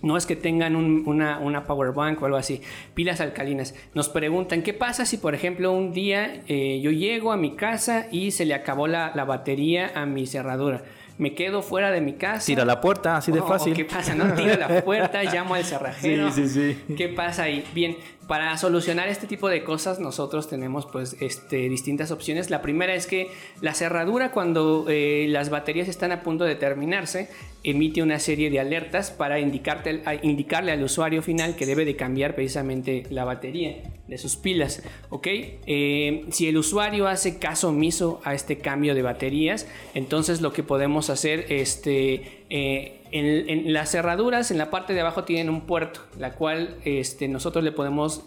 no 0.00 0.16
es 0.16 0.26
que 0.26 0.36
tengan 0.36 0.76
una, 0.76 1.38
una, 1.40 1.64
power 1.66 1.92
bank 1.92 2.22
o 2.22 2.26
algo 2.26 2.38
así, 2.38 2.62
pilas 2.94 3.20
alcalinas. 3.20 3.74
Nos 3.94 4.08
preguntan, 4.08 4.62
¿qué 4.62 4.72
pasa 4.72 5.04
si 5.04 5.16
por 5.16 5.34
ejemplo 5.34 5.72
un 5.72 5.92
día 5.92 6.42
eh, 6.46 6.80
yo 6.80 6.90
llego 6.90 7.32
a 7.32 7.36
mi 7.36 7.56
casa 7.56 8.06
y 8.10 8.30
se 8.30 8.44
le 8.44 8.54
acabó 8.54 8.86
la, 8.86 9.12
la 9.14 9.24
batería 9.24 9.90
a 9.94 10.06
mi 10.06 10.26
cerradura? 10.26 10.84
me 11.18 11.34
quedo 11.34 11.62
fuera 11.62 11.90
de 11.90 12.00
mi 12.00 12.14
casa. 12.14 12.46
Tira 12.46 12.64
la 12.64 12.80
puerta, 12.80 13.16
así 13.16 13.32
de 13.32 13.42
fácil. 13.42 13.74
¿Qué 13.74 13.84
pasa? 13.84 14.14
No 14.14 14.32
tira 14.34 14.56
la 14.56 14.84
puerta, 14.84 15.22
llamo 15.32 15.54
al 15.54 15.64
cerrajero. 15.64 16.30
Sí, 16.30 16.48
sí, 16.48 16.76
sí. 16.86 16.94
¿Qué 16.94 17.08
pasa 17.08 17.42
ahí? 17.44 17.64
Bien, 17.74 17.96
para 18.28 18.56
solucionar 18.58 19.08
este 19.08 19.26
tipo 19.26 19.48
de 19.48 19.64
cosas 19.64 19.98
nosotros 20.00 20.48
tenemos 20.48 20.84
pues 20.86 21.16
este, 21.18 21.68
distintas 21.70 22.10
opciones. 22.10 22.50
La 22.50 22.60
primera 22.60 22.94
es 22.94 23.06
que 23.06 23.30
la 23.62 23.72
cerradura 23.72 24.32
cuando 24.32 24.84
eh, 24.86 25.26
las 25.30 25.48
baterías 25.48 25.88
están 25.88 26.12
a 26.12 26.22
punto 26.22 26.44
de 26.44 26.54
terminarse 26.54 27.30
emite 27.64 28.02
una 28.02 28.18
serie 28.18 28.50
de 28.50 28.60
alertas 28.60 29.10
para 29.10 29.40
indicarle 29.40 30.72
al 30.72 30.82
usuario 30.82 31.22
final 31.22 31.56
que 31.56 31.66
debe 31.66 31.84
de 31.84 31.96
cambiar 31.96 32.34
precisamente 32.34 33.04
la 33.10 33.24
batería 33.24 33.82
de 34.06 34.18
sus 34.18 34.36
pilas. 34.36 34.82
¿ok? 35.10 35.26
Eh, 35.26 36.26
si 36.30 36.48
el 36.48 36.58
usuario 36.58 37.08
hace 37.08 37.38
caso 37.38 37.70
omiso 37.70 38.20
a 38.24 38.34
este 38.34 38.58
cambio 38.58 38.94
de 38.94 39.02
baterías, 39.02 39.66
entonces 39.94 40.40
lo 40.40 40.52
que 40.52 40.62
podemos 40.62 41.10
hacer 41.10 41.46
este, 41.48 42.44
eh, 42.50 42.97
en, 43.12 43.72
las 43.72 43.90
cerraduras, 43.90 44.50
en 44.50 44.58
la 44.58 44.70
parte 44.70 44.94
de 44.94 45.00
abajo 45.00 45.24
tienen 45.24 45.48
un 45.48 45.62
puerto, 45.62 46.00
la 46.18 46.32
cual 46.32 46.76
este, 46.84 47.28
nosotros 47.28 47.64
le 47.64 47.72
podemos 47.72 48.22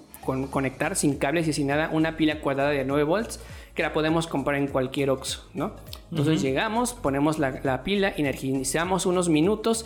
conectar 0.52 0.96
sin 0.96 1.18
cables 1.18 1.48
y 1.48 1.54
sin 1.54 1.68
nada 1.68 1.90
una 1.92 2.16
pila 2.16 2.42
cuadrada 2.42 2.70
de 2.70 2.86
9 2.86 3.04
volts 3.04 3.40
que 3.74 3.82
la 3.84 3.94
podemos 3.94 4.28
comprar 4.28 4.58
en 4.58 4.68
cualquier 4.68 5.10
OXO, 5.10 5.48
¿no? 5.54 5.74
Entonces 6.12 6.42
llegamos, 6.42 6.94
ponemos 6.94 7.40
la, 7.40 7.62
la 7.64 7.84
pila, 7.84 8.14
energizamos 8.16 9.06
unos 9.06 9.30
minutos, 9.30 9.86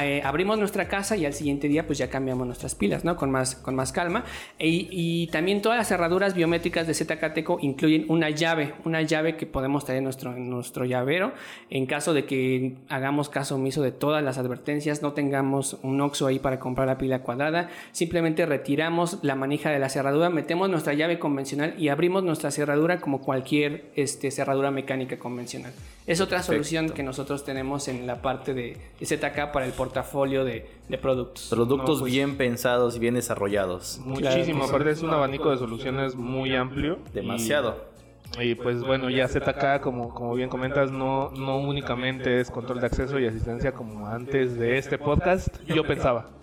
eh, 0.00 0.22
abrimos 0.24 0.58
nuestra 0.58 0.88
casa 0.88 1.16
y 1.16 1.26
al 1.26 1.32
siguiente 1.32 1.68
día 1.68 1.86
pues 1.86 1.98
ya 1.98 2.08
cambiamos 2.08 2.46
nuestras 2.46 2.74
pilas, 2.74 3.04
¿no? 3.04 3.16
Con 3.16 3.30
más, 3.30 3.54
con 3.56 3.74
más 3.74 3.92
calma. 3.92 4.24
E, 4.58 4.68
y 4.68 5.26
también 5.28 5.62
todas 5.62 5.78
las 5.78 5.88
cerraduras 5.88 6.34
biométricas 6.34 6.86
de 6.86 6.94
ZKTECO 6.94 7.58
incluyen 7.60 8.06
una 8.08 8.30
llave, 8.30 8.74
una 8.84 9.02
llave 9.02 9.36
que 9.36 9.46
podemos 9.46 9.84
tener 9.84 9.98
en 9.98 10.04
nuestro, 10.04 10.32
nuestro 10.32 10.84
llavero 10.84 11.32
en 11.70 11.86
caso 11.86 12.14
de 12.14 12.24
que 12.24 12.76
hagamos 12.88 13.28
caso 13.28 13.56
omiso 13.56 13.82
de 13.82 13.92
todas 13.92 14.22
las 14.22 14.38
advertencias, 14.38 15.02
no 15.02 15.12
tengamos 15.12 15.78
un 15.82 16.00
OXO 16.00 16.26
ahí 16.26 16.38
para 16.38 16.58
comprar 16.58 16.86
la 16.86 16.98
pila 16.98 17.20
cuadrada, 17.20 17.68
simplemente 17.92 18.46
retiramos 18.46 19.18
la 19.22 19.34
manija 19.34 19.70
de 19.70 19.78
la 19.78 19.88
cerradura, 19.88 20.30
metemos 20.30 20.70
nuestra 20.70 20.94
llave 20.94 21.18
convencional 21.18 21.74
y 21.78 21.88
abrimos 21.88 22.22
nuestra 22.22 22.50
cerradura 22.50 23.00
como 23.00 23.20
cualquier 23.20 23.86
este, 23.96 24.30
cerradura 24.30 24.70
mecánica 24.70 25.18
convencional. 25.18 25.72
Es 26.04 26.20
otra 26.20 26.42
solución 26.42 26.90
que 26.90 27.04
nosotros 27.04 27.44
tenemos 27.44 27.86
en 27.86 28.08
la 28.08 28.22
parte 28.22 28.54
de, 28.54 28.76
ZK 29.00 29.52
para 29.52 29.64
el 29.64 29.72
portafolio 29.84 30.44
de, 30.44 30.66
productos. 31.00 31.48
Productos 31.50 32.00
pues, 32.00 32.12
bien 32.12 32.36
pensados 32.36 32.96
y 32.96 32.98
bien 32.98 33.14
desarrollados. 33.14 34.00
Muchísimo, 34.04 34.64
aparte 34.64 34.90
es 34.90 35.02
un 35.02 35.10
abanico 35.10 35.50
de 35.50 35.58
soluciones 35.58 36.14
muy 36.14 36.54
amplio. 36.54 36.98
Demasiado. 37.12 37.90
Y, 38.40 38.54
pues 38.54 38.82
bueno, 38.82 39.10
ya 39.10 39.28
ZK, 39.28 39.80
como, 39.82 40.14
como 40.14 40.34
bien 40.34 40.48
comentas, 40.48 40.90
no, 40.90 41.30
no 41.32 41.58
únicamente 41.58 42.40
es 42.40 42.50
control 42.50 42.80
de 42.80 42.86
acceso 42.86 43.18
y 43.18 43.26
asistencia 43.26 43.72
como 43.72 44.06
antes 44.06 44.56
de 44.56 44.78
este 44.78 44.98
podcast, 44.98 45.48
yo 45.66 45.84
pensaba. 45.84 46.30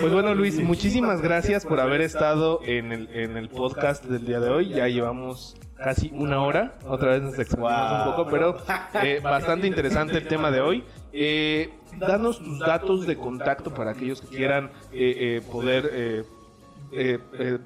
Pues 0.00 0.12
bueno, 0.12 0.34
Luis, 0.34 0.60
muchísimas 0.60 1.22
gracias 1.22 1.64
por 1.64 1.80
haber 1.80 2.02
estado 2.02 2.60
en 2.64 2.92
el, 2.92 3.08
en 3.14 3.38
el 3.38 3.48
podcast 3.48 4.04
del 4.04 4.26
día 4.26 4.38
de 4.38 4.50
hoy. 4.50 4.68
Ya 4.68 4.86
llevamos 4.88 5.56
casi 5.76 6.10
una 6.14 6.42
hora. 6.42 6.74
Otra 6.86 7.12
vez 7.12 7.22
nos 7.22 7.38
extendimos 7.38 7.92
un 7.92 8.04
poco, 8.04 8.30
pero 8.30 8.56
eh, 9.02 9.20
bastante 9.22 9.66
interesante 9.66 10.18
el 10.18 10.26
tema 10.26 10.50
de 10.50 10.60
hoy. 10.60 10.84
Eh, 11.16 11.70
danos 11.96 12.40
tus 12.40 12.58
datos 12.58 13.06
de 13.06 13.16
contacto 13.16 13.72
para 13.72 13.92
aquellos 13.92 14.20
que 14.20 14.26
quieran 14.26 14.72
eh, 14.92 15.40
poder 15.50 16.26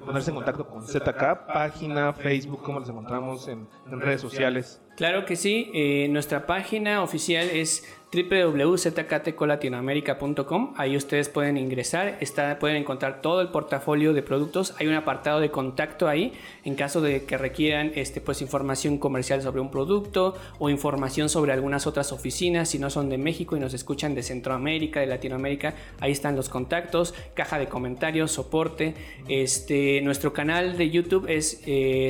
ponerse 0.05 0.29
en 0.29 0.35
contacto 0.35 0.67
con 0.67 0.83
ZK, 0.85 1.47
página, 1.51 2.13
Facebook, 2.13 2.61
cómo 2.61 2.79
los 2.79 2.89
encontramos 2.89 3.47
en, 3.47 3.67
en 3.91 3.99
redes 3.99 4.21
sociales. 4.21 4.81
Claro 4.95 5.25
que 5.25 5.35
sí, 5.35 6.07
nuestra 6.09 6.45
página 6.45 7.01
oficial 7.01 7.49
es 7.49 7.83
www.zktecolatinoamerica.com. 8.11 10.73
Ahí 10.77 10.97
ustedes 10.97 11.29
pueden 11.29 11.57
ingresar, 11.57 12.17
pueden 12.59 12.77
encontrar 12.77 13.21
todo 13.21 13.41
el 13.41 13.49
portafolio 13.49 14.13
de 14.13 14.23
productos. 14.23 14.73
Hay 14.79 14.87
un 14.87 14.95
apartado 14.95 15.39
de 15.39 15.51
contacto 15.51 16.07
ahí 16.07 16.33
en 16.63 16.73
caso 16.75 17.01
de 17.01 17.25
que 17.25 17.37
requieran 17.37 17.91
este, 17.95 18.21
pues, 18.21 18.41
información 18.41 18.97
comercial 18.97 19.43
sobre 19.43 19.61
un 19.61 19.69
producto 19.69 20.35
o 20.57 20.71
información 20.71 21.29
sobre 21.29 21.53
algunas 21.53 21.85
otras 21.85 22.11
oficinas. 22.11 22.69
Si 22.69 22.79
no 22.79 22.89
son 22.89 23.09
de 23.09 23.19
México 23.19 23.55
y 23.55 23.59
nos 23.59 23.75
escuchan 23.75 24.15
de 24.15 24.23
Centroamérica, 24.23 25.01
de 25.01 25.05
Latinoamérica, 25.05 25.75
ahí 25.99 26.11
están 26.11 26.35
los 26.35 26.49
contactos, 26.49 27.13
caja 27.35 27.59
de 27.59 27.67
comentarios, 27.67 28.31
soporte. 28.31 28.95
Este, 29.27 30.01
nuestro 30.01 30.33
canal 30.33 30.77
de 30.77 30.89
YouTube 30.89 31.27
es 31.29 31.61
eh, 31.67 32.09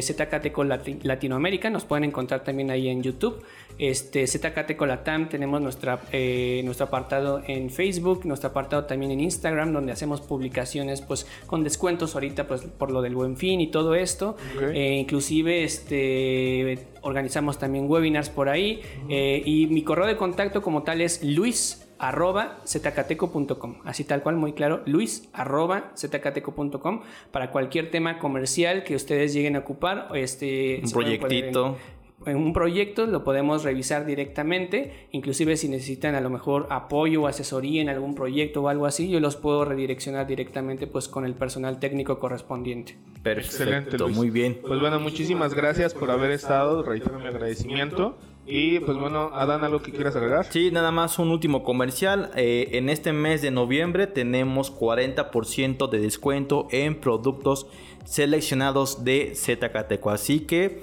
Latinoamérica. 1.04 1.70
Nos 1.70 1.84
pueden 1.84 2.06
encontrar 2.06 2.42
también 2.44 2.72
ahí 2.72 2.88
en 2.88 3.04
YouTube. 3.04 3.44
Este, 3.80 4.28
tenemos 5.30 5.62
nuestra, 5.62 5.89
eh, 6.12 6.62
nuestro 6.66 6.88
apartado 6.88 7.42
en 7.48 7.70
Facebook, 7.70 8.26
nuestro 8.26 8.50
apartado 8.50 8.86
también 8.86 9.12
en 9.12 9.22
Instagram, 9.22 9.74
donde 9.74 9.92
hacemos 9.92 10.22
publicaciones 10.22 11.02
pues 11.02 11.26
con 11.48 11.64
descuentos 11.64 12.16
ahorita 12.16 12.48
pues 12.48 12.62
por 12.62 12.92
lo 12.92 13.02
del 13.02 13.16
buen 13.16 13.38
fin 13.38 13.62
y 13.62 13.68
todo 13.68 13.96
esto. 13.96 14.36
Eh, 14.74 14.98
inclusive 15.00 15.64
este, 15.64 16.88
organizamos 17.02 17.58
también 17.58 17.90
webinars 17.90 18.30
por 18.30 18.50
ahí. 18.50 18.82
Eh, 19.10 19.42
y 19.46 19.68
mi 19.68 19.84
correo 19.84 20.06
de 20.06 20.18
contacto 20.18 20.62
como 20.62 20.84
tal 20.84 21.02
es 21.02 21.24
luis 21.24 21.86
arroba 22.00 22.62
zcateco.com. 22.66 23.76
Así 23.84 24.06
tal 24.06 24.24
cual, 24.24 24.38
muy 24.38 24.54
claro, 24.54 24.82
luis 24.86 25.30
arroba 25.34 25.92
zcateco.com 25.96 27.02
para 27.32 27.52
cualquier 27.52 27.92
tema 27.92 28.20
comercial 28.20 28.84
que 28.84 28.96
ustedes 28.96 29.34
lleguen 29.34 29.56
a 29.58 29.60
ocupar. 29.60 30.10
Este, 30.16 30.82
un 30.84 30.92
proyectito 30.92 31.78
un 32.26 32.54
proyecto 32.54 33.06
lo 33.06 33.24
podemos 33.24 33.64
revisar 33.64 34.06
directamente, 34.06 35.08
inclusive 35.12 35.56
si 35.58 35.70
necesitan 35.70 36.16
a 36.16 36.22
lo 36.22 36.30
mejor 36.30 36.68
apoyo 36.70 37.24
o 37.24 37.28
asesoría 37.28 37.82
en 37.82 37.90
algún 37.90 38.16
proyecto 38.16 38.64
o 38.64 38.68
algo 38.68 38.86
así, 38.86 39.10
yo 39.10 39.20
los 39.20 39.36
puedo 39.36 39.66
redireccionar 39.66 40.28
directamente 40.28 40.88
pues 40.88 41.08
con 41.08 41.26
el 41.26 41.34
personal 41.34 41.80
técnico 41.80 42.20
correspondiente. 42.20 42.98
Perfecto, 43.24 43.64
Excelente, 43.64 43.98
muy 44.06 44.30
bien. 44.30 44.60
Pues 44.66 44.80
bueno, 44.80 45.00
muchísimas 45.00 45.54
gracias 45.54 45.94
por 45.94 46.12
haber 46.12 46.32
estado, 46.32 46.84
reitero 46.84 47.20
mi 47.20 47.28
agradecimiento. 47.28 48.18
Y 48.52 48.80
pues 48.80 48.98
bueno, 48.98 49.30
Adán, 49.34 49.64
¿algo 49.64 49.80
que 49.80 49.92
quieras 49.92 50.16
agregar? 50.16 50.46
Sí, 50.46 50.72
nada 50.72 50.92
más 50.92 51.20
un 51.20 51.30
último 51.30 51.64
comercial. 51.64 52.32
Eh, 52.36 52.70
en 52.74 52.90
este 52.90 53.14
mes 53.14 53.44
de 53.44 53.52
noviembre 53.52 54.08
tenemos 54.08 54.76
40% 54.76 55.88
de 55.88 56.00
descuento 56.00 56.68
en 56.72 57.00
productos 57.00 57.68
seleccionados 58.06 59.04
de 59.04 59.34
Zcateco. 59.36 60.10
Así 60.10 60.40
que 60.42 60.82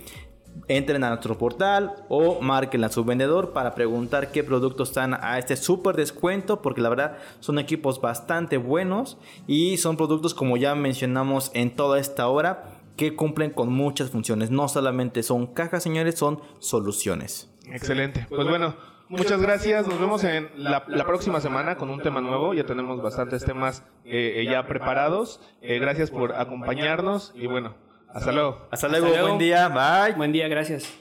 entren 0.69 1.05
a 1.05 1.11
nuestro 1.11 1.39
portal 1.39 1.95
o 2.09 2.41
marquen 2.41 2.85
a 2.85 2.89
su 2.89 3.05
vendedor 3.05 3.53
para 3.53 3.75
preguntar 3.75 4.33
qué 4.33 4.43
productos 4.43 4.89
están 4.91 5.15
a 5.15 5.39
este 5.39 5.57
súper 5.57 5.97
descuento 5.97 6.63
porque 6.63 6.81
la 6.81 6.89
verdad 6.89 7.19
son 7.41 7.59
equipos 7.59 8.01
bastante 8.01 8.57
buenos 8.57 9.19
y 9.47 9.77
son 9.77 9.97
productos 9.97 10.35
como 10.35 10.57
ya 10.57 10.75
mencionamos 10.75 11.51
en 11.55 11.75
toda 11.75 11.99
esta 11.99 12.29
hora 12.29 12.65
que 12.97 13.15
cumplen 13.15 13.51
con 13.51 13.73
muchas 13.73 14.11
funciones. 14.11 14.51
No 14.51 14.69
solamente 14.69 15.23
son 15.23 15.47
cajas, 15.47 15.83
señores, 15.83 16.17
son 16.17 16.41
soluciones. 16.59 17.51
Excelente. 17.71 18.27
Pues 18.29 18.49
bueno, 18.49 18.75
muchas 19.09 19.41
gracias. 19.41 19.87
Nos 19.87 20.01
vemos 20.01 20.25
en 20.25 20.51
la, 20.57 20.85
próxima 21.07 21.41
semana 21.41 21.77
con 21.77 21.91
un 21.91 22.01
tema 22.01 22.21
nuevo. 22.21 22.55
Ya 22.55 22.65
tenemos 22.65 23.03
bastantes 23.03 23.45
temas 23.45 23.85
eh, 24.05 24.47
ya 24.49 24.67
preparados. 24.67 25.41
Eh, 25.61 25.79
gracias 25.79 26.11
por 26.11 26.35
acompañarnos 26.35 27.33
y 27.35 27.47
bueno, 27.47 27.75
hasta 28.13 28.33
luego. 28.33 28.69
Hasta 28.71 28.89
luego. 28.89 29.09
Buen 29.09 29.39
día. 29.39 29.69
Bye. 29.69 30.15
Buen 30.17 30.33
día. 30.33 30.49
Gracias. 30.49 30.93